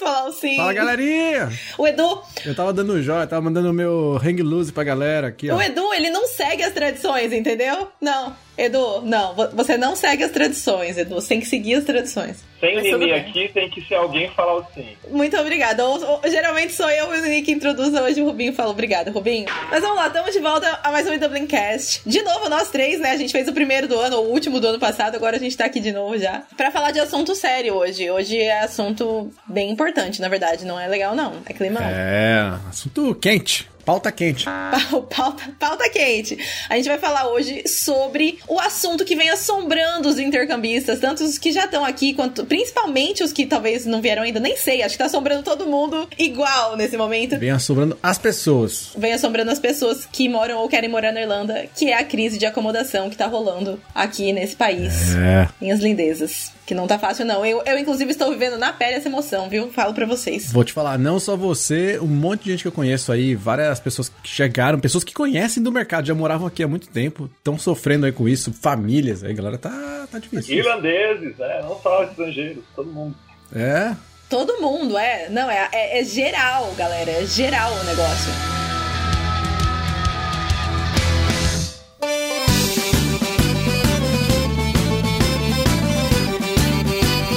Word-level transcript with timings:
fosse 0.00 0.04
falar 0.04 0.28
um 0.28 0.32
sim. 0.32 0.56
Fala, 0.56 0.72
galerinha! 0.72 1.48
O 1.78 1.86
Edu. 1.86 2.22
Eu 2.44 2.54
tava 2.54 2.72
dando 2.72 3.02
joia, 3.02 3.26
tava 3.26 3.42
mandando 3.42 3.70
o 3.70 3.72
meu 3.72 4.20
hang 4.22 4.42
loose 4.42 4.72
pra 4.72 4.84
galera 4.84 5.28
aqui, 5.28 5.50
ó. 5.50 5.56
O 5.56 5.62
Edu, 5.62 5.92
ele 5.94 6.10
não 6.10 6.26
segue 6.26 6.62
as 6.62 6.72
tradições, 6.72 7.32
entendeu? 7.32 7.88
Não. 8.00 8.34
Edu, 8.56 9.00
não, 9.02 9.34
você 9.54 9.78
não 9.78 9.96
segue 9.96 10.22
as 10.22 10.30
tradições, 10.30 10.98
Edu. 10.98 11.14
Você 11.14 11.28
tem 11.28 11.40
que 11.40 11.46
seguir 11.46 11.74
as 11.74 11.84
tradições. 11.84 12.44
Sem 12.60 12.76
o 12.76 12.98
Nini 12.98 13.12
aqui, 13.12 13.48
tem 13.48 13.70
que 13.70 13.80
ser 13.80 13.94
alguém 13.94 14.28
falar 14.32 14.56
o 14.56 14.66
sim. 14.74 14.86
Muito 15.08 15.34
obrigada. 15.38 15.82
Ou, 15.82 15.98
ou, 16.04 16.20
geralmente 16.26 16.74
sou 16.74 16.90
eu 16.90 17.14
e 17.14 17.18
o 17.18 17.22
Nini 17.22 17.40
que 17.40 17.52
introduz, 17.52 17.94
hoje 17.94 18.20
o 18.20 18.26
Rubinho 18.26 18.52
fala 18.52 18.68
obrigada, 18.70 19.10
Rubinho. 19.10 19.46
Mas 19.70 19.80
vamos 19.80 19.96
lá, 19.96 20.08
estamos 20.08 20.32
de 20.32 20.40
volta 20.40 20.78
a 20.82 20.92
mais 20.92 21.08
um 21.08 21.16
Dublincast. 21.16 22.02
De 22.04 22.20
novo, 22.20 22.50
nós 22.50 22.70
três, 22.70 23.00
né? 23.00 23.12
A 23.12 23.16
gente 23.16 23.32
fez 23.32 23.48
o 23.48 23.54
primeiro 23.54 23.88
do 23.88 23.98
ano, 23.98 24.18
o 24.18 24.30
último 24.30 24.60
do 24.60 24.68
ano 24.68 24.78
passado, 24.78 25.14
agora 25.14 25.36
a 25.36 25.40
gente 25.40 25.56
tá 25.56 25.64
aqui 25.64 25.80
de 25.80 25.90
novo 25.90 26.18
já. 26.18 26.42
Pra 26.54 26.70
falar 26.70 26.90
de 26.90 27.00
assunto 27.00 27.34
sério 27.34 27.74
hoje. 27.76 28.10
Hoje 28.10 28.36
é 28.36 28.60
assunto 28.60 29.32
bem 29.46 29.70
importante, 29.70 30.20
na 30.20 30.28
verdade. 30.28 30.66
Não 30.66 30.78
é 30.78 30.86
legal, 30.86 31.16
não. 31.16 31.32
É 31.46 31.54
clima. 31.54 31.80
É, 31.82 32.29
assunto 32.68 33.14
quente. 33.14 33.68
Pauta 33.90 34.12
quente. 34.12 34.44
Pauta, 35.10 35.42
pauta 35.58 35.90
quente. 35.90 36.38
A 36.68 36.76
gente 36.76 36.88
vai 36.88 36.98
falar 36.98 37.26
hoje 37.28 37.66
sobre 37.66 38.38
o 38.46 38.60
assunto 38.60 39.04
que 39.04 39.16
vem 39.16 39.28
assombrando 39.30 40.08
os 40.08 40.16
intercambistas, 40.16 41.00
tanto 41.00 41.24
os 41.24 41.38
que 41.38 41.50
já 41.50 41.64
estão 41.64 41.84
aqui, 41.84 42.14
quanto 42.14 42.44
principalmente 42.44 43.24
os 43.24 43.32
que 43.32 43.46
talvez 43.46 43.84
não 43.84 44.00
vieram 44.00 44.22
ainda, 44.22 44.38
nem 44.38 44.56
sei, 44.56 44.82
acho 44.82 44.94
que 44.94 44.98
tá 44.98 45.06
assombrando 45.06 45.42
todo 45.42 45.66
mundo 45.66 46.08
igual 46.16 46.76
nesse 46.76 46.96
momento. 46.96 47.36
Vem 47.36 47.50
assombrando 47.50 47.98
as 48.00 48.16
pessoas. 48.16 48.92
Vem 48.96 49.12
assombrando 49.12 49.50
as 49.50 49.58
pessoas 49.58 50.06
que 50.06 50.28
moram 50.28 50.58
ou 50.58 50.68
querem 50.68 50.88
morar 50.88 51.10
na 51.10 51.22
Irlanda, 51.22 51.66
que 51.74 51.90
é 51.90 51.98
a 51.98 52.04
crise 52.04 52.38
de 52.38 52.46
acomodação 52.46 53.10
que 53.10 53.16
tá 53.16 53.26
rolando 53.26 53.80
aqui 53.92 54.32
nesse 54.32 54.54
país. 54.54 55.16
É. 55.16 55.48
Em 55.60 55.72
as 55.72 55.80
lindezas. 55.80 56.52
Que 56.70 56.74
não 56.74 56.86
tá 56.86 57.00
fácil, 57.00 57.24
não. 57.24 57.44
Eu, 57.44 57.64
eu, 57.66 57.76
inclusive, 57.76 58.12
estou 58.12 58.30
vivendo 58.30 58.56
na 58.56 58.72
pele 58.72 58.94
essa 58.94 59.08
emoção, 59.08 59.48
viu? 59.48 59.72
Falo 59.72 59.92
pra 59.92 60.06
vocês. 60.06 60.52
Vou 60.52 60.62
te 60.62 60.72
falar, 60.72 60.96
não 61.00 61.18
só 61.18 61.36
você, 61.36 61.98
um 61.98 62.06
monte 62.06 62.44
de 62.44 62.52
gente 62.52 62.62
que 62.62 62.68
eu 62.68 62.72
conheço 62.72 63.10
aí, 63.10 63.34
várias 63.34 63.79
pessoas 63.80 64.08
que 64.08 64.28
chegaram, 64.28 64.78
pessoas 64.78 65.04
que 65.04 65.12
conhecem 65.12 65.62
do 65.62 65.72
mercado, 65.72 66.06
já 66.06 66.14
moravam 66.14 66.46
aqui 66.46 66.62
há 66.62 66.68
muito 66.68 66.88
tempo, 66.88 67.30
estão 67.38 67.58
sofrendo 67.58 68.06
aí 68.06 68.12
com 68.12 68.28
isso, 68.28 68.52
famílias 68.52 69.24
aí, 69.24 69.34
galera, 69.34 69.58
tá, 69.58 70.06
tá 70.10 70.18
difícil. 70.18 70.58
Irlandeses, 70.58 71.38
é, 71.40 71.62
não 71.62 71.80
só 71.80 72.04
estrangeiros, 72.04 72.64
todo 72.74 72.90
mundo. 72.90 73.16
É. 73.54 73.94
Todo 74.28 74.60
mundo, 74.60 74.96
é. 74.96 75.28
Não, 75.28 75.50
é, 75.50 75.68
é, 75.72 76.00
é 76.00 76.04
geral, 76.04 76.72
galera, 76.76 77.10
é 77.10 77.26
geral 77.26 77.72
o 77.72 77.84
negócio. 77.84 78.69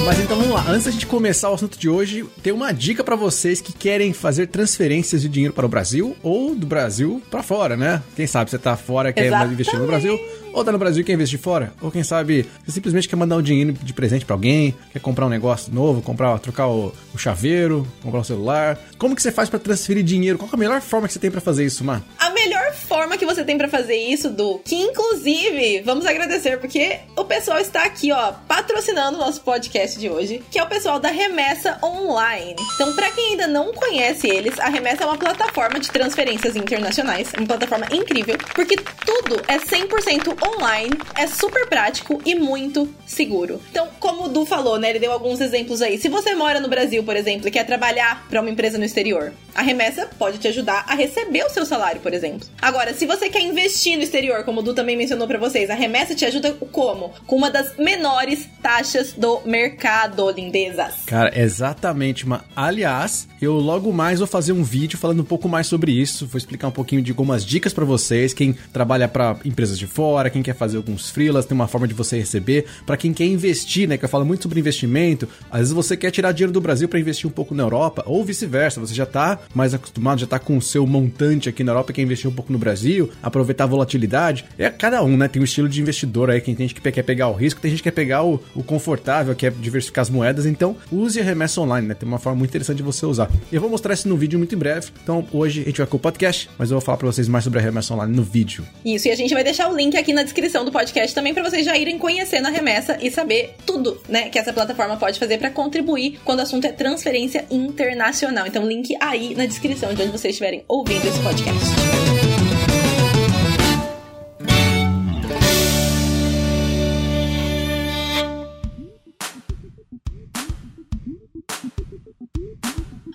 Mas 0.04 0.20
então 0.20 0.36
vamos 0.36 0.52
lá, 0.52 0.64
antes 0.68 0.84
da 0.84 0.90
gente 0.90 1.06
começar 1.06 1.50
o 1.50 1.54
assunto 1.54 1.78
de 1.78 1.88
hoje, 1.88 2.26
tem 2.42 2.52
uma 2.52 2.72
dica 2.72 3.02
para 3.02 3.16
vocês 3.16 3.62
que 3.62 3.72
querem 3.72 4.12
fazer 4.12 4.48
transferências 4.48 5.22
de 5.22 5.28
dinheiro 5.30 5.54
para 5.54 5.64
o 5.64 5.68
Brasil 5.68 6.14
ou 6.22 6.54
do 6.54 6.66
Brasil 6.66 7.22
para 7.30 7.42
fora, 7.42 7.74
né? 7.74 8.02
Quem 8.14 8.26
sabe 8.26 8.50
você 8.50 8.58
tá 8.58 8.76
fora 8.76 9.14
quer 9.14 9.26
Exatamente. 9.26 9.54
investir 9.54 9.78
no 9.78 9.86
Brasil, 9.86 10.20
ou 10.54 10.64
tá 10.64 10.72
no 10.72 10.78
Brasil 10.78 11.02
e 11.02 11.04
quer 11.04 11.12
investir 11.12 11.38
fora, 11.38 11.72
ou 11.80 11.90
quem 11.90 12.02
sabe 12.02 12.46
você 12.64 12.72
simplesmente 12.72 13.08
quer 13.08 13.16
mandar 13.16 13.36
um 13.36 13.42
dinheiro 13.42 13.72
de 13.72 13.92
presente 13.92 14.24
para 14.24 14.34
alguém, 14.34 14.74
quer 14.92 15.00
comprar 15.00 15.26
um 15.26 15.28
negócio 15.28 15.72
novo, 15.72 16.00
comprar, 16.00 16.38
trocar 16.38 16.68
o, 16.68 16.92
o 17.12 17.18
chaveiro, 17.18 17.86
comprar 18.02 18.20
um 18.20 18.24
celular. 18.24 18.78
Como 18.96 19.14
que 19.14 19.22
você 19.22 19.32
faz 19.32 19.48
para 19.48 19.58
transferir 19.58 20.02
dinheiro? 20.02 20.38
Qual 20.38 20.48
é 20.50 20.54
a 20.54 20.58
melhor 20.58 20.80
forma 20.80 21.06
que 21.06 21.12
você 21.12 21.18
tem 21.18 21.30
para 21.30 21.40
fazer 21.40 21.64
isso, 21.64 21.84
Mar? 21.84 22.02
A 22.18 22.30
melhor 22.30 22.72
forma 22.72 23.16
que 23.16 23.26
você 23.26 23.44
tem 23.44 23.58
para 23.58 23.68
fazer 23.68 23.96
isso, 23.96 24.30
Du, 24.30 24.60
que 24.64 24.76
inclusive 24.76 25.82
vamos 25.82 26.06
agradecer 26.06 26.58
porque 26.58 27.00
o 27.16 27.24
pessoal 27.24 27.58
está 27.58 27.84
aqui, 27.84 28.12
ó, 28.12 28.32
patrocinando 28.46 29.18
o 29.18 29.20
nosso 29.20 29.40
podcast 29.40 29.64
podcast 29.74 29.98
de 29.98 30.08
hoje, 30.08 30.42
que 30.50 30.58
é 30.58 30.62
o 30.62 30.66
pessoal 30.66 30.98
da 31.00 31.08
Remessa 31.08 31.78
Online. 31.82 32.56
Então, 32.74 32.94
para 32.94 33.10
quem 33.10 33.30
ainda 33.30 33.46
não 33.46 33.72
conhece 33.72 34.28
eles, 34.28 34.58
a 34.58 34.68
Remessa 34.68 35.04
é 35.04 35.06
uma 35.06 35.16
plataforma 35.16 35.80
de 35.80 35.90
transferências 35.90 36.56
internacionais, 36.56 37.32
uma 37.36 37.46
plataforma 37.46 37.86
incrível, 37.92 38.36
porque 38.54 38.76
tudo 38.76 39.40
é 39.48 39.58
100% 39.58 40.43
online, 40.46 40.96
é 41.16 41.26
super 41.26 41.68
prático 41.68 42.20
e 42.24 42.34
muito 42.34 42.88
seguro. 43.06 43.60
Então, 43.70 43.88
como 43.98 44.24
o 44.24 44.28
Du 44.28 44.44
falou, 44.44 44.78
né, 44.78 44.90
ele 44.90 44.98
deu 44.98 45.12
alguns 45.12 45.40
exemplos 45.40 45.80
aí. 45.82 45.98
Se 45.98 46.08
você 46.08 46.34
mora 46.34 46.60
no 46.60 46.68
Brasil, 46.68 47.02
por 47.02 47.16
exemplo, 47.16 47.48
e 47.48 47.50
quer 47.50 47.64
trabalhar 47.64 48.26
para 48.28 48.40
uma 48.40 48.50
empresa 48.50 48.78
no 48.78 48.84
exterior, 48.84 49.32
a 49.54 49.62
remessa 49.62 50.08
pode 50.18 50.38
te 50.38 50.48
ajudar 50.48 50.84
a 50.88 50.94
receber 50.94 51.44
o 51.44 51.50
seu 51.50 51.64
salário, 51.64 52.00
por 52.00 52.12
exemplo. 52.12 52.48
Agora, 52.60 52.92
se 52.92 53.06
você 53.06 53.28
quer 53.28 53.40
investir 53.40 53.96
no 53.96 54.02
exterior, 54.02 54.44
como 54.44 54.60
o 54.60 54.62
Du 54.62 54.74
também 54.74 54.96
mencionou 54.96 55.26
para 55.26 55.38
vocês, 55.38 55.70
a 55.70 55.74
remessa 55.74 56.14
te 56.14 56.24
ajuda 56.24 56.52
como? 56.72 57.12
Com 57.26 57.36
uma 57.36 57.50
das 57.50 57.76
menores 57.76 58.48
taxas 58.62 59.12
do 59.12 59.40
mercado 59.44 60.30
lindezas. 60.30 61.04
Cara, 61.06 61.32
exatamente. 61.38 62.26
Mas, 62.26 62.42
aliás, 62.56 63.28
eu 63.40 63.54
logo 63.54 63.92
mais 63.92 64.18
vou 64.18 64.26
fazer 64.26 64.52
um 64.52 64.64
vídeo 64.64 64.98
falando 64.98 65.20
um 65.20 65.24
pouco 65.24 65.48
mais 65.48 65.66
sobre 65.66 65.92
isso. 65.92 66.26
Vou 66.26 66.38
explicar 66.38 66.68
um 66.68 66.72
pouquinho 66.72 67.02
de 67.02 67.12
algumas 67.12 67.44
dicas 67.44 67.72
para 67.72 67.84
vocês. 67.84 68.32
Quem 68.32 68.52
trabalha 68.72 69.06
para 69.06 69.36
empresas 69.44 69.78
de 69.78 69.86
fora, 69.86 70.30
quem 70.34 70.42
quer 70.42 70.54
fazer 70.54 70.76
alguns 70.76 71.10
freelas, 71.10 71.46
tem 71.46 71.54
uma 71.54 71.68
forma 71.68 71.86
de 71.86 71.94
você 71.94 72.18
receber. 72.18 72.66
Para 72.84 72.96
quem 72.96 73.14
quer 73.14 73.24
investir, 73.24 73.88
né? 73.88 73.96
Que 73.96 74.04
eu 74.04 74.08
falo 74.08 74.24
muito 74.24 74.42
sobre 74.42 74.60
investimento. 74.60 75.28
Às 75.50 75.60
vezes 75.60 75.72
você 75.72 75.96
quer 75.96 76.10
tirar 76.10 76.32
dinheiro 76.32 76.52
do 76.52 76.60
Brasil 76.60 76.88
para 76.88 76.98
investir 76.98 77.28
um 77.28 77.32
pouco 77.32 77.54
na 77.54 77.62
Europa, 77.62 78.02
ou 78.06 78.24
vice-versa. 78.24 78.80
Você 78.80 78.94
já 78.94 79.06
tá 79.06 79.38
mais 79.54 79.72
acostumado, 79.72 80.20
já 80.20 80.26
tá 80.26 80.38
com 80.38 80.56
o 80.56 80.62
seu 80.62 80.86
montante 80.86 81.48
aqui 81.48 81.62
na 81.62 81.72
Europa 81.72 81.92
quer 81.92 82.02
investir 82.02 82.28
um 82.28 82.32
pouco 82.32 82.52
no 82.52 82.58
Brasil, 82.58 83.10
aproveitar 83.22 83.64
a 83.64 83.66
volatilidade. 83.66 84.44
É 84.58 84.68
cada 84.68 85.02
um, 85.02 85.16
né? 85.16 85.28
Tem 85.28 85.40
um 85.40 85.44
estilo 85.44 85.68
de 85.68 85.80
investidor 85.80 86.30
aí. 86.30 86.40
Quem 86.40 86.54
tem 86.54 86.66
gente 86.68 86.80
que 86.80 86.92
quer 86.92 87.02
pegar 87.02 87.28
o 87.28 87.32
risco, 87.32 87.60
tem 87.60 87.70
gente 87.70 87.82
que 87.82 87.90
quer 87.90 87.94
pegar 87.94 88.24
o, 88.24 88.42
o 88.54 88.62
confortável, 88.62 89.34
que 89.34 89.46
é 89.46 89.50
diversificar 89.50 90.02
as 90.02 90.10
moedas, 90.10 90.46
então 90.46 90.76
use 90.90 91.20
a 91.20 91.22
remessa 91.22 91.60
online, 91.60 91.88
né? 91.88 91.94
Tem 91.94 92.08
uma 92.08 92.18
forma 92.18 92.38
muito 92.38 92.50
interessante 92.50 92.78
de 92.78 92.82
você 92.82 93.06
usar. 93.06 93.30
Eu 93.52 93.60
vou 93.60 93.70
mostrar 93.70 93.94
isso 93.94 94.08
no 94.08 94.16
vídeo 94.16 94.38
muito 94.38 94.54
em 94.54 94.58
breve. 94.58 94.88
Então 95.02 95.26
hoje 95.32 95.62
a 95.62 95.64
gente 95.64 95.78
vai 95.78 95.86
com 95.86 95.96
o 95.96 96.00
podcast, 96.00 96.50
mas 96.58 96.70
eu 96.70 96.76
vou 96.76 96.84
falar 96.84 96.98
para 96.98 97.06
vocês 97.06 97.28
mais 97.28 97.44
sobre 97.44 97.60
a 97.60 97.62
remessa 97.62 97.94
online 97.94 98.14
no 98.14 98.22
vídeo. 98.22 98.64
Isso, 98.84 99.08
e 99.08 99.10
a 99.10 99.16
gente 99.16 99.32
vai 99.32 99.44
deixar 99.44 99.70
o 99.70 99.76
link 99.76 99.96
aqui 99.96 100.12
na 100.12 100.23
descrição 100.24 100.64
do 100.64 100.72
podcast 100.72 101.14
também 101.14 101.32
para 101.32 101.42
vocês 101.42 101.64
já 101.64 101.76
irem 101.76 101.98
conhecendo 101.98 102.46
a 102.46 102.50
remessa 102.50 102.98
e 103.00 103.10
saber 103.10 103.54
tudo, 103.64 104.00
né, 104.08 104.28
que 104.28 104.38
essa 104.38 104.52
plataforma 104.52 104.96
pode 104.96 105.18
fazer 105.18 105.38
para 105.38 105.50
contribuir 105.50 106.20
quando 106.24 106.40
o 106.40 106.42
assunto 106.42 106.66
é 106.66 106.72
transferência 106.72 107.44
internacional. 107.50 108.46
Então 108.46 108.66
link 108.66 108.96
aí 109.00 109.34
na 109.34 109.46
descrição 109.46 109.94
de 109.94 110.02
onde 110.02 110.12
vocês 110.12 110.32
estiverem 110.32 110.64
ouvindo 110.66 111.06
esse 111.06 111.20
podcast. 111.20 111.64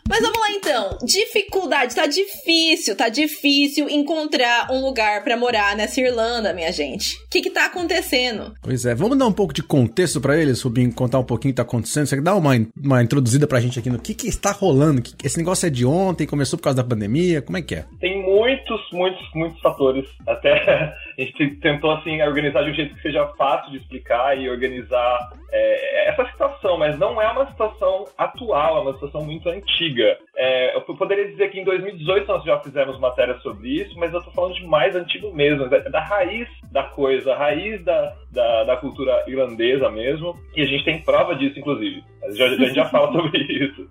Mas 0.10 0.22
vamos 0.22 0.39
lá 0.50 0.52
então. 0.52 0.98
Dificuldade, 1.04 1.96
tá 1.96 2.08
difícil, 2.08 2.96
tá 2.96 3.10
difícil 3.10 3.88
encontrar 3.90 4.68
um 4.72 4.82
lugar 4.82 5.24
para 5.24 5.38
morar 5.38 5.76
nessa 5.76 6.02
Irlanda, 6.02 6.54
minha 6.54 6.72
gente. 6.72 7.16
O 7.16 7.30
que 7.30 7.42
que 7.42 7.50
tá 7.50 7.66
acontecendo? 7.66 8.54
Pois 8.62 8.86
é, 8.86 8.96
vamos 8.96 9.18
dar 9.18 9.28
um 9.28 9.34
pouco 9.34 9.54
de 9.54 9.64
contexto 9.64 10.20
para 10.20 10.38
eles, 10.38 10.62
Rubinho, 10.62 10.94
contar 10.94 11.20
um 11.20 11.24
pouquinho 11.24 11.52
o 11.52 11.54
que 11.54 11.58
tá 11.58 11.64
acontecendo. 11.64 12.08
Você 12.08 12.20
dá 12.22 12.36
uma, 12.36 12.54
uma 12.84 13.04
introduzida 13.04 13.48
pra 13.48 13.60
gente 13.60 13.80
aqui 13.80 13.90
no 13.90 14.00
que 14.00 14.14
que 14.14 14.28
está 14.28 14.52
rolando. 14.52 15.02
Esse 15.24 15.38
negócio 15.38 15.68
é 15.68 15.70
de 15.70 15.86
ontem, 15.86 16.26
começou 16.26 16.58
por 16.58 16.64
causa 16.64 16.82
da 16.82 16.88
pandemia, 16.88 17.42
como 17.42 17.58
é 17.58 17.62
que 17.62 17.76
é? 17.76 17.86
Tem 18.00 18.22
muitos, 18.22 18.82
muitos, 18.92 19.26
muitos 19.34 19.60
fatores. 19.62 20.06
Até 20.28 20.54
a 21.18 21.22
gente 21.22 21.56
tentou 21.58 21.92
assim 21.92 22.22
organizar 22.22 22.64
de 22.64 22.72
um 22.72 22.74
jeito 22.74 22.96
que 22.96 23.02
seja 23.02 23.28
fácil 23.38 23.72
de 23.72 23.78
explicar 23.78 24.38
e 24.38 24.50
organizar 24.50 25.30
é, 25.52 26.10
essa 26.10 26.26
situação, 26.32 26.78
mas 26.78 26.98
não 26.98 27.22
é 27.22 27.28
uma 27.32 27.48
situação 27.48 28.06
atual, 28.18 28.78
é 28.78 28.82
uma 28.82 28.94
situação 28.94 29.24
muito 29.24 29.50
antiga. 29.50 30.18
É, 30.42 30.74
eu 30.74 30.82
poderia 30.82 31.28
dizer 31.28 31.52
que 31.52 31.60
em 31.60 31.66
2018 31.66 32.26
nós 32.26 32.46
já 32.46 32.58
fizemos 32.62 32.98
matéria 32.98 33.38
sobre 33.40 33.68
isso, 33.82 34.00
mas 34.00 34.14
eu 34.14 34.20
estou 34.20 34.34
falando 34.34 34.54
de 34.54 34.66
mais 34.66 34.96
antigo 34.96 35.36
mesmo, 35.36 35.68
da, 35.68 35.80
da, 35.80 36.00
raiz 36.00 36.48
da 36.72 36.84
coisa, 36.84 37.34
a 37.34 37.38
raiz 37.38 37.84
da, 37.84 38.16
da, 38.32 38.64
da, 38.64 38.78
cultura 38.78 39.26
irlandesa 39.28 39.90
mesmo, 39.90 40.34
e 40.56 40.62
a 40.62 40.66
gente 40.66 40.86
tem 40.86 41.02
prova 41.02 41.36
disso, 41.36 41.60
inclusive. 41.60 42.02
A 42.24 42.32
gente, 42.32 42.42
a 42.42 42.66
gente 42.66 42.74
já 42.74 42.86
fala 42.86 43.12
sobre 43.20 43.38
isso. 43.38 43.86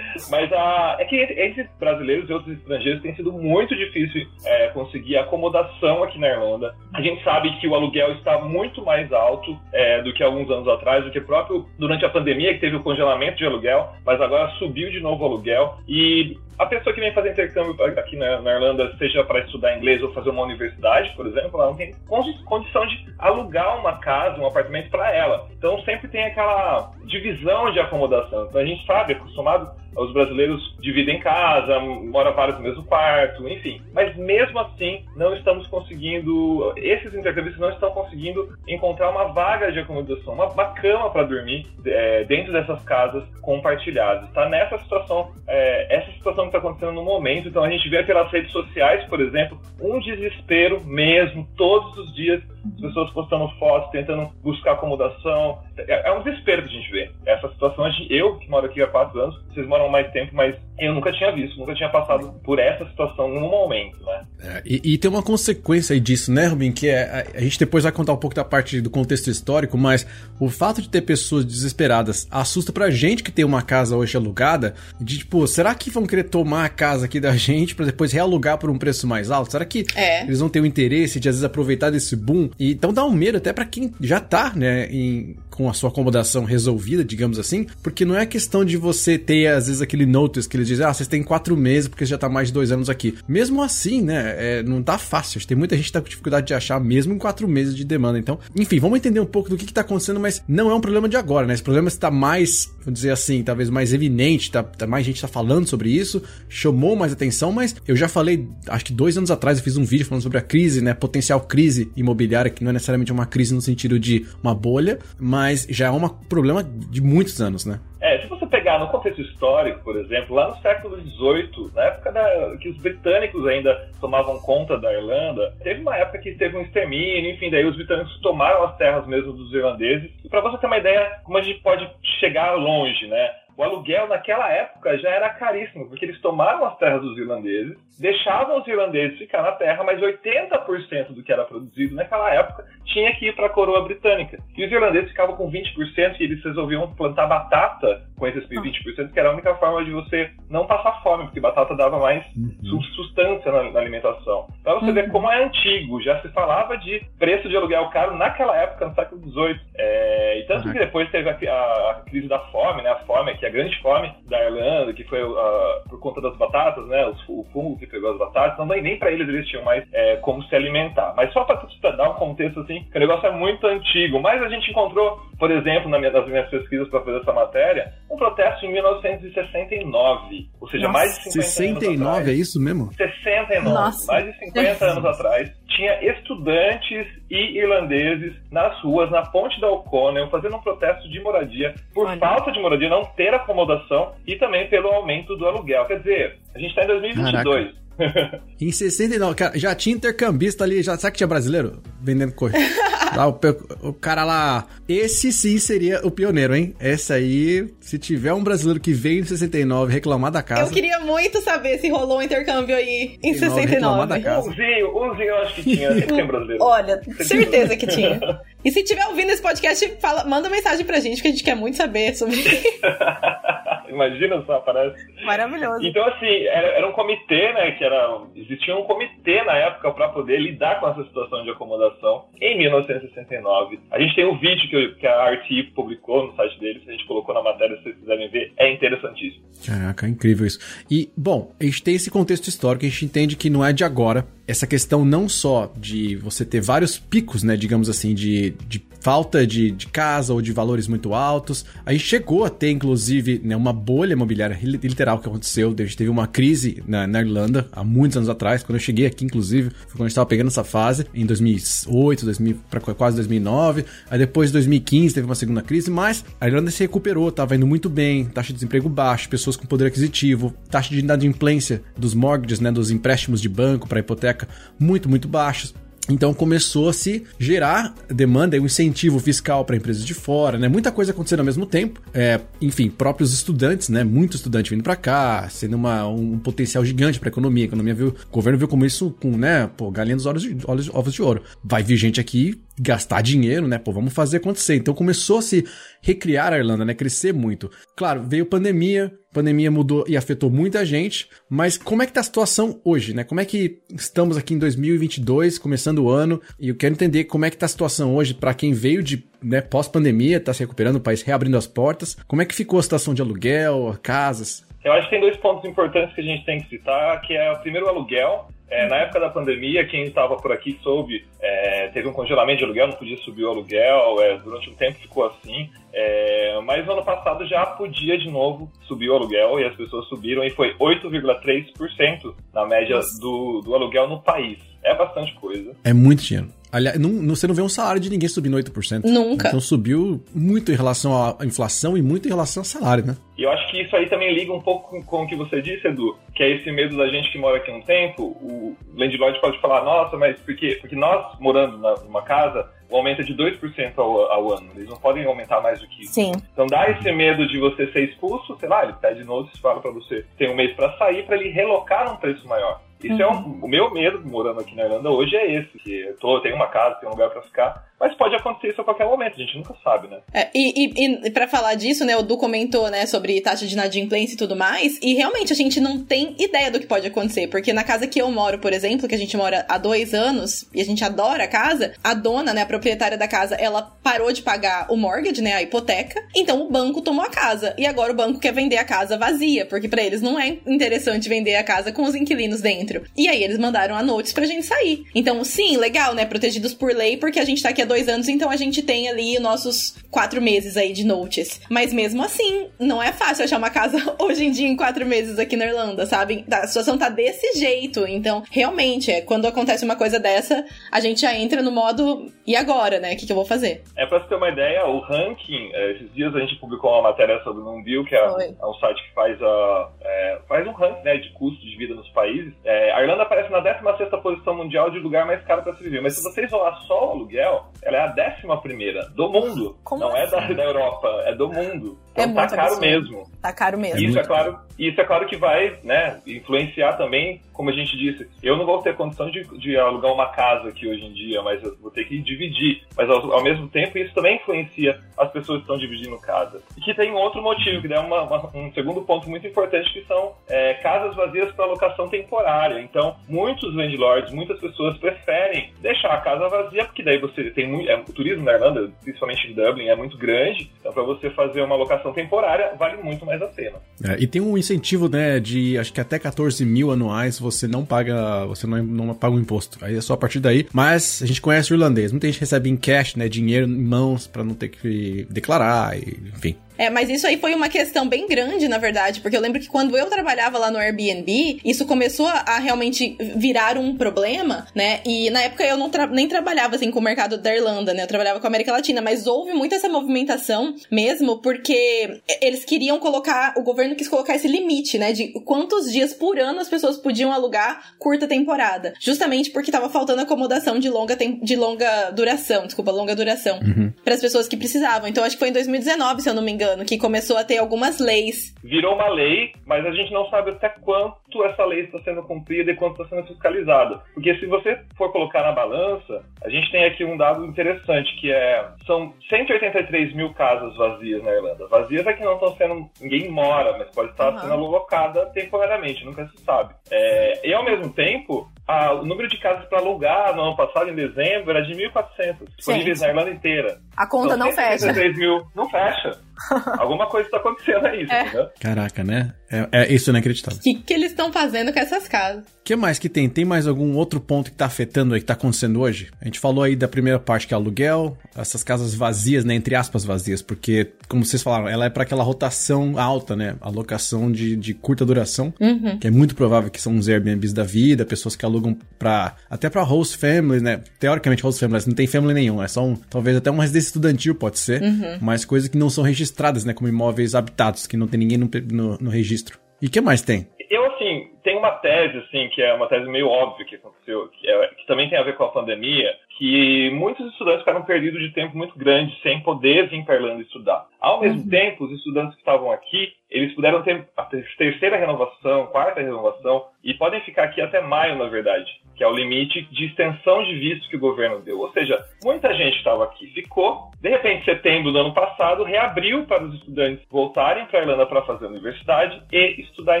Mas 0.28 0.52
a, 0.52 0.96
é 0.98 1.04
que 1.04 1.16
entre 1.16 1.68
brasileiros 1.78 2.28
e 2.28 2.32
outros 2.32 2.58
estrangeiros 2.58 3.02
tem 3.02 3.14
sido 3.14 3.32
muito 3.32 3.76
difícil 3.76 4.26
é, 4.44 4.66
conseguir 4.68 5.18
acomodação 5.18 6.02
aqui 6.02 6.18
na 6.18 6.28
Irlanda. 6.28 6.74
A 6.92 7.00
gente 7.02 7.22
sabe 7.22 7.56
que 7.60 7.68
o 7.68 7.74
aluguel 7.76 8.14
está 8.14 8.40
muito 8.40 8.84
mais 8.84 9.12
alto 9.12 9.56
é, 9.72 10.02
do 10.02 10.12
que 10.12 10.24
alguns 10.24 10.50
anos 10.50 10.66
atrás, 10.66 11.04
do 11.04 11.10
que 11.12 11.20
próprio 11.20 11.66
durante 11.78 12.04
a 12.04 12.10
pandemia, 12.10 12.52
que 12.54 12.60
teve 12.60 12.74
o 12.74 12.82
congelamento 12.82 13.36
de 13.36 13.46
aluguel, 13.46 13.92
mas 14.04 14.20
agora 14.20 14.50
subiu 14.58 14.90
de 14.90 14.98
novo 14.98 15.22
o 15.22 15.26
aluguel. 15.26 15.78
E 15.86 16.15
need 16.16 16.45
a 16.58 16.66
pessoa 16.66 16.94
que 16.94 17.00
vem 17.00 17.12
fazer 17.12 17.32
intercâmbio 17.32 17.76
aqui 17.84 18.16
na, 18.16 18.40
na 18.40 18.54
Irlanda, 18.54 18.94
seja 18.98 19.22
para 19.24 19.40
estudar 19.40 19.76
inglês 19.76 20.02
ou 20.02 20.12
fazer 20.12 20.30
uma 20.30 20.42
universidade, 20.42 21.12
por 21.14 21.26
exemplo, 21.26 21.60
ela 21.60 21.70
não 21.70 21.76
tem 21.76 21.94
condição 22.06 22.86
de 22.86 23.06
alugar 23.18 23.78
uma 23.78 23.98
casa, 23.98 24.40
um 24.40 24.46
apartamento 24.46 24.90
para 24.90 25.14
ela. 25.14 25.48
Então 25.56 25.80
sempre 25.82 26.08
tem 26.08 26.24
aquela 26.24 26.92
divisão 27.04 27.72
de 27.72 27.80
acomodação. 27.80 28.46
Então 28.46 28.60
a 28.60 28.64
gente 28.64 28.84
sabe, 28.86 29.14
acostumado, 29.14 29.70
os 29.96 30.12
brasileiros 30.12 30.76
dividem 30.80 31.18
casa, 31.20 31.80
moram 31.80 32.32
vários 32.34 32.58
no 32.58 32.64
mesmo 32.64 32.84
quarto, 32.84 33.48
enfim. 33.48 33.80
Mas 33.92 34.14
mesmo 34.16 34.58
assim, 34.58 35.04
não 35.16 35.34
estamos 35.34 35.66
conseguindo, 35.68 36.72
esses 36.76 37.14
intercambistas 37.14 37.60
não 37.60 37.70
estão 37.70 37.90
conseguindo 37.90 38.56
encontrar 38.68 39.10
uma 39.10 39.32
vaga 39.32 39.72
de 39.72 39.78
acomodação, 39.78 40.34
uma, 40.34 40.46
uma 40.46 40.66
cama 40.74 41.10
para 41.10 41.24
dormir 41.24 41.66
é, 41.86 42.24
dentro 42.24 42.52
dessas 42.52 42.82
casas 42.84 43.24
compartilhadas. 43.40 44.28
Está 44.28 44.48
nessa 44.48 44.78
situação, 44.78 45.32
é, 45.46 45.96
essa 45.96 46.12
situação 46.12 46.45
que 46.50 46.56
está 46.56 46.58
acontecendo 46.58 46.92
no 46.92 47.04
momento. 47.04 47.48
Então 47.48 47.62
a 47.62 47.70
gente 47.70 47.88
vê 47.88 48.02
pelas 48.02 48.30
redes 48.30 48.50
sociais, 48.52 49.04
por 49.04 49.20
exemplo, 49.20 49.60
um 49.80 49.98
desespero 50.00 50.84
mesmo, 50.84 51.46
todos 51.56 51.96
os 51.98 52.14
dias 52.14 52.42
as 52.74 52.80
pessoas 52.80 53.10
postando 53.10 53.48
fotos, 53.58 53.90
tentando 53.90 54.30
buscar 54.42 54.72
acomodação. 54.72 55.58
É, 55.76 56.08
é 56.08 56.12
um 56.12 56.22
desespero 56.22 56.62
que 56.62 56.68
a 56.68 56.80
gente 56.80 56.90
vê. 56.90 57.10
Essa 57.24 57.48
situação, 57.48 57.86
eu 58.08 58.36
que 58.38 58.48
moro 58.48 58.66
aqui 58.66 58.82
há 58.82 58.86
quatro 58.86 59.20
anos, 59.20 59.36
vocês 59.52 59.66
moram 59.66 59.88
mais 59.88 60.10
tempo, 60.12 60.34
mas 60.34 60.54
eu 60.78 60.94
nunca 60.94 61.10
tinha 61.12 61.32
visto, 61.32 61.58
nunca 61.58 61.74
tinha 61.74 61.88
passado 61.88 62.34
por 62.44 62.58
essa 62.58 62.84
situação 62.86 63.28
no 63.28 63.48
momento, 63.48 63.98
né? 64.04 64.22
É, 64.42 64.62
e, 64.64 64.94
e, 64.94 64.98
tem 64.98 65.10
uma 65.10 65.22
consequência 65.22 65.94
aí 65.94 66.00
disso, 66.00 66.30
né, 66.30 66.46
Rubin? 66.46 66.70
Que 66.70 66.88
é. 66.88 67.02
A, 67.34 67.38
a, 67.38 67.40
gente 67.40 67.58
depois 67.58 67.84
vai 67.84 67.92
contar 67.92 68.12
um 68.12 68.18
pouco 68.18 68.36
da 68.36 68.44
parte 68.44 68.80
do 68.80 68.90
contexto 68.90 69.30
histórico, 69.30 69.78
mas 69.78 70.06
o 70.38 70.50
fato 70.50 70.82
de 70.82 70.88
ter 70.88 71.00
pessoas 71.02 71.44
desesperadas 71.44 72.28
assusta 72.30 72.72
pra 72.72 72.90
gente 72.90 73.22
que 73.22 73.32
tem 73.32 73.44
uma 73.44 73.62
casa 73.62 73.96
hoje 73.96 74.16
alugada, 74.16 74.74
de 75.00 75.18
tipo, 75.18 75.46
será 75.46 75.74
que 75.74 75.90
vão 75.90 76.06
querer 76.06 76.24
tomar 76.24 76.66
a 76.66 76.68
casa 76.68 77.06
aqui 77.06 77.18
da 77.18 77.34
gente 77.34 77.74
para 77.74 77.86
depois 77.86 78.12
realugar 78.12 78.58
por 78.58 78.68
um 78.68 78.76
preço 78.76 79.06
mais 79.06 79.30
alto? 79.30 79.52
Será 79.52 79.64
que 79.64 79.86
é. 79.94 80.24
eles 80.24 80.40
vão 80.40 80.48
ter 80.48 80.60
o 80.60 80.66
interesse 80.66 81.18
de 81.18 81.28
às 81.28 81.36
vezes 81.36 81.44
aproveitar 81.44 81.90
desse 81.90 82.14
boom? 82.14 82.50
E, 82.58 82.72
então 82.72 82.92
dá 82.92 83.04
um 83.04 83.12
medo 83.12 83.38
até 83.38 83.52
para 83.52 83.64
quem 83.64 83.92
já 84.00 84.20
tá, 84.20 84.52
né, 84.54 84.86
em, 84.90 85.36
com 85.50 85.68
a 85.68 85.72
sua 85.72 85.90
acomodação 85.90 86.44
resolvida, 86.44 87.04
digamos 87.04 87.38
assim, 87.38 87.66
porque 87.82 88.04
não 88.04 88.16
é 88.16 88.26
questão 88.26 88.64
de 88.64 88.76
você 88.76 89.18
ter, 89.18 89.48
às 89.48 89.66
vezes, 89.66 89.82
aquele 89.82 90.06
notice 90.06 90.48
que 90.48 90.56
eles 90.56 90.68
dizem, 90.68 90.84
ah, 90.84 90.92
vocês 90.92 91.08
têm 91.08 91.22
quatro 91.22 91.56
meses 91.56 91.88
porque 91.88 92.04
já 92.04 92.18
tá 92.18 92.28
mais 92.28 92.48
de 92.48 92.54
dois 92.54 92.70
anos 92.70 92.90
aqui. 92.90 93.14
Mesmo 93.26 93.62
assim, 93.62 94.02
né, 94.02 94.34
é, 94.38 94.62
não 94.62 94.82
tá 94.82 94.98
fácil. 94.98 95.44
Tem 95.46 95.56
muita 95.56 95.76
gente 95.76 95.86
que 95.86 95.92
tá 95.92 96.00
com 96.00 96.08
dificuldade 96.08 96.46
de 96.46 96.54
achar, 96.54 96.80
mesmo 96.80 97.14
em 97.14 97.18
quatro 97.18 97.46
meses 97.48 97.74
de 97.74 97.84
demanda. 97.84 98.18
Então, 98.18 98.38
enfim, 98.54 98.78
vamos 98.78 98.98
entender 98.98 99.20
um 99.20 99.26
pouco 99.26 99.48
do 99.48 99.56
que, 99.56 99.66
que 99.66 99.72
tá 99.72 99.80
acontecendo, 99.82 100.20
mas 100.20 100.42
não 100.48 100.70
é 100.70 100.74
um 100.74 100.80
problema 100.80 101.08
de 101.08 101.16
agora, 101.16 101.46
né? 101.46 101.54
Esse 101.54 101.62
problema 101.62 101.88
está 101.88 102.10
mais, 102.10 102.70
vamos 102.80 102.94
dizer 102.94 103.10
assim, 103.10 103.42
talvez 103.42 103.70
mais 103.70 103.92
evidente, 103.92 104.50
tá, 104.50 104.62
tá 104.62 104.86
mais 104.86 105.06
gente 105.06 105.20
tá 105.20 105.28
falando 105.28 105.66
sobre 105.66 105.90
isso, 105.90 106.22
chamou 106.48 106.96
mais 106.96 107.12
atenção, 107.12 107.52
mas 107.52 107.74
eu 107.86 107.96
já 107.96 108.08
falei, 108.08 108.48
acho 108.68 108.84
que 108.84 108.92
dois 108.92 109.16
anos 109.16 109.30
atrás 109.30 109.58
eu 109.58 109.64
fiz 109.64 109.76
um 109.76 109.84
vídeo 109.84 110.06
falando 110.06 110.22
sobre 110.22 110.38
a 110.38 110.42
crise, 110.42 110.80
né, 110.80 110.94
potencial 110.94 111.40
crise 111.40 111.90
imobiliária, 111.96 112.45
que 112.50 112.62
não 112.62 112.70
é 112.70 112.72
necessariamente 112.72 113.12
uma 113.12 113.26
crise 113.26 113.54
no 113.54 113.60
sentido 113.60 113.98
de 113.98 114.26
uma 114.42 114.54
bolha, 114.54 114.98
mas 115.18 115.66
já 115.70 115.86
é 115.86 115.90
um 115.90 116.08
problema 116.08 116.62
de 116.62 117.00
muitos 117.00 117.40
anos, 117.40 117.64
né? 117.64 117.80
É, 118.00 118.18
se 118.20 118.28
você 118.28 118.46
pegar 118.46 118.78
no 118.78 118.88
contexto 118.88 119.20
histórico, 119.20 119.82
por 119.82 119.96
exemplo, 119.96 120.36
lá 120.36 120.48
no 120.48 120.56
século 120.58 120.96
XVIII, 121.00 121.72
na 121.74 121.82
época 121.84 122.12
da, 122.12 122.56
que 122.58 122.68
os 122.68 122.76
britânicos 122.78 123.46
ainda 123.46 123.90
tomavam 124.00 124.38
conta 124.40 124.78
da 124.78 124.92
Irlanda, 124.92 125.54
teve 125.62 125.80
uma 125.80 125.96
época 125.96 126.18
que 126.18 126.34
teve 126.34 126.56
um 126.56 126.62
extermínio, 126.62 127.32
enfim, 127.32 127.50
daí 127.50 127.64
os 127.64 127.74
britânicos 127.74 128.16
tomaram 128.20 128.64
as 128.64 128.76
terras 128.76 129.06
mesmo 129.06 129.32
dos 129.32 129.52
irlandeses. 129.52 130.10
E 130.24 130.28
para 130.28 130.40
você 130.40 130.58
ter 130.58 130.66
uma 130.66 130.78
ideia 130.78 131.20
como 131.24 131.38
a 131.38 131.42
gente 131.42 131.60
pode 131.60 131.88
chegar 132.20 132.54
longe, 132.54 133.06
né? 133.08 133.30
O 133.56 133.62
aluguel 133.62 134.08
naquela 134.08 134.50
época 134.50 134.98
já 134.98 135.08
era 135.10 135.30
caríssimo, 135.30 135.88
porque 135.88 136.04
eles 136.04 136.20
tomaram 136.20 136.64
as 136.66 136.76
terras 136.78 137.00
dos 137.00 137.16
irlandeses, 137.16 137.76
deixavam 137.98 138.60
os 138.60 138.66
irlandeses 138.66 139.18
ficar 139.18 139.42
na 139.42 139.52
terra, 139.52 139.82
mas 139.82 140.00
80% 140.00 141.12
do 141.14 141.22
que 141.22 141.32
era 141.32 141.44
produzido 141.44 141.94
naquela 141.94 142.32
época 142.34 142.64
tinha 142.84 143.14
que 143.16 143.28
ir 143.28 143.34
para 143.34 143.46
a 143.46 143.50
coroa 143.50 143.82
britânica. 143.82 144.38
E 144.56 144.64
os 144.64 144.70
irlandeses 144.70 145.10
ficavam 145.10 145.36
com 145.36 145.50
20% 145.50 146.16
e 146.20 146.24
eles 146.24 146.44
resolviam 146.44 146.94
plantar 146.94 147.26
batata 147.26 148.02
com 148.18 148.26
esses 148.26 148.46
20%, 148.48 149.12
que 149.12 149.18
era 149.18 149.30
a 149.30 149.32
única 149.32 149.54
forma 149.56 149.84
de 149.84 149.90
você 149.90 150.30
não 150.48 150.66
passar 150.66 151.02
fome, 151.02 151.24
porque 151.24 151.40
batata 151.40 151.74
dava 151.74 151.98
mais 151.98 152.24
uhum. 152.36 152.80
substância 152.94 153.50
na, 153.50 153.70
na 153.70 153.80
alimentação. 153.80 154.46
Para 154.62 154.74
você 154.74 154.86
uhum. 154.86 154.94
ver 154.94 155.10
como 155.10 155.30
é 155.30 155.44
antigo, 155.44 156.00
já 156.02 156.20
se 156.20 156.28
falava 156.28 156.76
de 156.78 157.02
preço 157.18 157.48
de 157.48 157.56
aluguel 157.56 157.88
caro 157.88 158.16
naquela 158.16 158.56
época, 158.56 158.88
no 158.88 158.94
século 158.94 159.22
XVIII. 159.30 159.60
É, 159.76 160.40
e 160.40 160.46
tanto 160.46 160.66
uhum. 160.66 160.72
que 160.72 160.78
depois 160.78 161.10
teve 161.10 161.28
a, 161.28 161.32
a, 161.32 161.90
a, 161.90 161.94
crise 162.06 162.28
da 162.28 162.38
fome, 162.38 162.82
né? 162.82 162.90
A 162.90 162.98
fome 163.00 163.30
aqui 163.30 163.45
a 163.46 163.50
grande 163.50 163.80
fome 163.80 164.12
da 164.28 164.42
Irlanda, 164.44 164.92
que 164.92 165.04
foi 165.04 165.22
uh, 165.22 165.88
por 165.88 166.00
conta 166.00 166.20
das 166.20 166.36
batatas, 166.36 166.86
né? 166.88 167.12
O, 167.28 167.44
fungo 167.52 167.78
que 167.78 167.86
pegou 167.86 168.12
as 168.12 168.18
batatas, 168.18 168.58
não, 168.58 168.66
nem 168.66 168.98
para 168.98 169.10
eles 169.12 169.28
eles 169.28 169.48
tinham 169.48 169.64
mais 169.64 169.84
é, 169.92 170.16
como 170.16 170.42
se 170.44 170.54
alimentar. 170.54 171.14
Mas 171.16 171.32
só 171.32 171.44
para 171.44 171.96
dar 171.96 172.10
um 172.10 172.14
contexto 172.14 172.60
assim, 172.60 172.84
que 172.90 172.96
o 172.96 173.00
negócio 173.00 173.26
é 173.26 173.30
muito 173.30 173.66
antigo. 173.66 174.20
Mas 174.20 174.42
a 174.42 174.48
gente 174.48 174.70
encontrou, 174.70 175.20
por 175.38 175.50
exemplo, 175.50 175.88
na 175.88 175.98
minha, 175.98 176.10
nas 176.10 176.26
minhas 176.26 176.48
pesquisas 176.50 176.88
para 176.88 177.00
fazer 177.00 177.18
essa 177.20 177.32
matéria, 177.32 177.92
um 178.10 178.16
protesto 178.16 178.66
em 178.66 178.72
1969. 178.72 180.48
Ou 180.60 180.68
seja, 180.68 180.86
Nossa, 180.86 180.98
mais 180.98 181.18
de 181.18 181.32
50 181.32 181.80
69, 181.80 181.86
anos 181.86 182.06
atrás. 182.06 182.28
é 182.28 182.32
isso 182.32 182.60
mesmo? 182.60 182.92
69. 182.94 183.68
Nossa. 183.68 184.12
Mais 184.12 184.24
de 184.26 184.38
50 184.38 184.84
anos 184.84 185.04
atrás 185.04 185.65
tinha 185.68 186.12
estudantes 186.12 187.06
e 187.30 187.58
irlandeses 187.58 188.34
nas 188.50 188.78
ruas, 188.80 189.10
na 189.10 189.22
ponte 189.22 189.60
da 189.60 189.68
O'Connell, 189.68 190.30
fazendo 190.30 190.56
um 190.56 190.60
protesto 190.60 191.08
de 191.10 191.20
moradia 191.20 191.74
por 191.92 192.06
Olha. 192.06 192.18
falta 192.18 192.52
de 192.52 192.60
moradia, 192.60 192.88
não 192.88 193.04
ter 193.04 193.34
acomodação 193.34 194.12
e 194.26 194.36
também 194.36 194.68
pelo 194.68 194.88
aumento 194.88 195.36
do 195.36 195.46
aluguel. 195.46 195.84
Quer 195.86 195.98
dizer, 195.98 196.38
a 196.54 196.58
gente 196.58 196.70
está 196.70 196.84
em 196.84 196.86
2022. 196.86 197.64
Caraca. 197.64 197.86
em 198.60 198.70
69, 198.70 199.34
cara, 199.34 199.58
já 199.58 199.74
tinha 199.74 199.96
intercambista 199.96 200.64
ali, 200.64 200.82
já 200.82 200.96
sabe 200.98 201.12
que 201.12 201.18
tinha 201.18 201.26
brasileiro 201.26 201.82
vendendo 202.00 202.34
coisa. 202.34 202.56
lá, 203.14 203.28
o, 203.28 203.38
o, 203.82 203.92
cara 203.92 204.24
lá, 204.24 204.66
esse 204.88 205.32
sim 205.32 205.58
seria 205.58 206.00
o 206.04 206.10
pioneiro, 206.10 206.54
hein? 206.54 206.74
Esse 206.80 207.12
aí, 207.12 207.68
se 207.80 207.98
tiver 207.98 208.32
um 208.32 208.42
brasileiro 208.42 208.80
que 208.80 208.92
veio 208.92 209.20
em 209.20 209.24
69 209.24 209.92
reclamar 209.92 210.30
da 210.30 210.42
casa. 210.42 210.62
Eu 210.62 210.70
queria 210.70 210.98
muito 211.00 211.40
saber 211.42 211.78
se 211.78 211.88
rolou 211.88 212.18
um 212.18 212.22
intercâmbio 212.22 212.74
aí 212.74 213.18
em 213.22 213.34
69. 213.34 214.06
Da 214.06 214.20
casa. 214.20 214.48
Umzinho, 214.48 214.96
umzinho 214.96 215.28
eu 215.28 215.36
acho 215.36 215.54
que 215.56 215.62
tinha, 215.62 215.94
sempre 215.94 216.14
tem 216.14 216.26
brasileiro. 216.26 216.62
Olha, 216.62 217.00
certeza 217.20 217.76
que 217.76 217.86
tinha. 217.86 218.20
E 218.64 218.70
se 218.70 218.82
tiver 218.82 219.06
ouvindo 219.06 219.30
esse 219.30 219.42
podcast, 219.42 219.96
fala, 220.00 220.24
manda 220.24 220.48
mensagem 220.48 220.84
pra 220.84 221.00
gente, 221.00 221.22
que 221.22 221.28
a 221.28 221.30
gente 221.30 221.44
quer 221.44 221.54
muito 221.54 221.76
saber 221.76 222.16
sobre. 222.16 222.36
Imagina 223.96 224.44
só, 224.44 224.60
parece. 224.60 224.94
Maravilhoso. 225.24 225.84
Então, 225.86 226.04
assim, 226.06 226.26
era, 226.26 226.68
era, 226.68 226.86
um 226.86 226.92
comitê, 226.92 227.52
né? 227.54 227.72
Que 227.72 227.84
era. 227.84 228.20
Existia 228.36 228.76
um 228.76 228.82
comitê 228.82 229.42
na 229.42 229.54
época 229.54 229.90
para 229.92 230.10
poder 230.10 230.38
lidar 230.38 230.78
com 230.80 230.88
essa 230.88 231.02
situação 231.04 231.42
de 231.44 231.50
acomodação 231.50 232.26
em 232.38 232.58
1969. 232.58 233.80
A 233.90 233.98
gente 233.98 234.14
tem 234.14 234.26
um 234.26 234.38
vídeo 234.38 234.68
que, 234.68 235.00
que 235.00 235.06
a 235.06 235.30
RT 235.30 235.72
publicou 235.74 236.26
no 236.26 236.36
site 236.36 236.60
deles, 236.60 236.82
a 236.86 236.92
gente 236.92 237.06
colocou 237.06 237.34
na 237.34 237.42
matéria, 237.42 237.76
se 237.78 237.84
vocês 237.84 237.96
quiserem 237.96 238.28
ver. 238.28 238.52
É 238.58 238.70
interessantíssimo. 238.70 239.42
Caraca, 239.64 240.06
incrível 240.06 240.46
isso. 240.46 240.58
E, 240.90 241.10
bom, 241.16 241.54
a 241.58 241.64
gente 241.64 241.82
tem 241.82 241.94
esse 241.94 242.10
contexto 242.10 242.48
histórico, 242.48 242.84
a 242.84 242.88
gente 242.88 243.04
entende 243.06 243.36
que 243.36 243.48
não 243.48 243.64
é 243.64 243.72
de 243.72 243.82
agora 243.82 244.26
essa 244.46 244.66
questão 244.66 245.04
não 245.04 245.28
só 245.28 245.72
de 245.76 246.16
você 246.16 246.44
ter 246.44 246.60
vários 246.60 246.98
picos, 246.98 247.42
né, 247.42 247.56
digamos 247.56 247.88
assim, 247.88 248.14
de, 248.14 248.50
de 248.50 248.78
falta 249.06 249.46
de, 249.46 249.70
de 249.70 249.86
casa 249.86 250.34
ou 250.34 250.42
de 250.42 250.50
valores 250.50 250.88
muito 250.88 251.14
altos. 251.14 251.64
A 251.84 251.92
gente 251.92 252.04
chegou 252.04 252.44
a 252.44 252.50
ter, 252.50 252.72
inclusive, 252.72 253.40
né, 253.44 253.54
uma 253.54 253.72
bolha 253.72 254.14
imobiliária 254.14 254.58
literal 254.60 255.20
que 255.20 255.28
aconteceu. 255.28 255.72
A 255.78 255.82
gente 255.84 255.96
teve 255.96 256.10
uma 256.10 256.26
crise 256.26 256.82
na, 256.88 257.06
na, 257.06 257.20
Irlanda 257.20 257.68
há 257.70 257.84
muitos 257.84 258.16
anos 258.16 258.28
atrás. 258.28 258.64
Quando 258.64 258.78
eu 258.78 258.80
cheguei 258.80 259.06
aqui, 259.06 259.24
inclusive, 259.24 259.70
foi 259.70 259.92
quando 259.92 260.00
a 260.00 260.04
gente 260.06 260.10
estava 260.10 260.26
pegando 260.26 260.48
essa 260.48 260.64
fase, 260.64 261.06
em 261.14 261.24
2008, 261.24 262.24
2000, 262.24 262.56
para 262.68 262.80
quase 262.80 263.14
2009. 263.14 263.84
Aí 264.10 264.18
depois, 264.18 264.50
em 264.50 264.54
2015, 264.54 265.14
teve 265.14 265.24
uma 265.24 265.36
segunda 265.36 265.62
crise, 265.62 265.88
mas 265.88 266.24
a 266.40 266.48
Irlanda 266.48 266.72
se 266.72 266.82
recuperou, 266.82 267.28
estava 267.28 267.54
indo 267.54 267.64
muito 267.64 267.88
bem, 267.88 268.24
taxa 268.24 268.48
de 268.48 268.54
desemprego 268.54 268.88
baixa, 268.88 269.28
pessoas 269.28 269.54
com 269.54 269.66
poder 269.66 269.86
aquisitivo, 269.86 270.52
taxa 270.68 270.90
de 270.90 270.98
inadimplência 270.98 271.80
dos 271.96 272.12
mortgages, 272.12 272.58
né, 272.58 272.72
dos 272.72 272.90
empréstimos 272.90 273.40
de 273.40 273.48
banco 273.48 273.86
para 273.86 274.00
hipoteca 274.00 274.48
muito, 274.80 275.08
muito 275.08 275.28
baixos. 275.28 275.72
Então 276.08 276.32
começou 276.32 276.88
a 276.88 276.92
se 276.92 277.24
gerar 277.38 277.94
demanda 278.08 278.56
e 278.56 278.60
um 278.60 278.66
incentivo 278.66 279.18
fiscal 279.18 279.64
para 279.64 279.76
empresas 279.76 280.04
de 280.04 280.14
fora, 280.14 280.58
né? 280.58 280.68
Muita 280.68 280.92
coisa 280.92 281.12
acontecendo 281.12 281.40
ao 281.40 281.44
mesmo 281.44 281.66
tempo. 281.66 282.00
É, 282.14 282.40
enfim, 282.60 282.88
próprios 282.88 283.32
estudantes, 283.32 283.88
né? 283.88 284.04
Muito 284.04 284.36
estudante 284.36 284.70
vindo 284.70 284.82
para 284.82 284.96
cá, 284.96 285.48
sendo 285.48 285.74
uma, 285.74 286.06
um 286.06 286.38
potencial 286.38 286.84
gigante 286.84 287.18
para 287.18 287.28
a 287.28 287.32
economia. 287.32 287.64
A 287.64 287.66
economia 287.66 287.94
viu, 287.94 288.08
o 288.08 288.32
governo 288.32 288.58
viu 288.58 288.68
como 288.68 288.84
isso 288.84 289.14
com, 289.20 289.36
né? 289.36 289.68
Pô, 289.76 289.90
galinha 289.90 290.16
dos 290.16 290.26
olhos 290.26 290.42
de, 290.42 290.56
olhos, 290.66 290.90
ovos 290.92 291.12
de 291.12 291.22
ouro. 291.22 291.42
Vai 291.62 291.82
vir 291.82 291.96
gente 291.96 292.20
aqui 292.20 292.60
gastar 292.78 293.22
dinheiro, 293.22 293.66
né? 293.66 293.78
Pô, 293.78 293.92
vamos 293.92 294.12
fazer 294.12 294.38
acontecer. 294.38 294.76
Então 294.76 294.94
começou 294.94 295.38
a 295.38 295.42
se 295.42 295.64
recriar 296.02 296.52
a 296.52 296.58
Irlanda, 296.58 296.84
né? 296.84 296.94
Crescer 296.94 297.32
muito. 297.32 297.70
Claro, 297.96 298.22
veio 298.22 298.46
pandemia, 298.46 299.12
pandemia 299.32 299.70
mudou 299.70 300.04
e 300.06 300.16
afetou 300.16 300.50
muita 300.50 300.84
gente, 300.84 301.28
mas 301.48 301.76
como 301.76 302.02
é 302.02 302.06
que 302.06 302.12
tá 302.12 302.20
a 302.20 302.24
situação 302.24 302.80
hoje, 302.84 303.14
né? 303.14 303.24
Como 303.24 303.40
é 303.40 303.44
que 303.44 303.78
estamos 303.94 304.36
aqui 304.36 304.54
em 304.54 304.58
2022, 304.58 305.58
começando 305.58 306.00
o 306.00 306.10
ano, 306.10 306.40
e 306.58 306.68
eu 306.68 306.76
quero 306.76 306.94
entender 306.94 307.24
como 307.24 307.44
é 307.44 307.50
que 307.50 307.56
tá 307.56 307.66
a 307.66 307.68
situação 307.68 308.14
hoje 308.14 308.34
para 308.34 308.54
quem 308.54 308.72
veio 308.72 309.02
de 309.02 309.24
né, 309.42 309.60
pós-pandemia, 309.60 310.40
tá 310.40 310.52
se 310.52 310.60
recuperando, 310.60 310.96
o 310.96 311.00
país 311.00 311.22
reabrindo 311.22 311.56
as 311.56 311.66
portas. 311.66 312.16
Como 312.26 312.42
é 312.42 312.44
que 312.44 312.54
ficou 312.54 312.78
a 312.78 312.82
situação 312.82 313.14
de 313.14 313.22
aluguel, 313.22 313.96
casas? 314.02 314.66
Eu 314.84 314.92
acho 314.92 315.04
que 315.04 315.10
tem 315.10 315.20
dois 315.20 315.36
pontos 315.38 315.68
importantes 315.68 316.14
que 316.14 316.20
a 316.20 316.24
gente 316.24 316.44
tem 316.44 316.60
que 316.60 316.68
citar, 316.68 317.20
que 317.22 317.34
é 317.34 317.50
o 317.50 317.58
primeiro 317.58 317.88
aluguel, 317.88 318.48
É, 318.68 318.88
na 318.88 318.96
época 318.96 319.20
da 319.20 319.30
pandemia, 319.30 319.86
quem 319.86 320.04
estava 320.04 320.36
por 320.36 320.50
aqui 320.50 320.78
soube, 320.82 321.24
é, 321.40 321.88
teve 321.88 322.08
um 322.08 322.12
congelamento 322.12 322.58
de 322.58 322.64
aluguel, 322.64 322.88
não 322.88 322.96
podia 322.96 323.16
subir 323.18 323.44
o 323.44 323.50
aluguel, 323.50 324.20
é, 324.20 324.38
durante 324.38 324.68
um 324.70 324.74
tempo 324.74 324.98
ficou 324.98 325.24
assim. 325.26 325.70
É, 325.92 326.60
mas 326.64 326.84
no 326.84 326.92
ano 326.92 327.04
passado 327.04 327.46
já 327.46 327.64
podia 327.64 328.18
de 328.18 328.28
novo 328.28 328.70
subir 328.86 329.08
o 329.08 329.14
aluguel 329.14 329.60
e 329.60 329.64
as 329.64 329.74
pessoas 329.76 330.06
subiram 330.08 330.44
e 330.44 330.50
foi 330.50 330.74
8,3% 330.74 332.34
na 332.52 332.66
média 332.66 333.00
do, 333.20 333.60
do 333.60 333.74
aluguel 333.74 334.08
no 334.08 334.20
país. 334.20 334.58
É 334.82 334.94
bastante 334.94 335.32
coisa. 335.34 335.74
É 335.84 335.92
muito 335.92 336.22
dinheiro. 336.22 336.50
Aliás, 336.76 336.98
não, 336.98 337.08
não, 337.08 337.34
você 337.34 337.46
não 337.46 337.54
vê 337.54 337.62
um 337.62 337.68
salário 337.70 337.98
de 337.98 338.10
ninguém 338.10 338.28
subindo 338.28 338.56
8%. 338.58 339.04
Nunca. 339.04 339.48
Então 339.48 339.60
subiu 339.60 340.22
muito 340.34 340.70
em 340.70 340.74
relação 340.74 341.14
à 341.14 341.44
inflação 341.44 341.96
e 341.96 342.02
muito 342.02 342.26
em 342.26 342.30
relação 342.30 342.60
ao 342.60 342.64
salário, 342.64 343.06
né? 343.06 343.16
E 343.38 343.44
eu 343.44 343.50
acho 343.50 343.70
que 343.70 343.80
isso 343.80 343.96
aí 343.96 344.06
também 344.08 344.34
liga 344.34 344.52
um 344.52 344.60
pouco 344.60 345.02
com 345.04 345.22
o 345.22 345.26
que 345.26 345.34
você 345.34 345.62
disse, 345.62 345.86
Edu, 345.86 346.18
que 346.34 346.42
é 346.42 346.50
esse 346.50 346.70
medo 346.70 346.94
da 346.94 347.08
gente 347.08 347.32
que 347.32 347.38
mora 347.38 347.56
aqui 347.56 347.70
há 347.70 347.74
um 347.74 347.80
tempo. 347.80 348.24
O 348.24 348.76
landlord 348.94 349.40
pode 349.40 349.58
falar, 349.60 349.84
nossa, 349.84 350.18
mas 350.18 350.38
por 350.40 350.54
quê? 350.54 350.76
Porque 350.78 350.94
nós, 350.94 351.38
morando 351.40 351.78
numa 351.78 352.22
casa, 352.22 352.68
o 352.90 352.96
aumento 352.96 353.22
é 353.22 353.24
de 353.24 353.34
2% 353.34 353.92
ao, 353.96 354.30
ao 354.30 354.52
ano. 354.52 354.68
Eles 354.76 354.88
não 354.88 354.96
podem 354.96 355.24
aumentar 355.24 355.60
mais 355.62 355.80
do 355.80 355.88
que 355.88 356.02
isso. 356.02 356.12
Sim. 356.12 356.32
Então 356.52 356.66
dá 356.66 356.90
esse 356.90 357.10
medo 357.10 357.48
de 357.48 357.58
você 357.58 357.90
ser 357.92 358.04
expulso, 358.10 358.56
sei 358.60 358.68
lá, 358.68 358.84
ele 358.84 358.94
pede 359.00 359.24
notice, 359.24 359.58
fala 359.60 359.80
para 359.80 359.90
você 359.90 360.24
tem 360.36 360.50
um 360.50 360.54
mês 360.54 360.74
para 360.74 360.96
sair, 360.98 361.24
para 361.24 361.36
ele 361.36 361.50
relocar 361.50 362.12
um 362.12 362.16
preço 362.16 362.46
maior. 362.46 362.80
Isso 363.02 363.14
uhum. 363.14 363.20
é 363.20 363.30
um, 363.30 363.64
o 363.64 363.68
meu 363.68 363.92
medo 363.92 364.26
morando 364.26 364.60
aqui 364.60 364.74
na 364.74 364.84
Irlanda 364.84 365.10
hoje 365.10 365.36
é 365.36 365.54
esse, 365.54 365.78
que 365.78 366.00
eu 366.00 366.16
tô, 366.16 366.40
tenho 366.40 366.56
uma 366.56 366.68
casa, 366.68 366.96
tenho 366.96 367.10
um 367.10 367.14
lugar 367.14 367.30
para 367.30 367.42
ficar, 367.42 367.86
mas 367.98 368.14
pode 368.14 368.34
acontecer 368.34 368.68
isso 368.68 368.80
a 368.80 368.84
qualquer 368.84 369.06
momento, 369.06 369.34
a 369.34 369.38
gente 369.38 369.56
nunca 369.56 369.74
sabe, 369.82 370.08
né? 370.08 370.18
É, 370.32 370.50
e, 370.54 370.84
e, 370.84 371.26
e 371.26 371.30
para 371.30 371.48
falar 371.48 371.74
disso, 371.74 372.04
né, 372.04 372.16
o 372.16 372.22
Du 372.22 372.36
comentou, 372.36 372.90
né, 372.90 373.06
sobre 373.06 373.40
taxa 373.40 373.66
de 373.66 373.72
inadimplência 373.72 374.34
e 374.34 374.36
tudo 374.36 374.54
mais, 374.54 374.98
e 375.02 375.14
realmente 375.14 375.52
a 375.52 375.56
gente 375.56 375.80
não 375.80 376.04
tem 376.04 376.34
ideia 376.38 376.70
do 376.70 376.78
que 376.78 376.86
pode 376.86 377.06
acontecer, 377.06 377.48
porque 377.48 377.72
na 377.72 377.84
casa 377.84 378.06
que 378.06 378.20
eu 378.20 378.30
moro, 378.30 378.58
por 378.58 378.72
exemplo, 378.72 379.08
que 379.08 379.14
a 379.14 379.18
gente 379.18 379.36
mora 379.36 379.64
há 379.68 379.78
dois 379.78 380.12
anos, 380.12 380.68
e 380.74 380.80
a 380.80 380.84
gente 380.84 381.04
adora 381.04 381.44
a 381.44 381.48
casa, 381.48 381.94
a 382.02 382.12
dona, 382.14 382.52
né, 382.52 382.62
a 382.62 382.66
proprietária 382.66 383.16
da 383.16 383.28
casa, 383.28 383.54
ela 383.56 383.82
parou 384.02 384.32
de 384.32 384.42
pagar 384.42 384.90
o 384.90 384.96
mortgage, 384.96 385.42
né, 385.42 385.54
a 385.54 385.62
hipoteca, 385.62 386.22
então 386.34 386.62
o 386.62 386.70
banco 386.70 387.00
tomou 387.00 387.24
a 387.24 387.30
casa, 387.30 387.74
e 387.78 387.86
agora 387.86 388.12
o 388.12 388.16
banco 388.16 388.38
quer 388.38 388.52
vender 388.52 388.76
a 388.76 388.84
casa 388.84 389.16
vazia, 389.16 389.64
porque 389.64 389.88
para 389.88 390.02
eles 390.02 390.20
não 390.20 390.38
é 390.38 390.58
interessante 390.66 391.28
vender 391.28 391.56
a 391.56 391.64
casa 391.64 391.92
com 391.92 392.02
os 392.02 392.14
inquilinos 392.14 392.60
dentro. 392.60 392.85
E 393.16 393.28
aí 393.28 393.42
eles 393.42 393.58
mandaram 393.58 393.96
a 393.96 394.02
notice 394.02 394.34
pra 394.34 394.46
gente 394.46 394.64
sair. 394.64 395.04
Então, 395.14 395.42
sim, 395.44 395.76
legal, 395.76 396.14
né, 396.14 396.24
protegidos 396.24 396.74
por 396.74 396.94
lei, 396.94 397.16
porque 397.16 397.40
a 397.40 397.44
gente 397.44 397.62
tá 397.62 397.70
aqui 397.70 397.82
há 397.82 397.84
dois 397.84 398.08
anos, 398.08 398.28
então 398.28 398.50
a 398.50 398.56
gente 398.56 398.82
tem 398.82 399.08
ali 399.08 399.36
os 399.36 399.42
nossos 399.42 399.96
quatro 400.10 400.40
meses 400.40 400.76
aí 400.76 400.92
de 400.92 401.04
notice. 401.04 401.60
Mas 401.70 401.92
mesmo 401.92 402.22
assim, 402.22 402.68
não 402.78 403.02
é 403.02 403.12
fácil 403.12 403.44
achar 403.44 403.58
uma 403.58 403.70
casa 403.70 403.98
hoje 404.18 404.44
em 404.44 404.50
dia 404.50 404.68
em 404.68 404.76
quatro 404.76 405.04
meses 405.06 405.38
aqui 405.38 405.56
na 405.56 405.66
Irlanda, 405.66 406.06
sabe? 406.06 406.44
A 406.50 406.66
situação 406.66 406.98
tá 406.98 407.08
desse 407.08 407.58
jeito. 407.58 408.06
Então, 408.06 408.42
realmente, 408.50 409.10
é 409.10 409.20
quando 409.20 409.46
acontece 409.46 409.84
uma 409.84 409.96
coisa 409.96 410.18
dessa, 410.18 410.64
a 410.90 411.00
gente 411.00 411.20
já 411.20 411.34
entra 411.34 411.62
no 411.62 411.70
modo 411.70 412.30
e 412.46 412.56
agora, 412.56 412.98
né? 412.98 413.14
O 413.14 413.16
que, 413.16 413.26
que 413.26 413.32
eu 413.32 413.36
vou 413.36 413.44
fazer? 413.44 413.82
É 413.96 414.06
pra 414.06 414.20
você 414.20 414.28
ter 414.28 414.34
uma 414.34 414.48
ideia, 414.48 414.86
o 414.86 415.00
ranking, 415.00 415.70
é, 415.72 415.92
esses 415.92 416.12
dias 416.14 416.34
a 416.34 416.40
gente 416.40 416.56
publicou 416.56 416.90
uma 416.92 417.02
matéria 417.02 417.42
sobre 417.42 417.62
o 417.62 417.64
Numbio, 417.64 418.04
que 418.04 418.14
é, 418.14 418.18
é, 418.18 418.66
um 418.66 418.74
site 418.74 419.02
que 419.02 419.14
faz, 419.14 419.40
a, 419.42 419.90
é, 420.00 420.38
faz 420.48 420.66
um 420.66 420.72
ranking 420.72 421.02
né, 421.02 421.16
de 421.16 421.32
custo 421.32 421.60
de 421.60 421.76
vida 421.76 421.94
nos 421.94 422.08
países. 422.10 422.52
É, 422.64 422.75
a 422.92 423.02
Irlanda 423.02 423.22
aparece 423.22 423.50
na 423.50 423.60
16 423.60 424.10
posição 424.22 424.54
mundial 424.54 424.90
de 424.90 424.98
lugar 424.98 425.26
mais 425.26 425.42
caro 425.44 425.62
para 425.62 425.74
se 425.74 425.82
viver. 425.82 426.00
Mas 426.00 426.16
se 426.16 426.22
você 426.22 426.44
isolar 426.44 426.76
só 426.82 427.08
o 427.08 427.10
aluguel, 427.12 427.66
ela 427.82 427.96
é 427.96 428.00
a 428.00 428.06
11 428.08 429.14
do 429.14 429.28
mundo. 429.28 429.76
Como 429.84 430.00
não 430.00 430.14
assim? 430.14 430.20
é 430.20 430.26
da, 430.26 430.54
da, 430.54 430.64
Europa, 430.64 431.08
é 431.26 431.34
do 431.34 431.48
mundo. 431.48 431.98
É 432.16 432.24
então 432.24 432.42
é 432.42 432.46
tá 432.46 432.56
caro 432.56 432.74
absurdo. 432.74 432.80
mesmo. 432.80 433.30
Tá 433.42 433.52
caro 433.52 433.78
mesmo. 433.78 434.00
Isso 434.00 434.18
é 434.18 434.24
claro, 434.24 434.58
isso 434.78 435.00
é 435.00 435.04
claro 435.04 435.26
que 435.26 435.36
vai 435.36 435.78
né, 435.84 436.20
influenciar 436.26 436.94
também, 436.94 437.40
como 437.52 437.70
a 437.70 437.72
gente 437.72 437.96
disse. 437.96 438.28
Eu 438.42 438.56
não 438.56 438.66
vou 438.66 438.82
ter 438.82 438.94
condição 438.96 439.30
de, 439.30 439.44
de 439.58 439.76
alugar 439.76 440.12
uma 440.12 440.28
casa 440.28 440.68
aqui 440.68 440.88
hoje 440.88 441.04
em 441.04 441.12
dia, 441.12 441.42
mas 441.42 441.62
eu 441.62 441.76
vou 441.80 441.90
ter 441.90 442.04
que 442.04 442.18
dividir. 442.18 442.82
Mas 442.96 443.08
ao, 443.08 443.32
ao 443.32 443.42
mesmo 443.42 443.68
tempo, 443.68 443.98
isso 443.98 444.14
também 444.14 444.36
influencia 444.36 444.98
as 445.16 445.30
pessoas 445.30 445.58
que 445.58 445.64
estão 445.64 445.78
dividindo 445.78 446.18
casa. 446.18 446.60
E 446.76 446.80
que 446.80 446.94
tem 446.94 447.12
um 447.12 447.16
outro 447.16 447.42
motivo, 447.42 447.80
que 447.80 447.92
é 447.92 447.98
uma, 447.98 448.22
uma, 448.22 448.50
um 448.54 448.72
segundo 448.72 449.02
ponto 449.02 449.28
muito 449.28 449.46
importante, 449.46 449.92
que 449.92 450.04
são 450.06 450.32
é, 450.48 450.74
casas 450.74 451.14
vazias 451.14 451.52
para 451.52 451.66
locação 451.66 452.08
temporária. 452.08 452.80
Então, 452.80 453.16
muitos 453.28 453.74
landlords, 453.74 454.32
muitas 454.32 454.58
pessoas 454.60 454.96
preferem 454.98 455.72
deixar 455.80 456.12
a 456.12 456.20
casa 456.20 456.48
vazia, 456.48 456.84
porque 456.84 457.02
daí 457.02 457.18
você 457.18 457.50
tem 457.50 457.68
muito. 457.68 457.88
É, 457.88 457.96
o 457.96 458.04
turismo 458.04 458.44
na 458.44 458.52
Irlanda, 458.52 458.90
principalmente 459.02 459.48
em 459.48 459.54
Dublin, 459.54 459.88
é 459.88 459.96
muito 459.96 460.18
grande. 460.18 460.70
Então, 460.80 460.92
para 460.92 461.02
você 461.02 461.30
fazer 461.30 461.62
uma 461.62 461.76
locação 461.76 462.05
temporária, 462.12 462.74
vale 462.78 463.02
muito 463.02 463.24
mais 463.24 463.40
a 463.40 463.46
pena. 463.46 463.76
É, 464.04 464.16
e 464.18 464.26
tem 464.26 464.40
um 464.40 464.56
incentivo, 464.56 465.08
né, 465.08 465.40
de 465.40 465.78
acho 465.78 465.92
que 465.92 466.00
até 466.00 466.18
14 466.18 466.64
mil 466.64 466.90
anuais 466.90 467.38
você 467.38 467.66
não 467.66 467.84
paga. 467.84 468.44
Você 468.46 468.66
não, 468.66 468.82
não 468.82 469.14
paga 469.14 469.34
o 469.34 469.38
imposto. 469.38 469.78
Aí 469.82 469.96
é 469.96 470.00
só 470.00 470.14
a 470.14 470.16
partir 470.16 470.40
daí. 470.40 470.66
Mas 470.72 471.20
a 471.22 471.26
gente 471.26 471.40
conhece 471.40 471.72
o 471.72 471.74
irlandês. 471.74 472.12
Muita 472.12 472.26
gente 472.26 472.40
recebe 472.40 472.68
em 472.68 472.76
cash, 472.76 473.14
né? 473.16 473.28
Dinheiro 473.28 473.66
em 473.66 473.82
mãos 473.82 474.26
para 474.26 474.44
não 474.44 474.54
ter 474.54 474.68
que 474.68 475.26
declarar, 475.30 475.96
e, 475.96 476.30
enfim. 476.34 476.56
É, 476.78 476.90
mas 476.90 477.08
isso 477.08 477.26
aí 477.26 477.38
foi 477.38 477.54
uma 477.54 477.68
questão 477.68 478.08
bem 478.08 478.26
grande, 478.26 478.68
na 478.68 478.78
verdade, 478.78 479.20
porque 479.20 479.36
eu 479.36 479.40
lembro 479.40 479.60
que 479.60 479.68
quando 479.68 479.96
eu 479.96 480.06
trabalhava 480.06 480.58
lá 480.58 480.70
no 480.70 480.78
Airbnb, 480.78 481.60
isso 481.64 481.86
começou 481.86 482.26
a 482.26 482.58
realmente 482.58 483.16
virar 483.36 483.78
um 483.78 483.96
problema, 483.96 484.66
né? 484.74 485.00
E 485.04 485.30
na 485.30 485.42
época 485.42 485.64
eu 485.64 485.76
não 485.76 485.88
tra 485.88 486.06
nem 486.06 486.28
trabalhava 486.28 486.76
assim 486.76 486.90
com 486.90 486.98
o 486.98 487.02
mercado 487.02 487.38
da 487.38 487.54
Irlanda, 487.54 487.94
né? 487.94 488.02
Eu 488.02 488.06
trabalhava 488.06 488.40
com 488.40 488.46
a 488.46 488.48
América 488.48 488.72
Latina, 488.72 489.00
mas 489.00 489.26
houve 489.26 489.52
muito 489.52 489.74
essa 489.74 489.88
movimentação 489.88 490.74
mesmo, 490.90 491.38
porque 491.38 492.20
eles 492.40 492.64
queriam 492.64 492.98
colocar, 492.98 493.54
o 493.56 493.62
governo 493.62 493.94
quis 493.94 494.08
colocar 494.08 494.34
esse 494.34 494.48
limite, 494.48 494.98
né? 494.98 495.12
De 495.12 495.28
quantos 495.44 495.90
dias 495.90 496.12
por 496.12 496.38
ano 496.38 496.60
as 496.60 496.68
pessoas 496.68 496.96
podiam 496.96 497.32
alugar 497.32 497.94
curta 497.98 498.26
temporada. 498.26 498.92
Justamente 499.00 499.50
porque 499.50 499.70
tava 499.70 499.88
faltando 499.88 500.22
acomodação 500.22 500.78
de 500.78 500.88
longa, 500.88 501.16
de 501.16 501.56
longa 501.56 502.10
duração, 502.10 502.66
desculpa, 502.66 502.90
longa 502.90 503.14
duração, 503.14 503.58
uhum. 503.60 503.92
para 504.04 504.14
as 504.14 504.20
pessoas 504.20 504.46
que 504.46 504.56
precisavam. 504.56 505.08
Então 505.08 505.24
acho 505.24 505.36
que 505.36 505.40
foi 505.40 505.48
em 505.48 505.52
2019, 505.52 506.22
se 506.22 506.28
eu 506.28 506.34
não 506.34 506.42
me 506.42 506.52
engano 506.52 506.65
engano, 506.66 506.84
que 506.84 506.98
começou 506.98 507.36
a 507.36 507.44
ter 507.44 507.58
algumas 507.58 508.00
leis. 508.00 508.54
Virou 508.62 508.94
uma 508.94 509.08
lei, 509.08 509.52
mas 509.64 509.86
a 509.86 509.92
gente 509.92 510.12
não 510.12 510.28
sabe 510.28 510.50
até 510.50 510.68
quanto 510.68 511.44
essa 511.44 511.64
lei 511.64 511.82
está 511.82 512.00
sendo 512.00 512.22
cumprida 512.22 512.72
e 512.72 512.76
quanto 512.76 513.02
está 513.02 513.16
sendo 513.16 513.28
fiscalizada. 513.28 514.00
Porque 514.14 514.34
se 514.38 514.46
você 514.46 514.80
for 514.96 515.12
colocar 515.12 515.42
na 515.42 515.52
balança, 515.52 516.24
a 516.42 516.48
gente 516.48 516.70
tem 516.70 516.84
aqui 516.84 517.04
um 517.04 517.16
dado 517.16 517.44
interessante, 517.44 518.14
que 518.20 518.32
é 518.32 518.66
são 518.86 519.12
183 519.28 520.14
mil 520.14 520.32
casas 520.34 520.76
vazias 520.76 521.22
na 521.22 521.32
Irlanda. 521.32 521.68
Vazias 521.68 522.06
é 522.06 522.12
que 522.12 522.24
não 522.24 522.34
estão 522.34 522.56
sendo. 522.56 522.90
ninguém 523.00 523.30
mora, 523.30 523.76
mas 523.78 523.90
pode 523.90 524.10
estar 524.10 524.32
uhum. 524.32 524.38
sendo 524.38 524.52
alocada 524.52 525.26
temporariamente, 525.26 526.04
nunca 526.04 526.26
se 526.28 526.42
sabe. 526.44 526.74
É, 526.90 527.48
e 527.48 527.54
ao 527.54 527.64
mesmo 527.64 527.92
tempo, 527.92 528.48
a, 528.66 528.94
o 528.94 529.04
número 529.04 529.28
de 529.28 529.38
casas 529.38 529.66
para 529.68 529.78
alugar 529.78 530.34
no 530.34 530.42
ano 530.42 530.56
passado, 530.56 530.90
em 530.90 530.94
dezembro, 530.94 531.50
era 531.50 531.62
de 531.62 531.74
1.400, 531.74 532.36
disponíveis 532.56 533.00
na 533.00 533.08
Irlanda 533.08 533.30
inteira. 533.30 533.78
A 533.96 534.06
conta 534.06 534.36
não 534.36 534.52
fecha. 534.52 534.92
Mil, 534.92 535.42
não 535.54 535.68
fecha. 535.70 536.20
Alguma 536.78 537.06
coisa 537.08 537.26
está 537.26 537.38
acontecendo 537.38 537.86
aí, 537.86 538.06
é. 538.10 538.22
entendeu? 538.22 538.48
Caraca, 538.60 539.02
né? 539.02 539.32
É, 539.50 539.68
é 539.72 539.92
isso 539.92 540.10
inacreditável. 540.10 540.58
O 540.58 540.62
que, 540.62 540.74
que 540.74 540.92
eles 540.92 541.12
estão 541.12 541.32
fazendo 541.32 541.72
com 541.72 541.78
essas 541.78 542.08
casas? 542.08 542.44
O 542.44 542.64
que 542.64 542.74
mais 542.74 542.98
que 542.98 543.08
tem? 543.08 543.28
Tem 543.28 543.44
mais 543.44 543.66
algum 543.66 543.94
outro 543.94 544.20
ponto 544.20 544.46
que 544.46 544.54
está 544.54 544.66
afetando 544.66 545.14
aí, 545.14 545.20
que 545.20 545.24
está 545.24 545.34
acontecendo 545.34 545.80
hoje? 545.80 546.10
A 546.20 546.24
gente 546.24 546.40
falou 546.40 546.64
aí 546.64 546.74
da 546.74 546.88
primeira 546.88 547.18
parte 547.18 547.46
que 547.46 547.54
é 547.54 547.56
aluguel, 547.56 548.18
essas 548.36 548.62
casas 548.64 548.94
vazias, 548.94 549.44
né? 549.44 549.54
Entre 549.54 549.74
aspas, 549.74 550.04
vazias, 550.04 550.42
porque, 550.42 550.90
como 551.08 551.24
vocês 551.24 551.42
falaram, 551.42 551.68
ela 551.68 551.86
é 551.86 551.90
para 551.90 552.02
aquela 552.02 552.24
rotação 552.24 552.98
alta, 552.98 553.36
né? 553.36 553.56
Alocação 553.60 554.30
de, 554.30 554.56
de 554.56 554.74
curta 554.74 555.06
duração, 555.06 555.54
uhum. 555.60 555.96
que 555.98 556.08
é 556.08 556.10
muito 556.10 556.34
provável 556.34 556.70
que 556.70 556.80
são 556.80 556.96
os 556.96 557.08
Airbnbs 557.08 557.52
da 557.52 557.62
vida, 557.62 558.04
pessoas 558.04 558.34
que 558.34 558.44
alugam 558.44 558.76
para 558.98 559.36
até 559.48 559.70
para 559.70 559.82
host 559.82 560.18
families, 560.18 560.62
né? 560.62 560.82
Teoricamente, 560.98 561.42
host 561.42 561.60
families 561.60 561.86
não 561.86 561.94
tem 561.94 562.06
family 562.08 562.34
nenhum, 562.34 562.60
é 562.60 562.66
só 562.68 562.84
um, 562.84 562.96
talvez 562.96 563.36
até 563.36 563.48
uma 563.50 563.62
residência 563.62 563.85
estudantil, 563.86 564.34
pode 564.34 564.58
ser, 564.58 564.82
uhum. 564.82 565.18
mas 565.20 565.44
coisas 565.44 565.68
que 565.68 565.78
não 565.78 565.90
são 565.90 566.04
registradas, 566.04 566.64
né? 566.64 566.74
Como 566.74 566.88
imóveis 566.88 567.34
habitados, 567.34 567.86
que 567.86 567.96
não 567.96 568.06
tem 568.06 568.20
ninguém 568.20 568.38
no, 568.38 568.50
no, 568.70 568.98
no 568.98 569.10
registro. 569.10 569.58
E 569.80 569.88
que 569.88 570.00
mais 570.00 570.22
tem? 570.22 570.46
Eu, 570.70 570.84
assim, 570.86 571.30
tem 571.44 571.56
uma 571.56 571.70
tese, 571.72 572.18
assim, 572.18 572.48
que 572.54 572.62
é 572.62 572.74
uma 572.74 572.88
tese 572.88 573.06
meio 573.08 573.28
óbvia 573.28 573.66
que 573.66 573.76
aconteceu, 573.76 574.28
que, 574.28 574.48
é, 574.48 574.68
que 574.68 574.86
também 574.86 575.08
tem 575.08 575.18
a 575.18 575.22
ver 575.22 575.36
com 575.36 575.44
a 575.44 575.52
pandemia, 575.52 576.10
que 576.36 576.90
muitos 576.90 577.26
estudantes 577.32 577.60
ficaram 577.60 577.82
perdidos 577.82 578.20
de 578.20 578.30
tempo 578.32 578.56
muito 578.56 578.78
grande 578.78 579.18
sem 579.22 579.40
poder 579.40 579.88
vir 579.88 580.04
para 580.04 580.14
a 580.14 580.16
Irlanda 580.18 580.42
estudar. 580.42 580.86
Ao 581.00 581.20
mesmo 581.20 581.42
uhum. 581.42 581.48
tempo, 581.48 581.84
os 581.84 581.92
estudantes 581.92 582.34
que 582.34 582.40
estavam 582.40 582.70
aqui, 582.70 583.12
eles 583.30 583.54
puderam 583.54 583.82
ter 583.82 584.06
a 584.16 584.24
terceira 584.24 584.98
renovação, 584.98 585.66
quarta 585.66 586.00
renovação, 586.00 586.66
e 586.84 586.92
podem 586.94 587.20
ficar 587.22 587.44
aqui 587.44 587.60
até 587.60 587.80
maio, 587.80 588.16
na 588.16 588.26
verdade, 588.26 588.70
que 588.94 589.02
é 589.02 589.08
o 589.08 589.14
limite 589.14 589.62
de 589.62 589.86
extensão 589.86 590.44
de 590.44 590.54
visto 590.58 590.88
que 590.90 590.96
o 590.96 591.00
governo 591.00 591.40
deu. 591.40 591.58
Ou 591.58 591.72
seja, 591.72 591.98
muita 592.22 592.52
gente 592.54 592.76
estava 592.76 593.04
aqui, 593.04 593.28
ficou, 593.28 593.90
de 594.00 594.10
repente, 594.10 594.44
setembro 594.44 594.92
do 594.92 594.98
ano 594.98 595.14
passado, 595.14 595.64
reabriu 595.64 596.26
para 596.26 596.44
os 596.44 596.54
estudantes 596.54 597.04
voltarem 597.10 597.66
para 597.66 597.80
a 597.80 597.82
Irlanda 597.82 598.06
para 598.06 598.22
fazer 598.22 598.44
a 598.44 598.50
universidade 598.50 599.22
e 599.32 599.62
estudar 599.62 600.00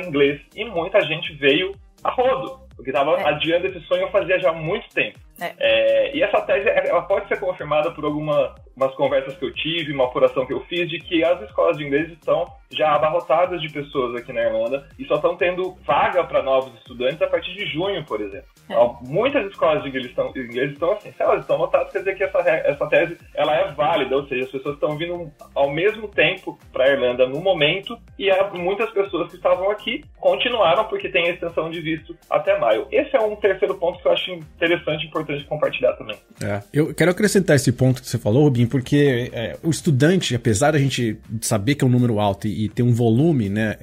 inglês, 0.00 0.40
e 0.54 0.64
muita 0.66 1.00
gente 1.00 1.32
veio 1.34 1.72
a 2.04 2.10
rodo, 2.10 2.60
porque 2.76 2.90
estava 2.90 3.18
é. 3.18 3.28
adiando 3.28 3.66
esse 3.66 3.80
sonho 3.86 4.08
fazia 4.08 4.38
já 4.38 4.52
muito 4.52 4.86
tempo. 4.90 5.25
É. 5.40 5.54
É, 5.58 6.16
e 6.16 6.22
essa 6.22 6.40
tese 6.40 6.68
ela 6.68 7.02
pode 7.02 7.28
ser 7.28 7.38
confirmada 7.38 7.90
por 7.90 8.04
alguma 8.04 8.54
umas 8.74 8.94
conversas 8.94 9.36
que 9.36 9.44
eu 9.44 9.54
tive, 9.54 9.92
uma 9.92 10.04
apuração 10.04 10.46
que 10.46 10.52
eu 10.52 10.60
fiz, 10.64 10.88
de 10.88 10.98
que 10.98 11.24
as 11.24 11.40
escolas 11.42 11.78
de 11.78 11.84
inglês 11.84 12.10
estão 12.12 12.46
já 12.70 12.94
abarrotadas 12.94 13.60
de 13.60 13.68
pessoas 13.68 14.14
aqui 14.16 14.32
na 14.32 14.42
Irlanda 14.42 14.86
e 14.98 15.04
só 15.06 15.16
estão 15.16 15.36
tendo 15.36 15.76
vaga 15.86 16.24
para 16.24 16.42
novos 16.42 16.74
estudantes 16.78 17.20
a 17.22 17.26
partir 17.26 17.54
de 17.54 17.66
junho, 17.66 18.04
por 18.04 18.20
exemplo. 18.20 18.48
É. 18.68 18.72
Então, 18.72 18.98
muitas 19.02 19.46
escolas 19.50 19.82
de 19.82 19.88
inglês 19.88 20.06
estão, 20.06 20.28
inglês 20.30 20.72
estão 20.72 20.92
assim, 20.92 21.12
se 21.12 21.22
elas 21.22 21.40
estão 21.40 21.56
lotadas, 21.56 21.92
quer 21.92 22.00
dizer 22.00 22.16
que 22.16 22.24
essa, 22.24 22.38
essa 22.38 22.86
tese 22.86 23.16
ela 23.34 23.54
é 23.54 23.72
válida, 23.72 24.16
ou 24.16 24.26
seja, 24.26 24.44
as 24.44 24.50
pessoas 24.50 24.74
estão 24.74 24.96
vindo 24.96 25.30
ao 25.54 25.70
mesmo 25.70 26.08
tempo 26.08 26.58
para 26.72 26.84
a 26.84 26.88
Irlanda 26.88 27.26
no 27.26 27.40
momento 27.40 27.98
e 28.18 28.30
há 28.30 28.50
muitas 28.54 28.90
pessoas 28.90 29.30
que 29.30 29.36
estavam 29.36 29.70
aqui 29.70 30.04
continuaram 30.18 30.84
porque 30.84 31.08
tem 31.08 31.26
a 31.28 31.30
extensão 31.30 31.70
de 31.70 31.80
visto 31.80 32.16
até 32.28 32.58
maio. 32.58 32.86
Esse 32.90 33.16
é 33.16 33.20
um 33.20 33.36
terceiro 33.36 33.74
ponto 33.74 34.00
que 34.00 34.08
eu 34.08 34.12
acho 34.12 34.30
interessante 34.32 35.04
e 35.04 35.06
importante 35.06 35.44
compartilhar 35.44 35.92
também. 35.94 36.16
É, 36.42 36.60
eu 36.72 36.94
quero 36.94 37.10
acrescentar 37.10 37.56
esse 37.56 37.72
ponto 37.72 38.02
que 38.02 38.08
você 38.08 38.18
falou, 38.18 38.44
Rubinho, 38.44 38.68
porque 38.68 39.30
é, 39.32 39.56
o 39.62 39.70
estudante, 39.70 40.34
apesar 40.34 40.72
da 40.72 40.78
gente 40.78 41.18
saber 41.40 41.74
que 41.74 41.84
é 41.84 41.86
um 41.86 41.90
número 41.90 42.18
alto 42.18 42.46
e, 42.46 42.55
e 42.64 42.68
ter 42.68 42.82
um 42.82 42.92
volume, 42.92 43.48
né, 43.48 43.76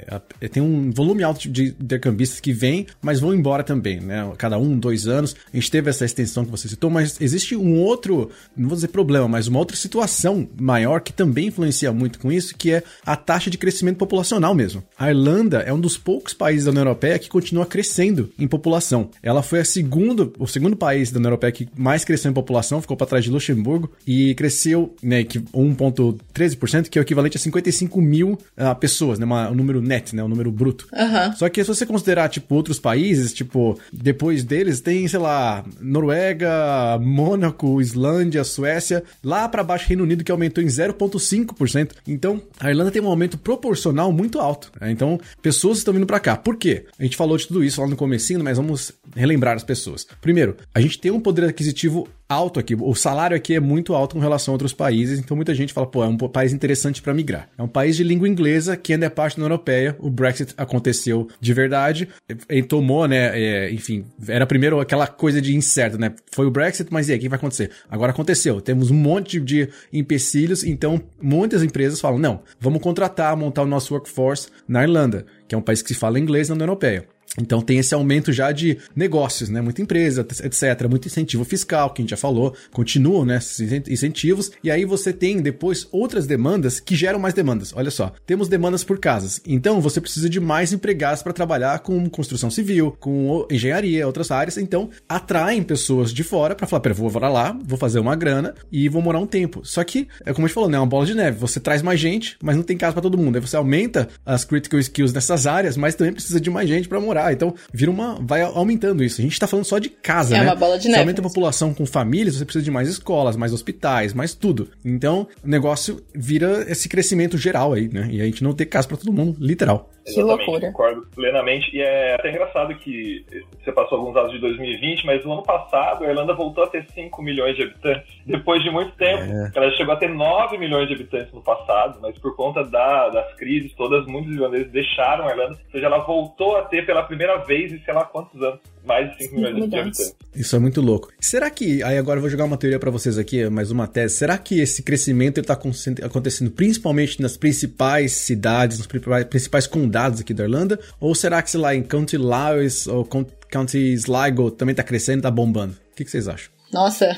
tem 0.51 0.62
um 0.62 0.92
volume 0.92 1.24
alto 1.24 1.48
de 1.50 1.75
intercambistas 1.80 2.39
que 2.39 2.51
vêm, 2.51 2.88
mas 3.01 3.20
vão 3.20 3.34
embora 3.34 3.63
também, 3.63 4.00
né, 4.00 4.32
cada 4.38 4.58
um, 4.58 4.77
dois 4.77 5.08
anos. 5.08 5.36
A 5.53 5.56
gente 5.56 5.70
teve 5.70 5.89
essa 5.89 6.06
extensão 6.06 6.44
que 6.44 6.51
você 6.51 6.68
citou, 6.68 6.89
mas 6.89 7.20
existe 7.22 7.56
um 7.56 7.80
outro, 7.80 8.30
não 8.58 8.68
vou 8.68 8.75
dizer 8.75 8.88
problema, 8.88 9.27
mas 9.27 9.48
uma 9.48 9.60
outra 9.60 9.77
situação 9.77 10.48
maior 10.60 11.01
que 11.01 11.13
também 11.13 11.48
influencia 11.48 11.92
muito 11.92 12.20
com 12.20 12.32
isso, 12.32 12.56
que 12.58 12.72
é 12.72 12.84
a 13.06 13.15
taxa 13.15 13.50
de 13.50 13.58
crescimento 13.58 13.98
populacional 13.98 14.56
mesmo. 14.56 14.84
A 14.98 15.10
Irlanda 15.10 15.60
é 15.60 15.72
um 15.72 15.80
dos 15.80 15.98
poucos 15.98 16.34
países 16.34 16.65
da 16.65 16.72
União 16.72 16.84
Europeia 16.84 17.20
que 17.20 17.30
continua 17.30 17.65
crescendo 17.65 18.32
em 18.39 18.48
população. 18.48 19.10
Ela 19.22 19.44
foi 19.44 19.60
a 19.60 19.65
segunda, 19.65 20.32
o 20.39 20.48
segundo 20.48 20.75
país 20.75 21.12
da 21.12 21.20
União 21.20 21.30
Europeia 21.30 21.51
que 21.51 21.68
mais 21.75 22.03
cresceu 22.03 22.32
em 22.32 22.34
população, 22.34 22.82
ficou 22.82 22.98
para 22.98 23.08
trás 23.08 23.24
de 23.24 23.30
Luxemburgo 23.30 23.92
e 24.08 24.34
cresceu, 24.36 24.96
né, 25.01 25.24
que 25.24 25.39
1.13%, 25.39 26.89
que 26.89 26.98
é 26.98 27.01
o 27.01 27.03
equivalente 27.03 27.38
a 27.38 27.39
55 27.39 28.01
mil 28.01 28.38
uh, 28.72 28.75
pessoas, 28.75 29.20
né, 29.20 29.25
uma, 29.25 29.50
um 29.50 29.55
número 29.55 29.82
net, 29.82 30.15
né, 30.15 30.24
um 30.24 30.27
número 30.27 30.51
bruto. 30.51 30.88
Uhum. 30.93 31.36
Só 31.36 31.50
que 31.50 31.63
se 31.63 31.67
você 31.67 31.86
considerar 31.86 32.29
tipo 32.29 32.55
outros 32.55 32.79
países, 32.79 33.34
tipo 33.34 33.79
depois 33.91 34.43
deles 34.43 34.82
tem, 34.82 35.08
sei 35.08 35.20
lá, 35.20 35.63
Noruega, 35.79 37.00
Mônaco, 37.01 37.82
Islândia, 37.82 38.43
Suécia, 38.43 39.03
lá 39.24 39.48
para 39.48 39.63
baixo 39.63 39.88
Reino 39.88 40.03
Unido 40.03 40.24
que 40.24 40.32
aumentou 40.32 40.63
em 40.63 40.67
0.5%. 40.67 41.91
Então 42.08 42.41
a 42.60 42.70
Irlanda 42.70 42.91
tem 42.91 43.01
um 43.01 43.08
aumento 43.08 43.38
proporcional 43.38 44.12
muito 44.12 44.39
alto. 44.39 44.72
Né? 44.79 44.91
Então 44.91 45.20
pessoas 45.41 45.79
estão 45.79 45.93
vindo 45.93 46.05
para 46.05 46.20
cá. 46.20 46.36
Por 46.36 46.55
quê? 46.55 46.86
A 46.98 47.03
gente 47.03 47.17
falou 47.17 47.38
de 47.38 47.48
tudo 47.48 47.63
isso 47.63 47.82
lá 47.82 47.88
no 47.88 47.96
comecinho, 47.96 48.43
mas 48.43 48.58
vamos 48.58 48.91
relembrar 49.15 49.55
as 49.55 49.63
pessoas. 49.63 50.08
Primeiro, 50.22 50.55
a 50.74 50.82
gente 50.82 51.00
tem 51.00 51.12
um 51.12 51.20
poder 51.20 51.46
aquisitivo 51.46 52.08
alto 52.33 52.59
aqui. 52.59 52.75
O 52.75 52.95
salário 52.95 53.35
aqui 53.35 53.55
é 53.55 53.59
muito 53.59 53.93
alto 53.93 54.15
com 54.15 54.21
relação 54.21 54.51
a 54.51 54.55
outros 54.55 54.73
países, 54.73 55.19
então 55.19 55.35
muita 55.35 55.53
gente 55.53 55.73
fala, 55.73 55.87
pô, 55.87 56.03
é 56.03 56.07
um 56.07 56.17
país 56.17 56.53
interessante 56.53 57.01
para 57.01 57.13
migrar. 57.13 57.49
É 57.57 57.63
um 57.63 57.67
país 57.67 57.95
de 57.95 58.03
língua 58.03 58.27
inglesa 58.27 58.75
que 58.75 58.93
ainda 58.93 59.05
é 59.05 59.09
parte 59.09 59.37
da 59.37 59.43
União 59.43 59.53
Europeia. 59.53 59.95
O 59.99 60.09
Brexit 60.09 60.53
aconteceu 60.57 61.27
de 61.39 61.53
verdade, 61.53 62.07
ele 62.49 62.63
tomou, 62.63 63.07
né, 63.07 63.39
é, 63.39 63.71
enfim, 63.71 64.05
era 64.27 64.45
primeiro 64.45 64.79
aquela 64.79 65.07
coisa 65.07 65.41
de 65.41 65.55
incerto, 65.55 65.97
né? 65.97 66.13
Foi 66.31 66.45
o 66.45 66.51
Brexit, 66.51 66.91
mas 66.91 67.09
e 67.09 67.13
aí, 67.13 67.17
o 67.17 67.21
que 67.21 67.29
vai 67.29 67.37
acontecer? 67.37 67.71
Agora 67.89 68.11
aconteceu. 68.11 68.59
Temos 68.61 68.89
um 68.91 68.95
monte 68.95 69.39
de 69.39 69.69
empecilhos, 69.91 70.63
então 70.63 71.01
muitas 71.21 71.63
empresas 71.63 72.01
falam, 72.01 72.19
não, 72.19 72.41
vamos 72.59 72.81
contratar, 72.81 73.35
montar 73.37 73.63
o 73.63 73.67
nosso 73.67 73.93
workforce 73.93 74.47
na 74.67 74.83
Irlanda, 74.83 75.25
que 75.47 75.55
é 75.55 75.57
um 75.57 75.61
país 75.61 75.81
que 75.81 75.89
se 75.89 75.95
fala 75.95 76.19
inglês 76.19 76.49
na 76.49 76.55
União 76.55 76.65
Europeia. 76.65 77.12
Então 77.39 77.61
tem 77.61 77.79
esse 77.79 77.93
aumento 77.93 78.31
já 78.31 78.51
de 78.51 78.77
negócios, 78.95 79.49
né? 79.49 79.61
Muita 79.61 79.81
empresa, 79.81 80.25
etc. 80.43 80.87
Muito 80.89 81.07
incentivo 81.07 81.43
fiscal, 81.43 81.89
que 81.89 82.01
a 82.01 82.03
gente 82.03 82.11
já 82.11 82.17
falou, 82.17 82.55
continuam, 82.71 83.25
né? 83.25 83.37
Esses 83.37 83.71
incentivos. 83.89 84.51
E 84.63 84.69
aí 84.69 84.85
você 84.85 85.11
tem 85.11 85.41
depois 85.41 85.87
outras 85.91 86.27
demandas 86.27 86.79
que 86.79 86.95
geram 86.95 87.19
mais 87.19 87.33
demandas. 87.33 87.73
Olha 87.75 87.89
só, 87.89 88.13
temos 88.25 88.47
demandas 88.47 88.83
por 88.83 88.99
casas. 88.99 89.41
Então 89.47 89.81
você 89.81 89.99
precisa 89.99 90.29
de 90.29 90.39
mais 90.39 90.73
empregados 90.73 91.23
para 91.23 91.33
trabalhar 91.33 91.79
com 91.79 92.07
construção 92.09 92.51
civil, 92.51 92.95
com 92.99 93.47
engenharia, 93.49 94.05
outras 94.05 94.29
áreas. 94.29 94.57
Então 94.57 94.89
atraem 95.09 95.63
pessoas 95.63 96.13
de 96.13 96.23
fora 96.23 96.55
para 96.55 96.67
falar: 96.67 96.81
pera, 96.81 96.93
vou 96.93 97.11
morar 97.11 97.29
lá, 97.29 97.57
vou 97.63 97.77
fazer 97.77 97.99
uma 97.99 98.15
grana 98.15 98.53
e 98.71 98.87
vou 98.87 99.01
morar 99.01 99.19
um 99.19 99.27
tempo. 99.27 99.61
Só 99.63 99.83
que, 99.83 100.07
é 100.25 100.33
como 100.33 100.45
a 100.45 100.47
gente 100.47 100.55
falou, 100.55 100.69
né? 100.69 100.77
É 100.77 100.79
uma 100.79 100.85
bola 100.85 101.05
de 101.05 101.15
neve. 101.15 101.39
Você 101.39 101.59
traz 101.59 101.81
mais 101.81 101.99
gente, 101.99 102.37
mas 102.43 102.55
não 102.55 102.63
tem 102.63 102.77
casa 102.77 102.93
para 102.93 103.01
todo 103.01 103.17
mundo. 103.17 103.37
Aí 103.37 103.41
você 103.41 103.55
aumenta 103.55 104.07
as 104.25 104.45
critical 104.45 104.79
skills 104.79 105.13
nessas 105.13 105.47
áreas, 105.47 105.75
mas 105.75 105.95
também 105.95 106.13
precisa 106.13 106.39
de 106.39 106.49
mais 106.49 106.69
gente 106.69 106.87
para 106.87 106.99
morar 106.99 107.23
morar. 107.24 107.34
Então, 107.34 107.53
vira 107.72 107.89
uma. 107.89 108.18
vai 108.22 108.42
aumentando 108.42 109.03
isso. 109.03 109.22
A 109.22 109.24
gente 109.24 109.40
tá 109.40 109.48
falando 109.48 109.66
só 109.66 109.79
de 109.79 109.90
casa, 109.90 110.36
é 110.36 110.40
né? 110.40 110.46
É 110.46 110.50
uma 110.50 110.55
bola 110.55 110.77
de 110.77 110.88
neve. 110.88 110.96
Se 110.96 111.00
aumenta 111.00 111.22
a 111.22 111.24
população 111.24 111.74
com 111.74 111.86
famílias, 111.86 112.36
você 112.36 112.46
precisa 112.46 112.64
de 112.64 112.72
mais 112.72 112.90
escolas, 112.90 113.36
mais 113.36 113.53
hospitais, 113.53 114.14
mais 114.14 114.33
tudo. 114.33 114.70
Então, 114.83 115.27
o 115.44 115.48
negócio 115.48 116.03
vira 116.14 116.66
esse 116.70 116.90
crescimento 116.90 117.38
geral 117.38 117.74
aí, 117.74 117.88
né? 117.88 118.07
E 118.12 118.22
a 118.22 118.25
gente 118.25 118.44
não 118.44 118.53
ter 118.53 118.66
casa 118.66 118.88
para 118.88 118.98
todo 118.98 119.14
mundo, 119.14 119.38
literal. 119.40 119.90
Que 120.05 120.22
loucura. 120.22 120.68
Concordo 120.68 121.07
plenamente. 121.16 121.75
E 121.75 121.81
é 121.81 122.16
até 122.16 122.29
engraçado 122.29 122.75
que 122.75 123.25
você 123.64 123.72
passou 123.72 123.98
alguns 123.98 124.14
dados 124.14 124.31
de 124.31 124.40
2020, 124.40 125.05
mas 125.05 125.24
no 125.24 125.33
ano 125.33 125.44
passado 125.44 126.03
a 126.03 126.09
Irlanda 126.09 126.33
voltou 126.33 126.64
a 126.64 126.68
ter 126.68 126.86
5 126.90 127.22
milhões 127.22 127.55
de 127.55 127.64
habitantes. 127.64 128.22
Depois 128.25 128.62
de 128.62 128.70
muito 128.70 128.92
tempo, 128.96 129.24
é. 129.24 129.51
ela 129.55 129.72
chegou 129.72 129.94
a 129.94 129.98
ter 129.98 130.09
9 130.09 130.57
milhões 130.57 130.88
de 130.88 130.96
habitantes 130.96 131.31
no 131.33 131.42
passado, 131.42 132.00
mas 132.01 132.18
por 132.18 132.36
conta 132.36 132.64
da, 132.64 133.09
das 133.09 133.33
crises 133.36 133.74
todas, 133.75 134.05
muitos 134.05 134.33
irlandeses 134.33 134.72
deixaram 134.72 135.27
a 135.27 135.31
Irlanda. 135.31 135.57
Ou 135.66 135.72
seja, 135.72 135.86
ela 135.86 136.00
voltou 136.00 136.57
a 136.57 136.64
ter 136.64 136.86
pela 136.86 137.03
primeira 137.13 137.37
vez 137.45 137.71
em 137.71 137.79
sei 137.83 137.93
lá 137.93 138.05
quantos 138.05 138.41
anos 138.41 138.59
mais 138.83 139.11
de 139.11 139.23
5 139.25 139.35
milhões 139.35 139.55
de 139.55 139.79
habitantes. 139.79 140.15
Isso 140.35 140.55
é 140.55 140.59
muito 140.59 140.81
louco. 140.81 141.09
Será 141.19 141.49
que, 141.49 141.81
aí 141.83 141.97
agora 141.97 142.17
eu 142.17 142.21
vou 142.21 142.29
jogar 142.29 142.43
uma 142.43 142.57
teoria 142.57 142.79
para 142.79 142.91
vocês 142.91 143.17
aqui, 143.17 143.47
mais 143.49 143.71
uma 143.71 143.87
tese. 143.87 144.15
Será 144.15 144.37
que 144.37 144.59
esse 144.59 144.83
crescimento 144.83 145.39
está 145.39 145.53
acontecendo 145.53 146.51
principalmente 146.51 147.21
nas 147.21 147.37
principais 147.37 148.11
cidades, 148.13 148.77
nos 148.77 148.87
principais 149.29 149.67
condados 149.67 150.19
aqui 150.19 150.33
da 150.33 150.43
Irlanda? 150.43 150.79
Ou 150.99 151.15
será 151.15 151.41
que, 151.41 151.49
sei 151.49 151.59
lá, 151.59 151.73
em 151.73 151.83
County 151.83 152.17
Lawes 152.17 152.87
ou 152.87 153.07
County 153.49 153.93
Sligo 153.93 154.51
também 154.51 154.73
está 154.73 154.83
crescendo, 154.83 155.19
está 155.19 155.31
bombando? 155.31 155.73
O 155.91 155.95
que, 155.95 156.03
que 156.03 156.11
vocês 156.11 156.27
acham? 156.27 156.51
Nossa, 156.73 157.05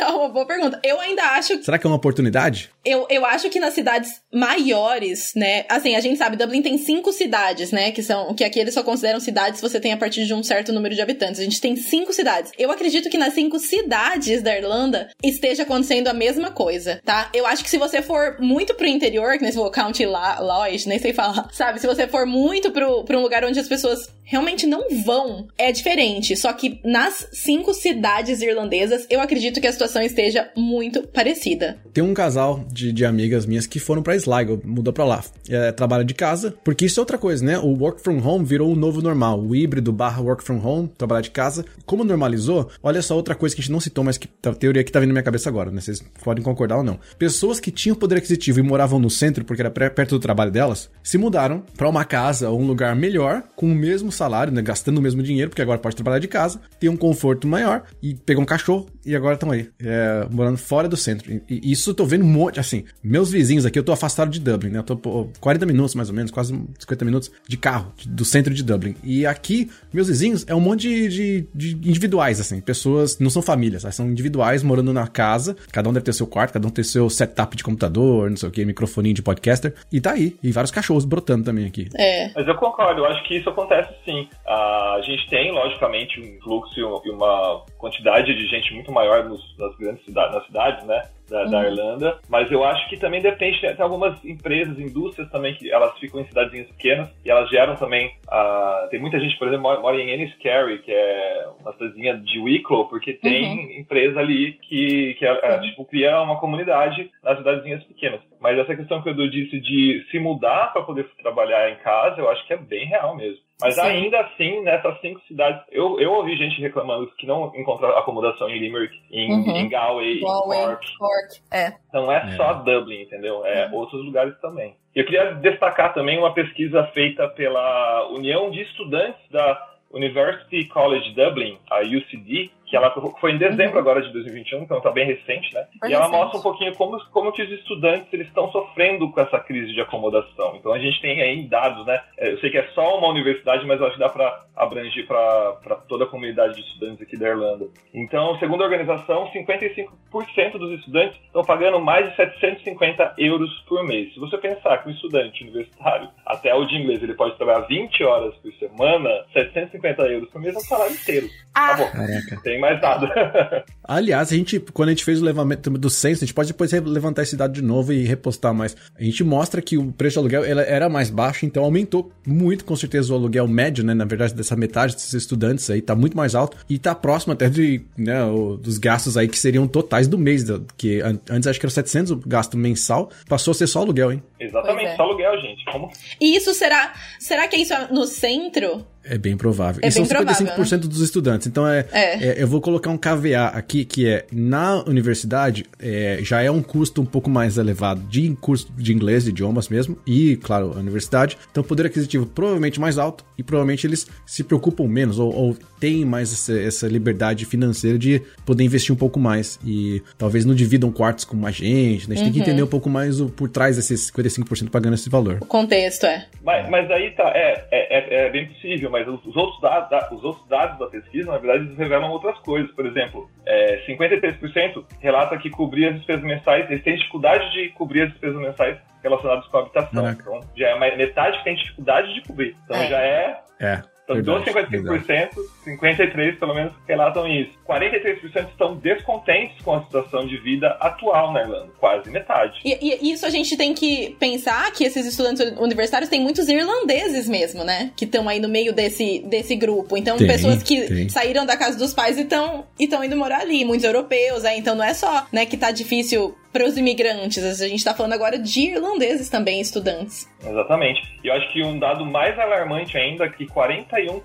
é 0.00 0.06
uma 0.06 0.30
boa 0.30 0.46
pergunta. 0.46 0.80
Eu 0.82 0.98
ainda 0.98 1.22
acho. 1.22 1.62
Será 1.62 1.78
que 1.78 1.86
é 1.86 1.90
uma 1.90 1.96
oportunidade? 1.96 2.70
Eu, 2.86 3.06
eu 3.10 3.26
acho 3.26 3.50
que 3.50 3.58
nas 3.58 3.74
cidades 3.74 4.22
maiores, 4.32 5.32
né? 5.34 5.64
Assim, 5.68 5.96
a 5.96 6.00
gente 6.00 6.16
sabe, 6.16 6.36
Dublin 6.36 6.62
tem 6.62 6.78
cinco 6.78 7.12
cidades, 7.12 7.72
né? 7.72 7.90
Que 7.90 8.02
são. 8.02 8.32
Que 8.34 8.44
aqui 8.44 8.60
eles 8.60 8.74
só 8.74 8.82
consideram 8.82 9.18
cidades 9.18 9.58
se 9.58 9.68
você 9.68 9.80
tem 9.80 9.92
a 9.92 9.96
partir 9.96 10.24
de 10.24 10.32
um 10.32 10.42
certo 10.42 10.72
número 10.72 10.94
de 10.94 11.02
habitantes. 11.02 11.40
A 11.40 11.44
gente 11.44 11.60
tem 11.60 11.74
cinco 11.74 12.12
cidades. 12.12 12.52
Eu 12.56 12.70
acredito 12.70 13.10
que 13.10 13.18
nas 13.18 13.34
cinco 13.34 13.58
cidades 13.58 14.40
da 14.40 14.56
Irlanda 14.56 15.08
esteja 15.22 15.64
acontecendo 15.64 16.06
a 16.08 16.14
mesma 16.14 16.50
coisa, 16.50 17.00
tá? 17.04 17.28
Eu 17.34 17.44
acho 17.46 17.64
que 17.64 17.70
se 17.70 17.78
você 17.78 18.00
for 18.00 18.36
muito 18.40 18.74
pro 18.74 18.86
interior, 18.86 19.32
que 19.32 19.42
nem 19.42 19.50
se 19.50 19.58
for 19.58 19.70
County 19.70 20.06
Laws, 20.06 20.86
nem 20.86 20.98
sei 20.98 21.12
falar, 21.12 21.48
sabe? 21.52 21.80
Se 21.80 21.86
você 21.86 22.06
for 22.06 22.24
muito 22.24 22.70
pro, 22.70 23.04
pro 23.04 23.18
um 23.18 23.22
lugar 23.22 23.44
onde 23.44 23.58
as 23.58 23.68
pessoas 23.68 24.08
realmente 24.22 24.66
não 24.66 24.88
vão, 25.04 25.48
é 25.56 25.72
diferente. 25.72 26.36
Só 26.36 26.52
que 26.52 26.80
nas 26.84 27.28
cinco 27.32 27.72
cidades 27.72 28.42
irlandesas, 28.42 29.06
eu 29.08 29.20
acredito 29.20 29.60
que 29.60 29.66
a 29.66 29.72
situação 29.72 30.02
esteja 30.02 30.50
muito 30.56 31.02
parecida. 31.08 31.78
Tem 31.92 32.02
um 32.02 32.12
casal 32.12 32.64
de, 32.76 32.92
de 32.92 33.04
amigas 33.04 33.46
minhas 33.46 33.66
que 33.66 33.78
foram 33.78 34.02
para 34.02 34.14
Sligo, 34.16 34.60
mudou 34.64 34.92
para 34.92 35.04
lá. 35.04 35.24
É, 35.48 35.72
trabalha 35.72 36.04
de 36.04 36.14
casa, 36.14 36.54
porque 36.62 36.86
isso 36.86 37.00
é 37.00 37.02
outra 37.02 37.18
coisa, 37.18 37.44
né? 37.44 37.58
O 37.58 37.68
work 37.68 38.00
from 38.00 38.18
home 38.22 38.44
virou 38.44 38.72
o 38.72 38.76
novo 38.76 39.00
normal. 39.02 39.40
O 39.40 39.54
híbrido 39.54 39.92
barra 39.92 40.20
work 40.20 40.44
from 40.44 40.60
home, 40.62 40.90
trabalhar 40.96 41.22
de 41.22 41.30
casa. 41.30 41.64
Como 41.84 42.04
normalizou, 42.04 42.70
olha 42.82 43.02
só 43.02 43.16
outra 43.16 43.34
coisa 43.34 43.54
que 43.54 43.60
a 43.60 43.64
gente 43.64 43.72
não 43.72 43.80
citou, 43.80 44.04
mas 44.04 44.18
que 44.18 44.28
a 44.44 44.52
teoria 44.52 44.84
que 44.84 44.92
tá 44.92 45.00
vindo 45.00 45.08
na 45.08 45.14
minha 45.14 45.22
cabeça 45.22 45.48
agora, 45.48 45.70
né? 45.70 45.80
Vocês 45.80 46.02
podem 46.22 46.44
concordar 46.44 46.76
ou 46.76 46.84
não. 46.84 46.98
Pessoas 47.18 47.58
que 47.58 47.70
tinham 47.70 47.96
poder 47.96 48.18
aquisitivo 48.18 48.60
e 48.60 48.62
moravam 48.62 48.98
no 48.98 49.10
centro, 49.10 49.44
porque 49.44 49.62
era 49.62 49.70
perto 49.70 50.10
do 50.10 50.20
trabalho 50.20 50.50
delas, 50.50 50.90
se 51.02 51.16
mudaram 51.16 51.64
para 51.76 51.88
uma 51.88 52.04
casa 52.04 52.50
ou 52.50 52.60
um 52.60 52.66
lugar 52.66 52.94
melhor, 52.94 53.42
com 53.56 53.66
o 53.66 53.74
mesmo 53.74 54.12
salário, 54.12 54.52
né? 54.52 54.60
Gastando 54.60 54.98
o 54.98 55.02
mesmo 55.02 55.22
dinheiro, 55.22 55.50
porque 55.50 55.62
agora 55.62 55.78
pode 55.78 55.96
trabalhar 55.96 56.18
de 56.18 56.28
casa, 56.28 56.60
ter 56.78 56.88
um 56.88 56.96
conforto 56.96 57.46
maior 57.46 57.84
e 58.02 58.14
pegar 58.14 58.40
um 58.40 58.44
cachorro 58.44 58.86
e 59.04 59.14
agora 59.14 59.34
estão 59.34 59.50
aí, 59.50 59.68
é, 59.80 60.26
morando 60.30 60.58
fora 60.58 60.88
do 60.88 60.96
centro. 60.96 61.32
E, 61.32 61.42
e 61.48 61.72
isso 61.72 61.90
eu 61.90 61.94
tô 61.94 62.04
vendo 62.04 62.24
um 62.24 62.28
monte, 62.28 62.58
assim, 62.66 62.84
meus 63.02 63.30
vizinhos 63.30 63.66
aqui, 63.66 63.78
eu 63.78 63.84
tô 63.84 63.92
afastado 63.92 64.30
de 64.30 64.40
Dublin, 64.40 64.70
né? 64.70 64.78
Eu 64.78 64.82
tô 64.82 64.96
pô, 64.96 65.28
40 65.40 65.66
minutos 65.66 65.94
mais 65.94 66.08
ou 66.08 66.14
menos, 66.14 66.30
quase 66.30 66.52
50 66.78 67.04
minutos 67.04 67.30
de 67.48 67.56
carro 67.56 67.92
de, 67.96 68.08
do 68.08 68.24
centro 68.24 68.52
de 68.52 68.62
Dublin. 68.62 68.94
E 69.02 69.26
aqui, 69.26 69.70
meus 69.92 70.08
vizinhos 70.08 70.44
é 70.48 70.54
um 70.54 70.60
monte 70.60 70.82
de, 70.82 71.08
de, 71.08 71.48
de 71.54 71.88
individuais, 71.88 72.40
assim, 72.40 72.60
pessoas, 72.60 73.18
não 73.18 73.30
são 73.30 73.42
famílias, 73.42 73.82
sabe? 73.82 73.94
são 73.94 74.06
individuais 74.06 74.62
morando 74.62 74.92
na 74.92 75.06
casa, 75.06 75.56
cada 75.72 75.88
um 75.88 75.92
deve 75.92 76.04
ter 76.04 76.12
seu 76.12 76.26
quarto, 76.26 76.52
cada 76.52 76.66
um 76.66 76.70
tem 76.70 76.84
seu 76.84 77.08
setup 77.08 77.56
de 77.56 77.64
computador, 77.64 78.30
não 78.30 78.36
sei 78.36 78.48
o 78.48 78.52
que, 78.52 78.64
microfoninho 78.64 79.14
de 79.14 79.22
podcaster, 79.22 79.74
e 79.92 80.00
tá 80.00 80.12
aí. 80.12 80.36
E 80.42 80.52
vários 80.52 80.70
cachorros 80.70 81.04
brotando 81.04 81.44
também 81.44 81.66
aqui. 81.66 81.88
É. 81.96 82.30
Mas 82.34 82.46
eu 82.46 82.54
concordo, 82.54 83.00
eu 83.00 83.06
acho 83.06 83.22
que 83.24 83.36
isso 83.36 83.48
acontece 83.48 83.92
sim. 84.04 84.28
A 84.46 85.00
gente 85.02 85.28
tem, 85.28 85.52
logicamente, 85.52 86.20
um 86.20 86.40
fluxo 86.42 86.78
e 86.78 87.10
uma 87.10 87.64
quantidade 87.78 88.34
de 88.34 88.46
gente 88.46 88.72
muito 88.74 88.92
maior 88.92 89.24
nos, 89.24 89.40
nas 89.58 89.76
grandes 89.76 90.04
cidades, 90.04 90.34
nas 90.34 90.46
cidades, 90.46 90.86
né? 90.86 91.02
Da, 91.28 91.44
uhum. 91.44 91.50
da, 91.50 91.64
Irlanda, 91.64 92.18
mas 92.28 92.50
eu 92.50 92.64
acho 92.64 92.88
que 92.88 92.96
também 92.96 93.20
depende, 93.20 93.60
tem 93.60 93.74
algumas 93.78 94.22
empresas, 94.24 94.78
indústrias 94.78 95.30
também 95.30 95.54
que 95.54 95.70
elas 95.70 95.98
ficam 95.98 96.20
em 96.20 96.26
cidadezinhas 96.26 96.68
pequenas 96.68 97.08
e 97.24 97.30
elas 97.30 97.48
geram 97.50 97.76
também, 97.76 98.12
uh, 98.28 98.88
tem 98.90 99.00
muita 99.00 99.18
gente, 99.18 99.36
por 99.38 99.48
exemplo, 99.48 99.62
mora, 99.62 99.80
mora 99.80 99.96
em 99.96 100.12
Enniskerry, 100.12 100.78
que 100.78 100.92
é 100.92 101.48
uma 101.60 101.72
cidadezinha 101.72 102.16
de 102.18 102.38
Wicklow, 102.38 102.88
porque 102.88 103.14
tem 103.14 103.58
uhum. 103.58 103.80
empresa 103.80 104.20
ali 104.20 104.52
que, 104.62 105.14
que 105.14 105.26
é, 105.26 105.40
é, 105.42 105.58
tipo, 105.60 105.84
cria 105.84 106.20
uma 106.20 106.38
comunidade 106.38 107.10
nas 107.22 107.38
cidadezinhas 107.38 107.82
pequenas. 107.84 108.20
Mas 108.40 108.58
essa 108.58 108.76
questão 108.76 109.02
que 109.02 109.08
o 109.08 109.12
Edu 109.12 109.30
disse 109.30 109.58
de 109.60 110.06
se 110.10 110.18
mudar 110.18 110.72
para 110.72 110.82
poder 110.82 111.08
trabalhar 111.22 111.70
em 111.70 111.76
casa, 111.76 112.20
eu 112.20 112.30
acho 112.30 112.46
que 112.46 112.52
é 112.52 112.56
bem 112.56 112.86
real 112.86 113.16
mesmo. 113.16 113.45
Mas 113.60 113.74
Sim. 113.74 113.80
ainda 113.80 114.20
assim, 114.20 114.60
nessas 114.62 115.00
cinco 115.00 115.20
cidades, 115.26 115.62
eu, 115.70 115.98
eu 115.98 116.12
ouvi 116.12 116.36
gente 116.36 116.60
reclamando 116.60 117.10
que 117.16 117.26
não 117.26 117.50
encontrou 117.54 117.90
acomodação 117.96 118.50
em 118.50 118.58
Limerick, 118.58 118.94
em, 119.10 119.32
uhum. 119.32 119.56
em 119.56 119.68
Galway, 119.68 120.20
Galway, 120.20 120.58
em 120.58 120.66
Cork. 120.66 120.98
Cork. 120.98 121.40
É. 121.50 121.72
Então 121.88 122.12
é, 122.12 122.16
é, 122.16 122.36
só 122.36 122.52
Dublin, 122.54 123.02
entendeu? 123.02 123.44
É 123.46 123.66
uhum. 123.66 123.76
outros 123.76 124.04
lugares 124.04 124.38
também. 124.40 124.76
Eu 124.94 125.04
queria 125.04 125.34
destacar 125.36 125.94
também 125.94 126.18
uma 126.18 126.34
pesquisa 126.34 126.84
feita 126.88 127.28
pela 127.28 128.08
União 128.10 128.50
de 128.50 128.60
Estudantes 128.60 129.20
da 129.30 129.74
University 129.90 130.64
College 130.66 131.14
Dublin, 131.14 131.58
a 131.70 131.80
UCD, 131.80 132.50
que 132.66 132.76
ela 132.76 132.92
foi 133.20 133.32
em 133.32 133.38
dezembro 133.38 133.74
uhum. 133.74 133.78
agora 133.78 134.02
de 134.02 134.12
2021, 134.12 134.62
então 134.62 134.78
está 134.78 134.90
bem 134.90 135.06
recente, 135.06 135.54
né? 135.54 135.66
e 135.88 135.92
ela 135.92 136.08
mostra 136.08 136.38
um 136.38 136.42
pouquinho 136.42 136.74
como, 136.74 136.98
como 137.10 137.32
que 137.32 137.42
os 137.42 137.50
estudantes 137.50 138.12
eles 138.12 138.26
estão 138.26 138.50
sofrendo 138.50 139.10
com 139.10 139.20
essa 139.20 139.38
crise 139.38 139.72
de 139.72 139.80
acomodação. 139.80 140.56
Então 140.56 140.72
a 140.72 140.78
gente 140.78 141.00
tem 141.00 141.22
aí 141.22 141.42
dados, 141.44 141.86
né? 141.86 142.02
É, 142.18 142.32
eu 142.32 142.38
sei 142.38 142.50
que 142.50 142.58
é 142.58 142.66
só 142.74 142.98
uma 142.98 143.08
universidade, 143.08 143.64
mas 143.66 143.80
eu 143.80 143.86
acho 143.86 143.94
que 143.94 144.00
dá 144.00 144.08
para 144.08 144.44
abranger 144.56 145.06
para 145.06 145.76
toda 145.88 146.04
a 146.04 146.06
comunidade 146.08 146.54
de 146.54 146.60
estudantes 146.62 147.02
aqui 147.02 147.16
da 147.16 147.28
Irlanda. 147.28 147.68
Então, 147.94 148.38
segundo 148.38 148.62
a 148.62 148.64
organização, 148.64 149.30
55% 149.30 150.52
dos 150.58 150.78
estudantes 150.78 151.18
estão 151.26 151.44
pagando 151.44 151.78
mais 151.78 152.08
de 152.10 152.16
750 152.16 153.14
euros 153.18 153.50
por 153.68 153.84
mês. 153.84 154.12
Se 154.14 154.20
você 154.20 154.38
pensar 154.38 154.78
que 154.78 154.88
um 154.88 154.92
estudante 154.92 155.42
universitário, 155.44 156.08
até 156.24 156.54
o 156.54 156.64
de 156.64 156.76
inglês, 156.76 157.02
ele 157.02 157.14
pode 157.14 157.36
trabalhar 157.36 157.66
20 157.66 158.02
horas 158.02 158.34
por 158.36 158.52
semana, 158.54 159.10
750 159.32 160.02
euros 160.04 160.30
por 160.30 160.40
mês 160.40 160.54
é 160.54 160.58
um 160.58 160.62
salário 160.62 160.94
inteiro. 160.94 161.28
Ah. 161.54 161.68
Tá 161.68 161.76
bom. 161.76 161.90
Caraca. 161.92 162.42
Tem 162.42 162.55
mais 162.58 162.80
nada. 162.80 163.64
Aliás, 163.84 164.32
a 164.32 164.36
gente, 164.36 164.58
quando 164.58 164.88
a 164.88 164.92
gente 164.92 165.04
fez 165.04 165.20
o 165.20 165.24
levantamento 165.24 165.70
do 165.70 165.90
censo, 165.90 166.24
a 166.24 166.26
gente 166.26 166.34
pode 166.34 166.48
depois 166.48 166.72
levantar 166.72 167.22
esse 167.22 167.36
dado 167.36 167.52
de 167.52 167.62
novo 167.62 167.92
e 167.92 168.04
repostar, 168.04 168.52
mas 168.52 168.76
a 168.98 169.02
gente 169.02 169.22
mostra 169.22 169.62
que 169.62 169.78
o 169.78 169.92
preço 169.92 170.16
do 170.16 170.20
aluguel 170.20 170.44
era 170.44 170.88
mais 170.88 171.10
baixo, 171.10 171.46
então 171.46 171.64
aumentou 171.64 172.12
muito, 172.26 172.64
com 172.64 172.74
certeza, 172.76 173.12
o 173.12 173.16
aluguel 173.16 173.46
médio, 173.46 173.84
né? 173.84 173.94
Na 173.94 174.04
verdade, 174.04 174.34
dessa 174.34 174.56
metade 174.56 174.94
desses 174.94 175.14
estudantes 175.14 175.68
aí, 175.70 175.80
tá 175.80 175.94
muito 175.94 176.16
mais 176.16 176.34
alto 176.34 176.56
e 176.68 176.78
tá 176.78 176.94
próximo 176.94 177.32
até 177.32 177.48
de, 177.48 177.82
né, 177.96 178.18
dos 178.60 178.78
gastos 178.78 179.16
aí 179.16 179.28
que 179.28 179.38
seriam 179.38 179.66
totais 179.66 180.08
do 180.08 180.18
mês, 180.18 180.44
que 180.76 181.00
antes 181.30 181.46
acho 181.46 181.60
que 181.60 181.66
era 181.66 181.72
700 181.72 182.12
o 182.12 182.16
gasto 182.16 182.56
mensal, 182.56 183.10
passou 183.28 183.52
a 183.52 183.54
ser 183.54 183.66
só 183.66 183.80
aluguel, 183.80 184.12
hein? 184.12 184.22
Exatamente, 184.38 184.90
é. 184.90 184.96
só 184.96 185.02
aluguel, 185.02 185.40
gente. 185.40 185.64
Como... 185.66 185.90
E 186.20 186.36
isso 186.36 186.52
será, 186.54 186.92
será 187.18 187.48
que 187.48 187.56
é 187.56 187.60
isso 187.60 187.74
no 187.90 188.06
centro? 188.06 188.84
É 189.08 189.16
bem 189.16 189.36
provável. 189.36 189.80
É 189.84 189.88
e 189.88 189.90
são 189.90 190.04
55% 190.04 190.08
provável, 190.08 190.64
né? 190.70 190.78
dos 190.78 191.00
estudantes. 191.00 191.46
Então, 191.46 191.66
é, 191.66 191.86
é. 191.92 192.28
é, 192.28 192.42
eu 192.42 192.46
vou 192.48 192.60
colocar 192.60 192.90
um 192.90 192.98
KVA 192.98 193.46
aqui, 193.54 193.84
que 193.84 194.08
é, 194.08 194.26
na 194.32 194.82
universidade, 194.84 195.64
é, 195.80 196.18
já 196.22 196.42
é 196.42 196.50
um 196.50 196.62
custo 196.62 197.00
um 197.00 197.06
pouco 197.06 197.30
mais 197.30 197.56
elevado 197.56 198.00
de 198.02 198.36
curso 198.40 198.72
de 198.76 198.92
inglês, 198.92 199.24
de 199.24 199.30
idiomas 199.30 199.68
mesmo, 199.68 199.96
e, 200.06 200.36
claro, 200.36 200.72
a 200.74 200.78
universidade. 200.78 201.38
Então, 201.50 201.62
poder 201.62 201.86
aquisitivo 201.86 202.26
provavelmente 202.26 202.80
mais 202.80 202.98
alto, 202.98 203.24
e 203.38 203.42
provavelmente 203.42 203.86
eles 203.86 204.06
se 204.26 204.42
preocupam 204.42 204.88
menos, 204.88 205.18
ou, 205.18 205.32
ou 205.34 205.56
têm 205.78 206.04
mais 206.04 206.32
essa, 206.32 206.58
essa, 206.58 206.88
liberdade 206.88 207.44
financeira 207.44 207.98
de 207.98 208.22
poder 208.44 208.64
investir 208.64 208.94
um 208.94 208.98
pouco 208.98 209.20
mais. 209.20 209.58
E 209.64 210.02
talvez 210.16 210.44
não 210.44 210.54
dividam 210.54 210.90
quartos 210.90 211.24
com 211.24 211.36
mais 211.36 211.56
gente, 211.56 212.08
né? 212.08 212.14
A 212.14 212.18
gente 212.18 212.18
uhum. 212.18 212.24
tem 212.24 212.32
que 212.32 212.38
uhum. 212.38 212.42
entender 212.42 212.62
um 212.62 212.66
pouco 212.66 212.88
mais 212.88 213.20
o, 213.20 213.28
por 213.28 213.48
trás 213.48 213.76
desses 213.76 214.10
55% 214.10 214.70
pagando 214.70 214.94
esse 214.94 215.10
valor. 215.10 215.38
O 215.40 215.46
contexto, 215.46 216.06
é. 216.06 216.26
Mas, 216.42 216.68
mas 216.70 216.90
aí 216.90 217.10
tá, 217.12 217.30
é, 217.34 217.66
é, 217.70 217.98
é, 217.98 218.26
é 218.26 218.30
bem 218.30 218.46
possível, 218.46 218.90
mas 218.96 219.06
os 219.08 219.36
outros, 219.36 219.60
dados, 219.60 220.10
os 220.12 220.24
outros 220.24 220.48
dados 220.48 220.78
da 220.78 220.86
pesquisa, 220.86 221.30
na 221.30 221.38
verdade, 221.38 221.64
eles 221.64 221.76
revelam 221.76 222.10
outras 222.10 222.38
coisas. 222.38 222.70
Por 222.72 222.86
exemplo, 222.86 223.28
é, 223.44 223.84
53% 223.86 224.84
relata 225.00 225.36
que 225.36 225.50
cobrir 225.50 225.88
as 225.88 225.96
despesas 225.96 226.22
mensais, 226.22 226.70
eles 226.70 226.82
têm 226.82 226.96
dificuldade 226.96 227.52
de 227.52 227.68
cobrir 227.70 228.02
as 228.02 228.10
despesas 228.10 228.40
mensais 228.40 228.78
relacionadas 229.02 229.46
com 229.48 229.56
a 229.58 229.60
habitação. 229.60 230.02
Caraca. 230.02 230.22
Então, 230.22 230.40
já 230.56 230.68
é 230.68 230.96
metade 230.96 231.38
que 231.38 231.44
tem 231.44 231.56
dificuldade 231.56 232.14
de 232.14 232.22
cobrir. 232.22 232.56
Então, 232.64 232.76
é. 232.76 232.86
já 232.88 233.00
é. 233.00 233.40
É. 233.60 233.95
Então, 234.08 234.40
dos 234.40 234.44
55%, 234.44 235.30
53% 235.66 236.38
pelo 236.38 236.54
menos 236.54 236.72
relatam 236.86 237.26
isso. 237.26 237.50
43% 237.68 238.48
estão 238.50 238.76
descontentes 238.76 239.60
com 239.62 239.74
a 239.74 239.82
situação 239.82 240.26
de 240.26 240.36
vida 240.38 240.68
atual 240.80 241.32
na 241.32 241.42
Irlanda, 241.42 241.68
quase 241.78 242.08
metade. 242.10 242.60
E, 242.64 242.78
e, 242.80 243.12
isso 243.12 243.26
a 243.26 243.30
gente 243.30 243.56
tem 243.56 243.74
que 243.74 244.16
pensar 244.20 244.70
que 244.72 244.84
esses 244.84 245.04
estudantes 245.06 245.40
universitários 245.58 246.08
têm 246.08 246.20
muitos 246.20 246.48
irlandeses 246.48 247.28
mesmo, 247.28 247.64
né? 247.64 247.90
Que 247.96 248.04
estão 248.04 248.28
aí 248.28 248.38
no 248.38 248.48
meio 248.48 248.72
desse, 248.72 249.20
desse 249.20 249.56
grupo. 249.56 249.96
Então, 249.96 250.16
tem, 250.16 250.26
pessoas 250.26 250.62
que 250.62 250.86
tem. 250.86 251.08
saíram 251.08 251.44
da 251.44 251.56
casa 251.56 251.76
dos 251.76 251.92
pais 251.92 252.16
e 252.16 252.22
estão 252.22 253.04
indo 253.04 253.16
morar 253.16 253.40
ali. 253.40 253.64
Muitos 253.64 253.84
europeus, 253.84 254.44
né? 254.44 254.56
Então 254.56 254.74
não 254.74 254.84
é 254.84 254.94
só 254.94 255.26
né, 255.32 255.44
que 255.46 255.56
tá 255.56 255.70
difícil 255.70 256.36
para 256.56 256.66
os 256.66 256.78
imigrantes. 256.78 257.60
A 257.60 257.68
gente 257.68 257.76
está 257.76 257.92
falando 257.92 258.14
agora 258.14 258.38
de 258.38 258.60
irlandeses 258.60 259.28
também, 259.28 259.60
estudantes. 259.60 260.26
Exatamente. 260.42 261.02
E 261.22 261.28
eu 261.28 261.34
acho 261.34 261.52
que 261.52 261.62
um 261.62 261.78
dado 261.78 262.06
mais 262.06 262.38
alarmante 262.38 262.96
ainda 262.96 263.24
é 263.24 263.28
que 263.28 263.44
41% 263.46 264.22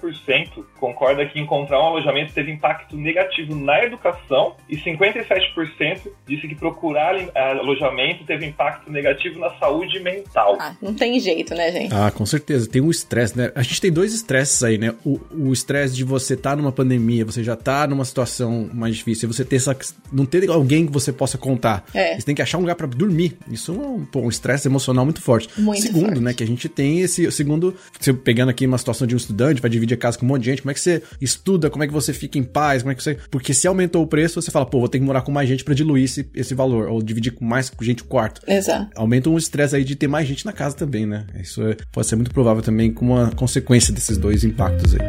concorda 0.80 1.26
que 1.26 1.40
encontrar 1.40 1.82
um 1.82 1.88
alojamento 1.88 2.32
teve 2.34 2.52
impacto 2.52 2.96
negativo 2.96 3.54
na 3.54 3.84
educação 3.84 4.56
e 4.70 4.78
57% 4.78 6.08
disse 6.26 6.48
que 6.48 6.56
procurar 6.56 7.16
alojamento 7.36 8.24
teve 8.24 8.46
impacto 8.46 8.90
negativo 8.90 9.38
na 9.38 9.50
saúde 9.58 10.00
mental. 10.00 10.58
Ah, 10.58 10.74
não 10.82 10.94
tem 10.94 11.20
jeito, 11.20 11.54
né, 11.54 11.70
gente? 11.72 11.94
Ah, 11.94 12.12
com 12.12 12.26
certeza. 12.26 12.70
Tem 12.70 12.82
um 12.82 12.90
estresse, 12.90 13.38
né? 13.38 13.52
A 13.56 13.62
gente 13.62 13.82
tem 13.82 13.92
dois 13.92 14.14
estresses 14.14 14.64
aí, 14.64 14.78
né? 14.78 14.94
O 15.04 15.52
estresse 15.52 15.96
de 15.96 16.06
você 16.06 16.36
estar 16.36 16.52
tá 16.52 16.56
numa 16.56 16.72
pandemia, 16.72 17.26
você 17.26 17.44
já 17.44 17.58
tá 17.58 17.86
numa 17.88 18.06
situação 18.06 18.70
mais 18.74 18.96
difícil, 18.96 19.28
você 19.28 19.44
ter 19.44 19.58
essa, 19.58 19.76
não 20.14 20.26
ter 20.26 20.50
alguém 20.50 20.86
que 20.86 20.94
você 20.94 21.12
possa 21.12 21.38
contar. 21.38 21.84
É. 21.94 22.21
Você 22.22 22.26
tem 22.26 22.36
que 22.36 22.42
achar 22.42 22.58
um 22.58 22.62
lugar 22.62 22.76
para 22.76 22.88
dormir. 22.88 23.38
Isso 23.50 23.72
é 24.14 24.18
um 24.18 24.30
estresse 24.30 24.68
emocional 24.68 25.04
muito 25.04 25.22
forte. 25.22 25.50
Muito 25.58 25.82
segundo, 25.82 26.06
forte. 26.06 26.20
né, 26.20 26.34
que 26.34 26.44
a 26.44 26.48
gente 26.48 26.70
tem 26.70 27.02
esse 27.02 27.32
segundo, 27.32 27.76
você 28.00 28.14
pegando 28.14 28.50
aqui 28.50 28.66
uma 28.66 28.78
situação 28.78 29.08
de 29.08 29.16
um 29.16 29.18
estudante, 29.18 29.62
vai 29.62 29.70
dividir 29.70 29.96
a 29.96 29.98
casa 29.98 30.18
com 30.18 30.26
um 30.26 30.30
monte 30.30 30.44
de 30.44 30.52
gente, 30.52 30.62
como 30.62 30.72
é 30.72 30.74
que 30.74 30.80
você 30.80 31.02
estuda, 31.20 31.70
como 31.70 31.84
é 31.84 31.88
que 31.88 31.94
você 31.94 32.14
fica 32.14 32.38
em 32.38 32.44
paz, 32.44 32.84
como 32.84 32.92
é 32.92 32.96
que 32.96 33.04
você, 33.04 33.18
porque 33.30 33.54
se 33.54 33.68
aumentou 33.68 34.04
o 34.04 34.08
preço, 34.08 34.42
você 34.42 34.52
fala, 34.52 34.66
pô, 34.66 34.80
vou 34.80 34.88
ter 34.88 35.00
que 35.00 35.06
morar 35.06 35.22
com 35.22 35.32
mais 35.32 35.50
gente 35.50 35.64
para 35.64 35.74
diluir 35.74 36.06
esse, 36.06 36.30
esse 36.36 36.54
valor 36.54 36.88
ou 36.88 37.02
dividir 37.02 37.32
com 37.32 37.44
mais 37.44 37.72
gente 37.82 38.04
o 38.04 38.06
quarto. 38.06 38.42
Exato. 38.48 38.92
Aumenta 38.96 39.30
um 39.30 39.38
estresse 39.38 39.76
aí 39.76 39.84
de 39.84 39.96
ter 39.96 40.08
mais 40.08 40.28
gente 40.28 40.46
na 40.46 40.54
casa 40.54 40.76
também, 40.76 41.06
né? 41.06 41.26
Isso 41.42 41.62
é, 41.64 41.76
pode 41.92 42.08
ser 42.08 42.16
muito 42.16 42.32
provável 42.32 42.62
também 42.62 42.92
como 42.94 43.14
uma 43.14 43.32
consequência 43.32 43.94
desses 43.94 44.18
dois 44.18 44.44
impactos 44.44 44.96
aí. 44.96 45.02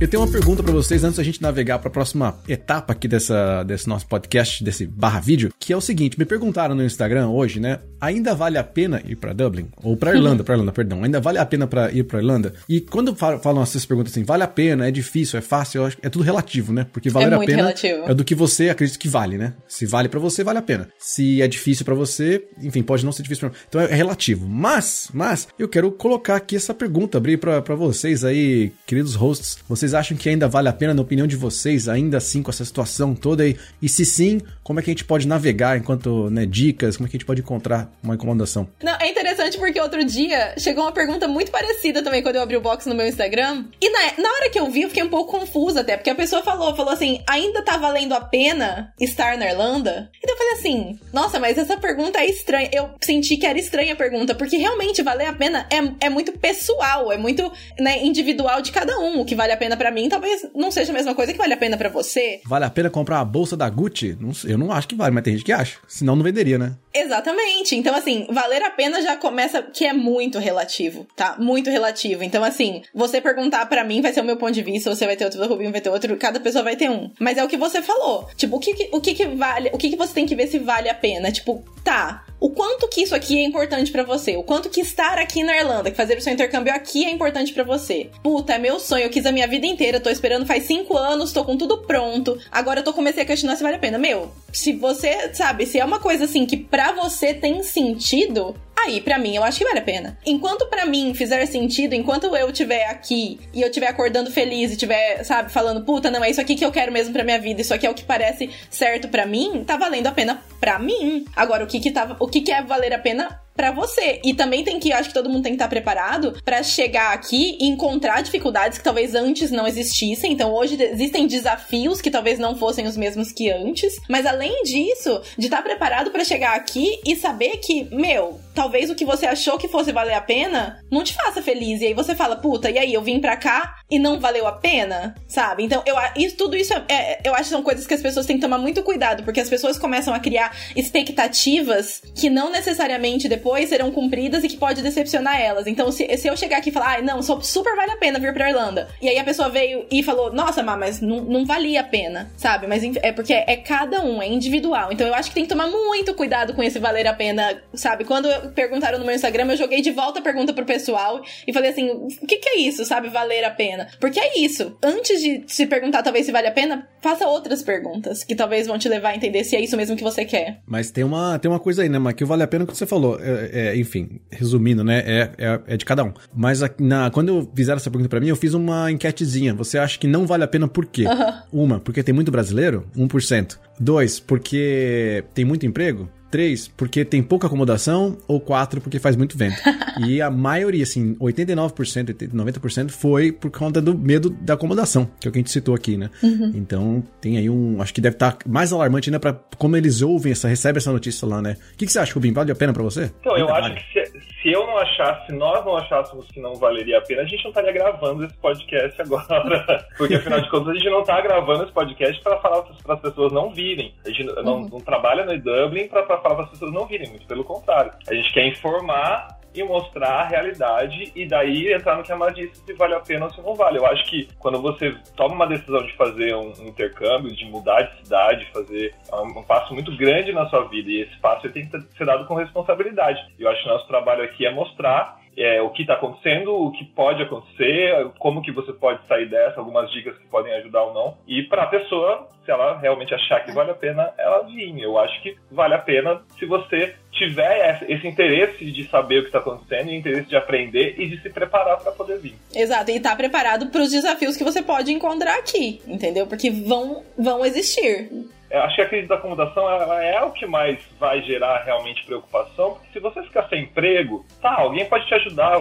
Eu 0.00 0.06
tenho 0.06 0.22
uma 0.22 0.30
pergunta 0.30 0.62
para 0.62 0.72
vocês 0.72 1.02
antes 1.02 1.16
da 1.16 1.24
gente 1.24 1.42
navegar 1.42 1.80
para 1.80 1.88
a 1.88 1.90
próxima 1.90 2.38
etapa 2.48 2.92
aqui 2.92 3.08
dessa, 3.08 3.64
desse 3.64 3.88
nosso 3.88 4.06
podcast, 4.06 4.62
desse 4.62 4.86
barra 4.86 5.18
vídeo, 5.18 5.52
que 5.58 5.72
é 5.72 5.76
o 5.76 5.80
seguinte: 5.80 6.16
me 6.16 6.24
perguntaram 6.24 6.72
no 6.72 6.84
Instagram 6.84 7.26
hoje, 7.30 7.58
né? 7.58 7.80
Ainda 8.00 8.32
vale 8.32 8.58
a 8.58 8.62
pena 8.62 9.02
ir 9.04 9.16
para 9.16 9.32
Dublin? 9.32 9.66
Ou 9.82 9.96
para 9.96 10.14
Irlanda, 10.14 10.44
para 10.44 10.54
Irlanda, 10.54 10.70
perdão. 10.70 11.02
Ainda 11.02 11.20
vale 11.20 11.38
a 11.38 11.44
pena 11.44 11.66
para 11.66 11.90
ir 11.90 12.04
para 12.04 12.20
Irlanda? 12.20 12.54
E 12.68 12.80
quando 12.80 13.12
falam 13.12 13.60
essas 13.60 13.84
perguntas 13.84 14.12
assim, 14.12 14.22
vale 14.22 14.44
a 14.44 14.46
pena, 14.46 14.86
é 14.86 14.92
difícil, 14.92 15.36
é 15.36 15.42
fácil, 15.42 15.80
eu 15.80 15.86
acho, 15.86 15.96
é 16.00 16.08
tudo 16.08 16.22
relativo, 16.22 16.72
né? 16.72 16.86
Porque 16.92 17.10
valer 17.10 17.32
é 17.32 17.34
a 17.34 17.40
pena 17.40 17.56
relativo. 17.56 18.04
é 18.06 18.14
do 18.14 18.24
que 18.24 18.36
você 18.36 18.68
acredita 18.68 19.00
que 19.00 19.08
vale, 19.08 19.36
né? 19.36 19.54
Se 19.66 19.84
vale 19.84 20.08
para 20.08 20.20
você, 20.20 20.44
vale 20.44 20.60
a 20.60 20.62
pena. 20.62 20.88
Se 20.96 21.42
é 21.42 21.48
difícil 21.48 21.84
para 21.84 21.96
você, 21.96 22.44
enfim, 22.62 22.84
pode 22.84 23.04
não 23.04 23.10
ser 23.10 23.24
difícil 23.24 23.50
pra 23.50 23.58
Então 23.68 23.80
é 23.80 23.92
relativo. 23.92 24.46
Mas, 24.48 25.08
mas, 25.12 25.48
eu 25.58 25.68
quero 25.68 25.90
colocar 25.90 26.36
aqui 26.36 26.54
essa 26.54 26.72
pergunta, 26.72 27.18
abrir 27.18 27.36
para 27.38 27.74
vocês 27.74 28.24
aí, 28.24 28.70
queridos 28.86 29.16
hosts. 29.16 29.58
Vocês 29.68 29.87
vocês 29.88 29.94
acham 29.94 30.16
que 30.16 30.28
ainda 30.28 30.46
vale 30.46 30.68
a 30.68 30.72
pena, 30.72 30.92
na 30.92 31.00
opinião 31.00 31.26
de 31.26 31.36
vocês, 31.36 31.88
ainda 31.88 32.18
assim 32.18 32.42
com 32.42 32.50
essa 32.50 32.64
situação 32.64 33.14
toda 33.14 33.42
aí? 33.42 33.56
E 33.80 33.88
se 33.88 34.04
sim, 34.04 34.40
como 34.62 34.78
é 34.78 34.82
que 34.82 34.90
a 34.90 34.92
gente 34.92 35.04
pode 35.04 35.26
navegar 35.26 35.78
enquanto, 35.78 36.28
né, 36.30 36.44
dicas, 36.44 36.96
como 36.96 37.06
é 37.06 37.10
que 37.10 37.16
a 37.16 37.18
gente 37.18 37.26
pode 37.26 37.40
encontrar 37.40 37.90
uma 38.02 38.14
incomodação? 38.14 38.68
Não, 38.82 38.94
é 39.00 39.08
interessante 39.10 39.56
porque 39.56 39.80
outro 39.80 40.04
dia 40.04 40.54
chegou 40.58 40.84
uma 40.84 40.92
pergunta 40.92 41.26
muito 41.26 41.50
parecida 41.50 42.02
também 42.02 42.22
quando 42.22 42.36
eu 42.36 42.42
abri 42.42 42.56
o 42.56 42.60
box 42.60 42.86
no 42.86 42.94
meu 42.94 43.06
Instagram. 43.06 43.64
E 43.80 43.90
na, 43.90 44.22
na 44.22 44.28
hora 44.28 44.50
que 44.50 44.58
eu 44.58 44.70
vi, 44.70 44.82
eu 44.82 44.88
fiquei 44.88 45.02
um 45.02 45.08
pouco 45.08 45.38
confusa 45.38 45.80
até, 45.80 45.96
porque 45.96 46.10
a 46.10 46.14
pessoa 46.14 46.42
falou, 46.42 46.76
falou 46.76 46.92
assim, 46.92 47.22
ainda 47.26 47.62
tá 47.62 47.76
valendo 47.76 48.12
a 48.12 48.20
pena 48.20 48.92
estar 49.00 49.38
na 49.38 49.46
Irlanda? 49.46 50.10
Então 50.22 50.36
assim, 50.52 50.98
nossa, 51.12 51.38
mas 51.38 51.58
essa 51.58 51.76
pergunta 51.76 52.18
é 52.18 52.26
estranha. 52.26 52.68
Eu 52.72 52.90
senti 53.00 53.36
que 53.36 53.46
era 53.46 53.58
estranha 53.58 53.92
a 53.92 53.96
pergunta, 53.96 54.34
porque 54.34 54.56
realmente 54.56 55.02
valer 55.02 55.26
a 55.26 55.32
pena 55.32 55.66
é, 55.70 56.06
é 56.06 56.10
muito 56.10 56.32
pessoal, 56.32 57.12
é 57.12 57.16
muito 57.16 57.50
né, 57.78 58.04
individual 58.04 58.60
de 58.60 58.72
cada 58.72 58.98
um. 58.98 59.20
O 59.20 59.24
que 59.24 59.34
vale 59.34 59.52
a 59.52 59.56
pena 59.56 59.76
para 59.76 59.90
mim 59.90 60.08
talvez 60.08 60.46
não 60.54 60.70
seja 60.70 60.92
a 60.92 60.94
mesma 60.94 61.14
coisa 61.14 61.32
que 61.32 61.38
vale 61.38 61.54
a 61.54 61.56
pena 61.56 61.76
para 61.76 61.88
você. 61.88 62.40
Vale 62.44 62.64
a 62.64 62.70
pena 62.70 62.90
comprar 62.90 63.20
a 63.20 63.24
bolsa 63.24 63.56
da 63.56 63.68
Gucci? 63.68 64.16
Não 64.20 64.32
eu 64.44 64.58
não 64.58 64.72
acho 64.72 64.88
que 64.88 64.94
vale, 64.94 65.14
mas 65.14 65.24
tem 65.24 65.34
gente 65.34 65.44
que 65.44 65.52
acha. 65.52 65.78
Senão 65.86 66.16
não 66.16 66.22
venderia, 66.22 66.58
né? 66.58 66.74
Exatamente. 66.98 67.76
Então, 67.76 67.94
assim, 67.94 68.26
valer 68.30 68.62
a 68.62 68.70
pena 68.70 69.00
já 69.00 69.16
começa 69.16 69.62
que 69.62 69.84
é 69.84 69.92
muito 69.92 70.38
relativo, 70.38 71.06
tá? 71.14 71.36
Muito 71.38 71.70
relativo. 71.70 72.24
Então, 72.24 72.42
assim, 72.42 72.82
você 72.92 73.20
perguntar 73.20 73.66
para 73.66 73.84
mim 73.84 74.00
vai 74.00 74.12
ser 74.12 74.20
o 74.20 74.24
meu 74.24 74.36
ponto 74.36 74.52
de 74.52 74.62
vista, 74.62 74.94
você 74.94 75.06
vai 75.06 75.16
ter 75.16 75.24
outro, 75.24 75.42
o 75.42 75.48
Rubinho 75.48 75.70
vai 75.70 75.80
ter 75.80 75.90
outro, 75.90 76.16
cada 76.16 76.40
pessoa 76.40 76.64
vai 76.64 76.76
ter 76.76 76.90
um. 76.90 77.10
Mas 77.18 77.38
é 77.38 77.44
o 77.44 77.48
que 77.48 77.56
você 77.56 77.80
falou. 77.80 78.28
Tipo, 78.36 78.56
o 78.56 78.60
que, 78.60 78.74
que 78.74 78.88
o 78.92 79.00
que, 79.00 79.14
que 79.14 79.26
vale, 79.26 79.70
o 79.72 79.78
que, 79.78 79.90
que 79.90 79.96
você 79.96 80.12
tem 80.12 80.26
que 80.26 80.34
ver 80.34 80.48
se 80.48 80.58
vale 80.58 80.88
a 80.88 80.94
pena? 80.94 81.30
Tipo, 81.30 81.64
tá, 81.84 82.24
o 82.40 82.50
quanto 82.50 82.88
que 82.88 83.02
isso 83.02 83.14
aqui 83.14 83.38
é 83.38 83.44
importante 83.44 83.90
para 83.90 84.02
você, 84.04 84.36
o 84.36 84.42
quanto 84.42 84.70
que 84.70 84.80
estar 84.80 85.18
aqui 85.18 85.42
na 85.42 85.56
Irlanda, 85.56 85.90
que 85.90 85.96
fazer 85.96 86.16
o 86.16 86.20
seu 86.20 86.32
intercâmbio 86.32 86.72
aqui 86.72 87.04
é 87.04 87.10
importante 87.10 87.52
para 87.52 87.64
você. 87.64 88.10
Puta, 88.22 88.54
é 88.54 88.58
meu 88.58 88.78
sonho, 88.78 89.04
eu 89.04 89.10
quis 89.10 89.26
a 89.26 89.32
minha 89.32 89.46
vida 89.46 89.66
inteira, 89.66 90.00
tô 90.00 90.10
esperando 90.10 90.46
faz 90.46 90.64
cinco 90.64 90.96
anos, 90.96 91.32
tô 91.32 91.44
com 91.44 91.56
tudo 91.56 91.78
pronto, 91.78 92.38
agora 92.50 92.80
eu 92.80 92.84
tô 92.84 92.92
comecei 92.92 93.22
a 93.22 93.26
questionar 93.26 93.56
se 93.56 93.62
vale 93.62 93.76
a 93.76 93.80
pena. 93.80 93.98
Meu, 93.98 94.30
se 94.52 94.72
você, 94.72 95.34
sabe, 95.34 95.66
se 95.66 95.78
é 95.78 95.84
uma 95.84 95.98
coisa 95.98 96.24
assim 96.24 96.46
que 96.46 96.56
pra 96.56 96.87
você 96.92 97.34
tem 97.34 97.62
sentido, 97.62 98.54
aí 98.84 99.00
para 99.00 99.18
mim 99.18 99.36
eu 99.36 99.44
acho 99.44 99.58
que 99.58 99.64
vale 99.64 99.78
a 99.78 99.82
pena. 99.82 100.18
Enquanto 100.24 100.66
para 100.66 100.86
mim 100.86 101.14
fizer 101.14 101.44
sentido, 101.46 101.94
enquanto 101.94 102.34
eu 102.34 102.48
estiver 102.48 102.86
aqui 102.86 103.40
e 103.52 103.62
eu 103.62 103.68
estiver 103.68 103.88
acordando 103.88 104.30
feliz 104.30 104.70
e 104.70 104.74
estiver, 104.74 105.24
sabe, 105.24 105.50
falando, 105.50 105.84
puta, 105.84 106.10
não 106.10 106.22
é 106.22 106.30
isso 106.30 106.40
aqui 106.40 106.54
que 106.54 106.64
eu 106.64 106.72
quero 106.72 106.92
mesmo 106.92 107.12
pra 107.12 107.24
minha 107.24 107.38
vida, 107.38 107.60
isso 107.60 107.74
aqui 107.74 107.86
é 107.86 107.90
o 107.90 107.94
que 107.94 108.04
parece 108.04 108.50
certo 108.70 109.08
para 109.08 109.26
mim, 109.26 109.64
tá 109.64 109.76
valendo 109.76 110.06
a 110.06 110.12
pena 110.12 110.42
pra 110.60 110.78
mim. 110.78 111.24
Agora, 111.34 111.64
o 111.64 111.66
que 111.66 111.80
que 111.80 111.90
tá, 111.90 112.16
o 112.18 112.26
que 112.26 112.40
que 112.40 112.52
é 112.52 112.62
valer 112.62 112.92
a 112.92 112.98
pena 112.98 113.40
para 113.58 113.72
você. 113.72 114.20
E 114.24 114.32
também 114.34 114.62
tem 114.62 114.78
que, 114.78 114.92
acho 114.92 115.08
que 115.08 115.14
todo 115.14 115.28
mundo 115.28 115.42
tem 115.42 115.50
que 115.50 115.56
estar 115.56 115.66
preparado 115.66 116.40
para 116.44 116.62
chegar 116.62 117.12
aqui 117.12 117.58
e 117.60 117.66
encontrar 117.66 118.22
dificuldades 118.22 118.78
que 118.78 118.84
talvez 118.84 119.16
antes 119.16 119.50
não 119.50 119.66
existissem. 119.66 120.32
Então 120.32 120.54
hoje 120.54 120.80
existem 120.80 121.26
desafios 121.26 122.00
que 122.00 122.08
talvez 122.08 122.38
não 122.38 122.56
fossem 122.56 122.86
os 122.86 122.96
mesmos 122.96 123.32
que 123.32 123.50
antes. 123.50 123.96
Mas 124.08 124.26
além 124.26 124.62
disso, 124.62 125.20
de 125.36 125.46
estar 125.46 125.60
preparado 125.60 126.12
para 126.12 126.24
chegar 126.24 126.54
aqui 126.54 127.00
e 127.04 127.16
saber 127.16 127.56
que, 127.56 127.92
meu, 127.92 128.38
talvez 128.58 128.90
o 128.90 128.94
que 128.96 129.04
você 129.04 129.24
achou 129.24 129.56
que 129.56 129.68
fosse 129.68 129.92
valer 129.92 130.14
a 130.14 130.20
pena 130.20 130.80
não 130.90 131.04
te 131.04 131.14
faça 131.14 131.40
feliz. 131.40 131.80
E 131.80 131.86
aí 131.86 131.94
você 131.94 132.12
fala, 132.16 132.34
puta, 132.34 132.68
e 132.68 132.76
aí 132.76 132.92
eu 132.92 133.00
vim 133.00 133.20
pra 133.20 133.36
cá 133.36 133.76
e 133.90 133.98
não 133.98 134.20
valeu 134.20 134.46
a 134.46 134.52
pena, 134.52 135.14
sabe? 135.26 135.64
Então, 135.64 135.82
eu, 135.86 135.96
isso, 136.16 136.36
tudo 136.36 136.56
isso 136.56 136.74
é, 136.74 136.84
é, 136.88 137.20
eu 137.24 137.32
acho 137.32 137.44
que 137.44 137.48
são 137.50 137.62
coisas 137.62 137.86
que 137.86 137.94
as 137.94 138.02
pessoas 138.02 138.26
têm 138.26 138.36
que 138.36 138.42
tomar 138.42 138.58
muito 138.58 138.82
cuidado, 138.82 139.22
porque 139.22 139.40
as 139.40 139.48
pessoas 139.48 139.78
começam 139.78 140.12
a 140.12 140.20
criar 140.20 140.54
expectativas 140.76 142.02
que 142.14 142.28
não 142.28 142.50
necessariamente 142.50 143.28
depois 143.28 143.68
serão 143.70 143.90
cumpridas 143.90 144.44
e 144.44 144.48
que 144.48 144.56
pode 144.56 144.82
decepcionar 144.82 145.40
elas. 145.40 145.66
Então, 145.66 145.90
se, 145.90 146.16
se 146.18 146.28
eu 146.28 146.36
chegar 146.36 146.58
aqui 146.58 146.68
e 146.68 146.72
falar, 146.72 146.98
ah, 146.98 147.02
não, 147.02 147.22
super 147.22 147.74
vale 147.74 147.92
a 147.92 147.96
pena 147.96 148.18
vir 148.18 148.34
pra 148.34 148.50
Irlanda, 148.50 148.88
e 149.00 149.08
aí 149.08 149.18
a 149.18 149.24
pessoa 149.24 149.48
veio 149.48 149.86
e 149.90 150.02
falou, 150.02 150.32
nossa, 150.32 150.62
Má, 150.62 150.76
mas 150.76 151.00
não, 151.00 151.22
não 151.22 151.46
valia 151.46 151.80
a 151.80 151.84
pena, 151.84 152.30
sabe? 152.36 152.66
Mas 152.66 152.82
é 153.02 153.12
porque 153.12 153.32
é 153.32 153.56
cada 153.56 154.02
um, 154.02 154.20
é 154.20 154.28
individual. 154.28 154.92
Então, 154.92 155.06
eu 155.06 155.14
acho 155.14 155.30
que 155.30 155.34
tem 155.34 155.44
que 155.44 155.48
tomar 155.48 155.68
muito 155.68 156.12
cuidado 156.14 156.52
com 156.52 156.62
esse 156.62 156.78
valer 156.78 157.06
a 157.06 157.14
pena, 157.14 157.62
sabe? 157.72 158.04
Quando 158.04 158.28
perguntaram 158.52 158.98
no 158.98 159.04
meu 159.06 159.14
Instagram, 159.14 159.46
eu 159.52 159.56
joguei 159.56 159.80
de 159.80 159.90
volta 159.90 160.18
a 160.18 160.22
pergunta 160.22 160.52
pro 160.52 160.66
pessoal 160.66 161.22
e 161.46 161.52
falei 161.54 161.70
assim, 161.70 161.90
o 161.90 162.26
que, 162.26 162.36
que 162.36 162.48
é 162.50 162.58
isso, 162.58 162.84
sabe? 162.84 163.08
Valer 163.08 163.44
a 163.44 163.50
pena 163.50 163.77
pena. 163.78 163.88
Porque 164.00 164.18
é 164.18 164.38
isso. 164.38 164.76
Antes 164.82 165.20
de 165.22 165.44
se 165.46 165.66
perguntar 165.66 166.02
talvez 166.02 166.26
se 166.26 166.32
vale 166.32 166.48
a 166.48 166.52
pena, 166.52 166.88
faça 167.00 167.26
outras 167.26 167.62
perguntas 167.62 168.24
que 168.24 168.34
talvez 168.34 168.66
vão 168.66 168.78
te 168.78 168.88
levar 168.88 169.10
a 169.10 169.16
entender 169.16 169.44
se 169.44 169.56
é 169.56 169.60
isso 169.60 169.76
mesmo 169.76 169.96
que 169.96 170.02
você 170.02 170.24
quer. 170.24 170.60
Mas 170.66 170.90
tem 170.90 171.04
uma, 171.04 171.38
tem 171.38 171.50
uma 171.50 171.60
coisa 171.60 171.82
aí, 171.82 171.88
né, 171.88 171.98
mas 171.98 172.14
que 172.14 172.24
vale 172.24 172.42
a 172.42 172.48
pena 172.48 172.66
que 172.66 172.76
você 172.76 172.86
falou. 172.86 173.18
É, 173.20 173.50
é, 173.52 173.76
enfim, 173.76 174.20
resumindo, 174.30 174.82
né? 174.82 175.02
É, 175.06 175.30
é, 175.38 175.60
é, 175.66 175.76
de 175.76 175.84
cada 175.84 176.02
um. 176.04 176.12
Mas 176.34 176.60
na, 176.78 177.10
quando 177.10 177.28
eu 177.28 177.50
fizeram 177.54 177.76
essa 177.76 177.90
pergunta 177.90 178.08
para 178.08 178.20
mim, 178.20 178.28
eu 178.28 178.36
fiz 178.36 178.54
uma 178.54 178.90
enquetezinha. 178.90 179.54
Você 179.54 179.78
acha 179.78 179.98
que 179.98 180.06
não 180.06 180.26
vale 180.26 180.44
a 180.44 180.48
pena 180.48 180.66
por 180.66 180.86
quê? 180.86 181.04
Uma, 181.52 181.78
porque 181.80 182.02
tem 182.02 182.14
muito 182.14 182.30
brasileiro? 182.30 182.86
1%. 182.96 183.58
Dois, 183.78 184.18
porque 184.18 185.24
tem 185.34 185.44
muito 185.44 185.64
emprego? 185.66 186.08
Três, 186.30 186.68
porque 186.68 187.04
tem 187.04 187.22
pouca 187.22 187.46
acomodação. 187.46 188.18
Ou 188.26 188.40
quatro, 188.40 188.80
porque 188.80 188.98
faz 188.98 189.16
muito 189.16 189.36
vento. 189.36 189.56
e 190.06 190.20
a 190.20 190.30
maioria, 190.30 190.82
assim, 190.82 191.14
89%, 191.16 192.28
90% 192.30 192.90
foi 192.90 193.32
por 193.32 193.50
conta 193.50 193.80
do 193.80 193.96
medo 193.96 194.30
da 194.30 194.54
acomodação, 194.54 195.08
que 195.20 195.26
é 195.26 195.28
o 195.28 195.32
que 195.32 195.38
a 195.38 195.40
gente 195.40 195.50
citou 195.50 195.74
aqui, 195.74 195.96
né? 195.96 196.10
Uhum. 196.22 196.52
Então, 196.54 197.02
tem 197.20 197.38
aí 197.38 197.48
um. 197.48 197.80
Acho 197.80 197.94
que 197.94 198.00
deve 198.00 198.16
estar 198.16 198.32
tá 198.32 198.38
mais 198.48 198.72
alarmante, 198.72 199.10
né? 199.10 199.18
Pra 199.18 199.32
como 199.56 199.76
eles 199.76 200.02
ouvem, 200.02 200.32
essa, 200.32 200.48
recebem 200.48 200.78
essa 200.78 200.92
notícia 200.92 201.26
lá, 201.26 201.40
né? 201.40 201.56
O 201.74 201.76
que, 201.76 201.86
que 201.86 201.92
você 201.92 201.98
acha, 201.98 202.12
Rubim? 202.14 202.32
Vale 202.32 202.52
a 202.52 202.54
pena 202.54 202.72
pra 202.72 202.82
você? 202.82 203.10
Então, 203.20 203.36
eu 203.36 203.48
acho 203.48 203.74
que 203.74 204.17
se, 204.48 204.52
eu 204.52 204.66
não 204.66 204.78
achasse, 204.78 205.26
se 205.26 205.32
nós 205.32 205.64
não 205.64 205.76
achássemos 205.76 206.26
que 206.28 206.40
não 206.40 206.54
valeria 206.54 206.98
a 206.98 207.02
pena, 207.02 207.22
a 207.22 207.24
gente 207.26 207.42
não 207.44 207.50
estaria 207.50 207.72
gravando 207.72 208.24
esse 208.24 208.36
podcast 208.38 209.00
agora. 209.02 209.86
Porque 209.96 210.14
afinal 210.14 210.40
de 210.40 210.48
contas, 210.48 210.68
a 210.68 210.74
gente 210.74 210.90
não 210.90 211.00
está 211.00 211.20
gravando 211.20 211.64
esse 211.64 211.72
podcast 211.72 212.22
para 212.22 212.38
falar 212.38 212.62
para 212.62 212.94
as 212.94 213.00
pessoas 213.00 213.32
não 213.32 213.52
virem. 213.52 213.94
A 214.04 214.08
gente 214.08 214.28
uhum. 214.28 214.42
não, 214.42 214.60
não, 214.60 214.80
trabalha 214.80 215.24
no 215.24 215.38
Dublin 215.38 215.88
para 215.88 216.06
falar 216.06 216.20
para 216.20 216.44
as 216.44 216.50
pessoas 216.50 216.72
não 216.72 216.86
virem, 216.86 217.10
muito 217.10 217.26
pelo 217.26 217.44
contrário. 217.44 217.92
A 218.08 218.14
gente 218.14 218.32
quer 218.32 218.46
informar 218.46 219.37
e 219.60 219.64
mostrar 219.64 220.20
a 220.20 220.24
realidade 220.24 221.12
e 221.14 221.26
daí 221.26 221.72
entrar 221.72 221.96
no 221.96 222.02
que 222.02 222.12
a 222.12 222.16
Mar 222.16 222.32
disse 222.32 222.54
se 222.64 222.72
vale 222.74 222.94
a 222.94 223.00
pena 223.00 223.26
ou 223.26 223.32
se 223.32 223.40
não 223.40 223.54
vale. 223.54 223.78
Eu 223.78 223.86
acho 223.86 224.04
que 224.06 224.28
quando 224.38 224.60
você 224.60 224.94
toma 225.16 225.34
uma 225.34 225.46
decisão 225.46 225.84
de 225.84 225.92
fazer 225.96 226.34
um, 226.34 226.52
intercâmbio, 226.66 227.34
de 227.34 227.44
mudar 227.46 227.82
de 227.82 228.02
cidade, 228.02 228.48
fazer 228.52 228.94
um, 229.12 229.38
um, 229.38 229.42
passo 229.42 229.74
muito 229.74 229.96
grande 229.96 230.32
na 230.32 230.48
sua 230.48 230.64
vida 230.68 230.90
e 230.90 231.02
esse 231.02 231.16
passo 231.18 231.48
tem 231.50 231.68
que 231.68 231.80
ser 231.96 232.04
dado 232.04 232.26
com 232.26 232.34
responsabilidade. 232.34 233.20
Eu 233.38 233.48
acho 233.50 233.62
que 233.62 233.68
nosso 233.68 233.86
trabalho 233.88 234.22
aqui 234.22 234.46
é 234.46 234.52
mostrar 234.52 235.17
é, 235.38 235.62
o 235.62 235.70
que 235.70 235.82
está 235.82 235.94
acontecendo, 235.94 236.52
o 236.52 236.72
que 236.72 236.84
pode 236.84 237.22
acontecer, 237.22 238.10
como 238.18 238.42
que 238.42 238.50
você 238.50 238.72
pode 238.72 239.06
sair 239.06 239.26
dessa, 239.26 239.60
algumas 239.60 239.90
dicas 239.92 240.18
que 240.18 240.26
podem 240.26 240.52
ajudar 240.54 240.82
ou 240.82 240.94
não. 240.94 241.16
E 241.26 241.44
para 241.44 241.62
a 241.62 241.66
pessoa, 241.68 242.28
se 242.44 242.50
ela 242.50 242.76
realmente 242.78 243.14
achar 243.14 243.44
que 243.44 243.52
vale 243.52 243.70
a 243.70 243.74
pena, 243.74 244.12
ela 244.18 244.42
vir. 244.42 244.76
Eu 244.80 244.98
acho 244.98 245.22
que 245.22 245.36
vale 245.50 245.74
a 245.74 245.78
pena 245.78 246.20
se 246.38 246.44
você 246.44 246.96
tiver 247.12 247.84
esse 247.88 248.06
interesse 248.06 248.64
de 248.64 248.88
saber 248.88 249.18
o 249.18 249.22
que 249.22 249.28
está 249.28 249.38
acontecendo, 249.38 249.92
interesse 249.92 250.28
de 250.28 250.36
aprender 250.36 250.94
e 250.98 251.08
de 251.08 251.20
se 251.22 251.30
preparar 251.30 251.78
para 251.78 251.92
poder 251.92 252.18
vir. 252.18 252.34
Exato, 252.54 252.90
e 252.90 252.96
estar 252.96 253.10
tá 253.10 253.16
preparado 253.16 253.66
para 253.68 253.82
os 253.82 253.90
desafios 253.90 254.36
que 254.36 254.44
você 254.44 254.62
pode 254.62 254.92
encontrar 254.92 255.38
aqui, 255.38 255.80
entendeu? 255.86 256.26
Porque 256.26 256.50
vão, 256.50 257.04
vão 257.16 257.44
existir. 257.44 258.10
Eu 258.50 258.62
acho 258.62 258.76
que 258.76 258.82
a 258.82 258.88
crise 258.88 259.06
da 259.06 259.16
acomodação 259.16 259.68
ela 259.70 260.02
é 260.02 260.22
o 260.22 260.30
que 260.30 260.46
mais 260.46 260.78
vai 260.98 261.22
gerar 261.22 261.64
realmente 261.64 262.04
preocupação, 262.04 262.74
porque 262.74 262.92
se 262.92 263.00
você 263.00 263.22
ficar 263.22 263.48
sem 263.48 263.64
emprego, 263.64 264.24
tá, 264.40 264.60
alguém 264.60 264.86
pode 264.86 265.06
te 265.06 265.14
ajudar 265.14 265.58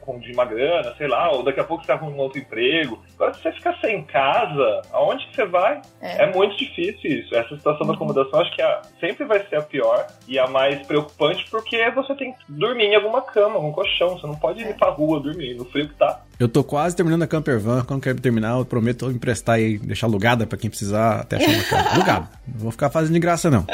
com 0.00 0.18
de 0.18 0.32
uma 0.32 0.44
grana, 0.44 0.94
sei 0.96 1.06
lá, 1.06 1.30
ou 1.30 1.42
daqui 1.42 1.60
a 1.60 1.64
pouco 1.64 1.84
você 1.84 1.92
arruma 1.92 2.16
um 2.16 2.20
outro 2.20 2.38
emprego. 2.38 3.02
Agora, 3.14 3.34
se 3.34 3.42
você 3.42 3.52
ficar 3.52 3.78
sem 3.80 4.02
casa, 4.04 4.82
aonde 4.92 5.26
você 5.32 5.44
vai? 5.44 5.80
É, 6.00 6.24
é 6.24 6.26
muito 6.32 6.56
difícil 6.56 7.20
isso. 7.20 7.34
Essa 7.34 7.56
situação 7.56 7.86
da 7.86 7.94
acomodação 7.94 8.40
acho 8.40 8.54
que 8.54 8.62
a, 8.62 8.82
sempre 9.00 9.24
vai 9.24 9.40
ser 9.46 9.56
a 9.56 9.62
pior 9.62 10.06
e 10.26 10.38
a 10.38 10.46
mais 10.46 10.84
preocupante, 10.86 11.44
porque 11.50 11.90
você 11.90 12.14
tem 12.14 12.32
que 12.32 12.38
dormir 12.48 12.86
em 12.86 12.94
alguma 12.94 13.22
cama, 13.22 13.56
algum 13.56 13.72
colchão, 13.72 14.18
você 14.18 14.26
não 14.26 14.36
pode 14.36 14.62
ir 14.62 14.68
é. 14.68 14.72
pra 14.72 14.90
rua 14.90 15.20
dormir 15.20 15.54
no 15.54 15.64
frio 15.66 15.88
que 15.88 15.94
tá. 15.94 16.22
Eu 16.42 16.48
tô 16.48 16.64
quase 16.64 16.96
terminando 16.96 17.22
a 17.22 17.26
camper 17.28 17.60
van. 17.60 17.84
Quando 17.84 18.00
quero 18.00 18.20
terminar, 18.20 18.58
eu 18.58 18.64
prometo 18.64 19.08
emprestar 19.12 19.60
e 19.60 19.78
deixar 19.78 20.08
alugada 20.08 20.44
para 20.44 20.58
quem 20.58 20.68
precisar 20.68 21.20
até 21.20 21.36
achar 21.36 21.50
uma 21.50 21.62
cama. 21.62 21.90
Alugada. 21.90 22.28
Não 22.48 22.58
vou 22.58 22.72
ficar 22.72 22.90
fazendo 22.90 23.12
de 23.12 23.20
graça, 23.20 23.48
não. 23.48 23.64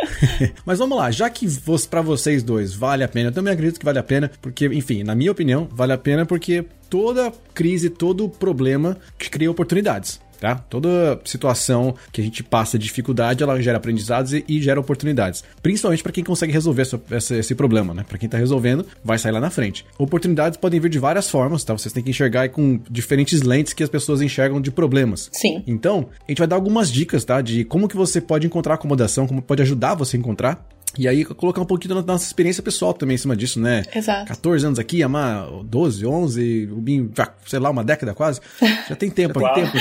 Mas 0.64 0.78
vamos 0.78 0.96
lá, 0.96 1.10
já 1.10 1.28
que 1.28 1.46
para 1.90 2.00
vocês 2.00 2.42
dois 2.42 2.72
vale 2.74 3.04
a 3.04 3.08
pena, 3.08 3.28
eu 3.28 3.32
também 3.32 3.52
acredito 3.52 3.78
que 3.78 3.84
vale 3.84 3.98
a 3.98 4.02
pena, 4.02 4.30
porque, 4.40 4.64
enfim, 4.64 5.02
na 5.02 5.14
minha 5.14 5.30
opinião, 5.30 5.68
vale 5.70 5.92
a 5.92 5.98
pena 5.98 6.24
porque 6.24 6.64
toda 6.88 7.30
crise, 7.52 7.90
todo 7.90 8.30
problema 8.30 8.96
cria 9.18 9.50
oportunidades 9.50 10.18
tá? 10.40 10.54
Toda 10.54 11.20
situação 11.24 11.94
que 12.12 12.20
a 12.20 12.24
gente 12.24 12.42
passa 12.42 12.78
dificuldade, 12.78 13.42
ela 13.42 13.60
gera 13.60 13.78
aprendizados 13.78 14.32
e, 14.32 14.44
e 14.48 14.60
gera 14.60 14.80
oportunidades. 14.80 15.42
Principalmente 15.62 16.02
para 16.02 16.12
quem 16.12 16.24
consegue 16.24 16.52
resolver 16.52 16.82
essa, 16.82 17.00
essa, 17.10 17.36
esse 17.36 17.54
problema, 17.54 17.94
né? 17.94 18.04
Para 18.08 18.18
quem 18.18 18.28
tá 18.28 18.38
resolvendo, 18.38 18.86
vai 19.04 19.18
sair 19.18 19.32
lá 19.32 19.40
na 19.40 19.50
frente. 19.50 19.84
Oportunidades 19.98 20.58
podem 20.58 20.80
vir 20.80 20.90
de 20.90 20.98
várias 20.98 21.28
formas, 21.28 21.64
tá? 21.64 21.72
Vocês 21.72 21.92
têm 21.92 22.02
que 22.02 22.10
enxergar 22.10 22.48
com 22.50 22.80
diferentes 22.90 23.42
lentes 23.42 23.72
que 23.72 23.82
as 23.82 23.88
pessoas 23.88 24.20
enxergam 24.20 24.60
de 24.60 24.70
problemas. 24.70 25.30
Sim. 25.32 25.62
Então, 25.66 26.08
a 26.26 26.30
gente 26.30 26.38
vai 26.38 26.46
dar 26.46 26.56
algumas 26.56 26.90
dicas, 26.90 27.24
tá? 27.24 27.40
De 27.40 27.64
como 27.64 27.88
que 27.88 27.96
você 27.96 28.20
pode 28.20 28.46
encontrar 28.46 28.74
acomodação, 28.74 29.26
como 29.26 29.42
pode 29.42 29.62
ajudar 29.62 29.94
você 29.94 30.16
a 30.16 30.20
encontrar. 30.20 30.66
E 30.98 31.08
aí, 31.08 31.24
colocar 31.24 31.60
um 31.60 31.66
pouquinho 31.66 31.94
da 31.94 32.02
nossa 32.02 32.26
experiência 32.26 32.62
pessoal 32.62 32.92
também 32.92 33.14
em 33.14 33.18
cima 33.18 33.36
disso, 33.36 33.60
né? 33.60 33.82
Exato. 33.94 34.26
14 34.26 34.66
anos 34.66 34.78
aqui, 34.78 35.02
Amar 35.02 35.46
12, 35.64 36.06
11, 36.06 36.68
o 36.72 36.76
Binho, 36.76 37.12
sei 37.46 37.58
lá, 37.58 37.70
uma 37.70 37.84
década 37.84 38.14
quase. 38.14 38.40
Já 38.88 38.96
tem 38.96 39.10
tempo, 39.10 39.44
aqui 39.44 39.60
tempo. 39.60 39.76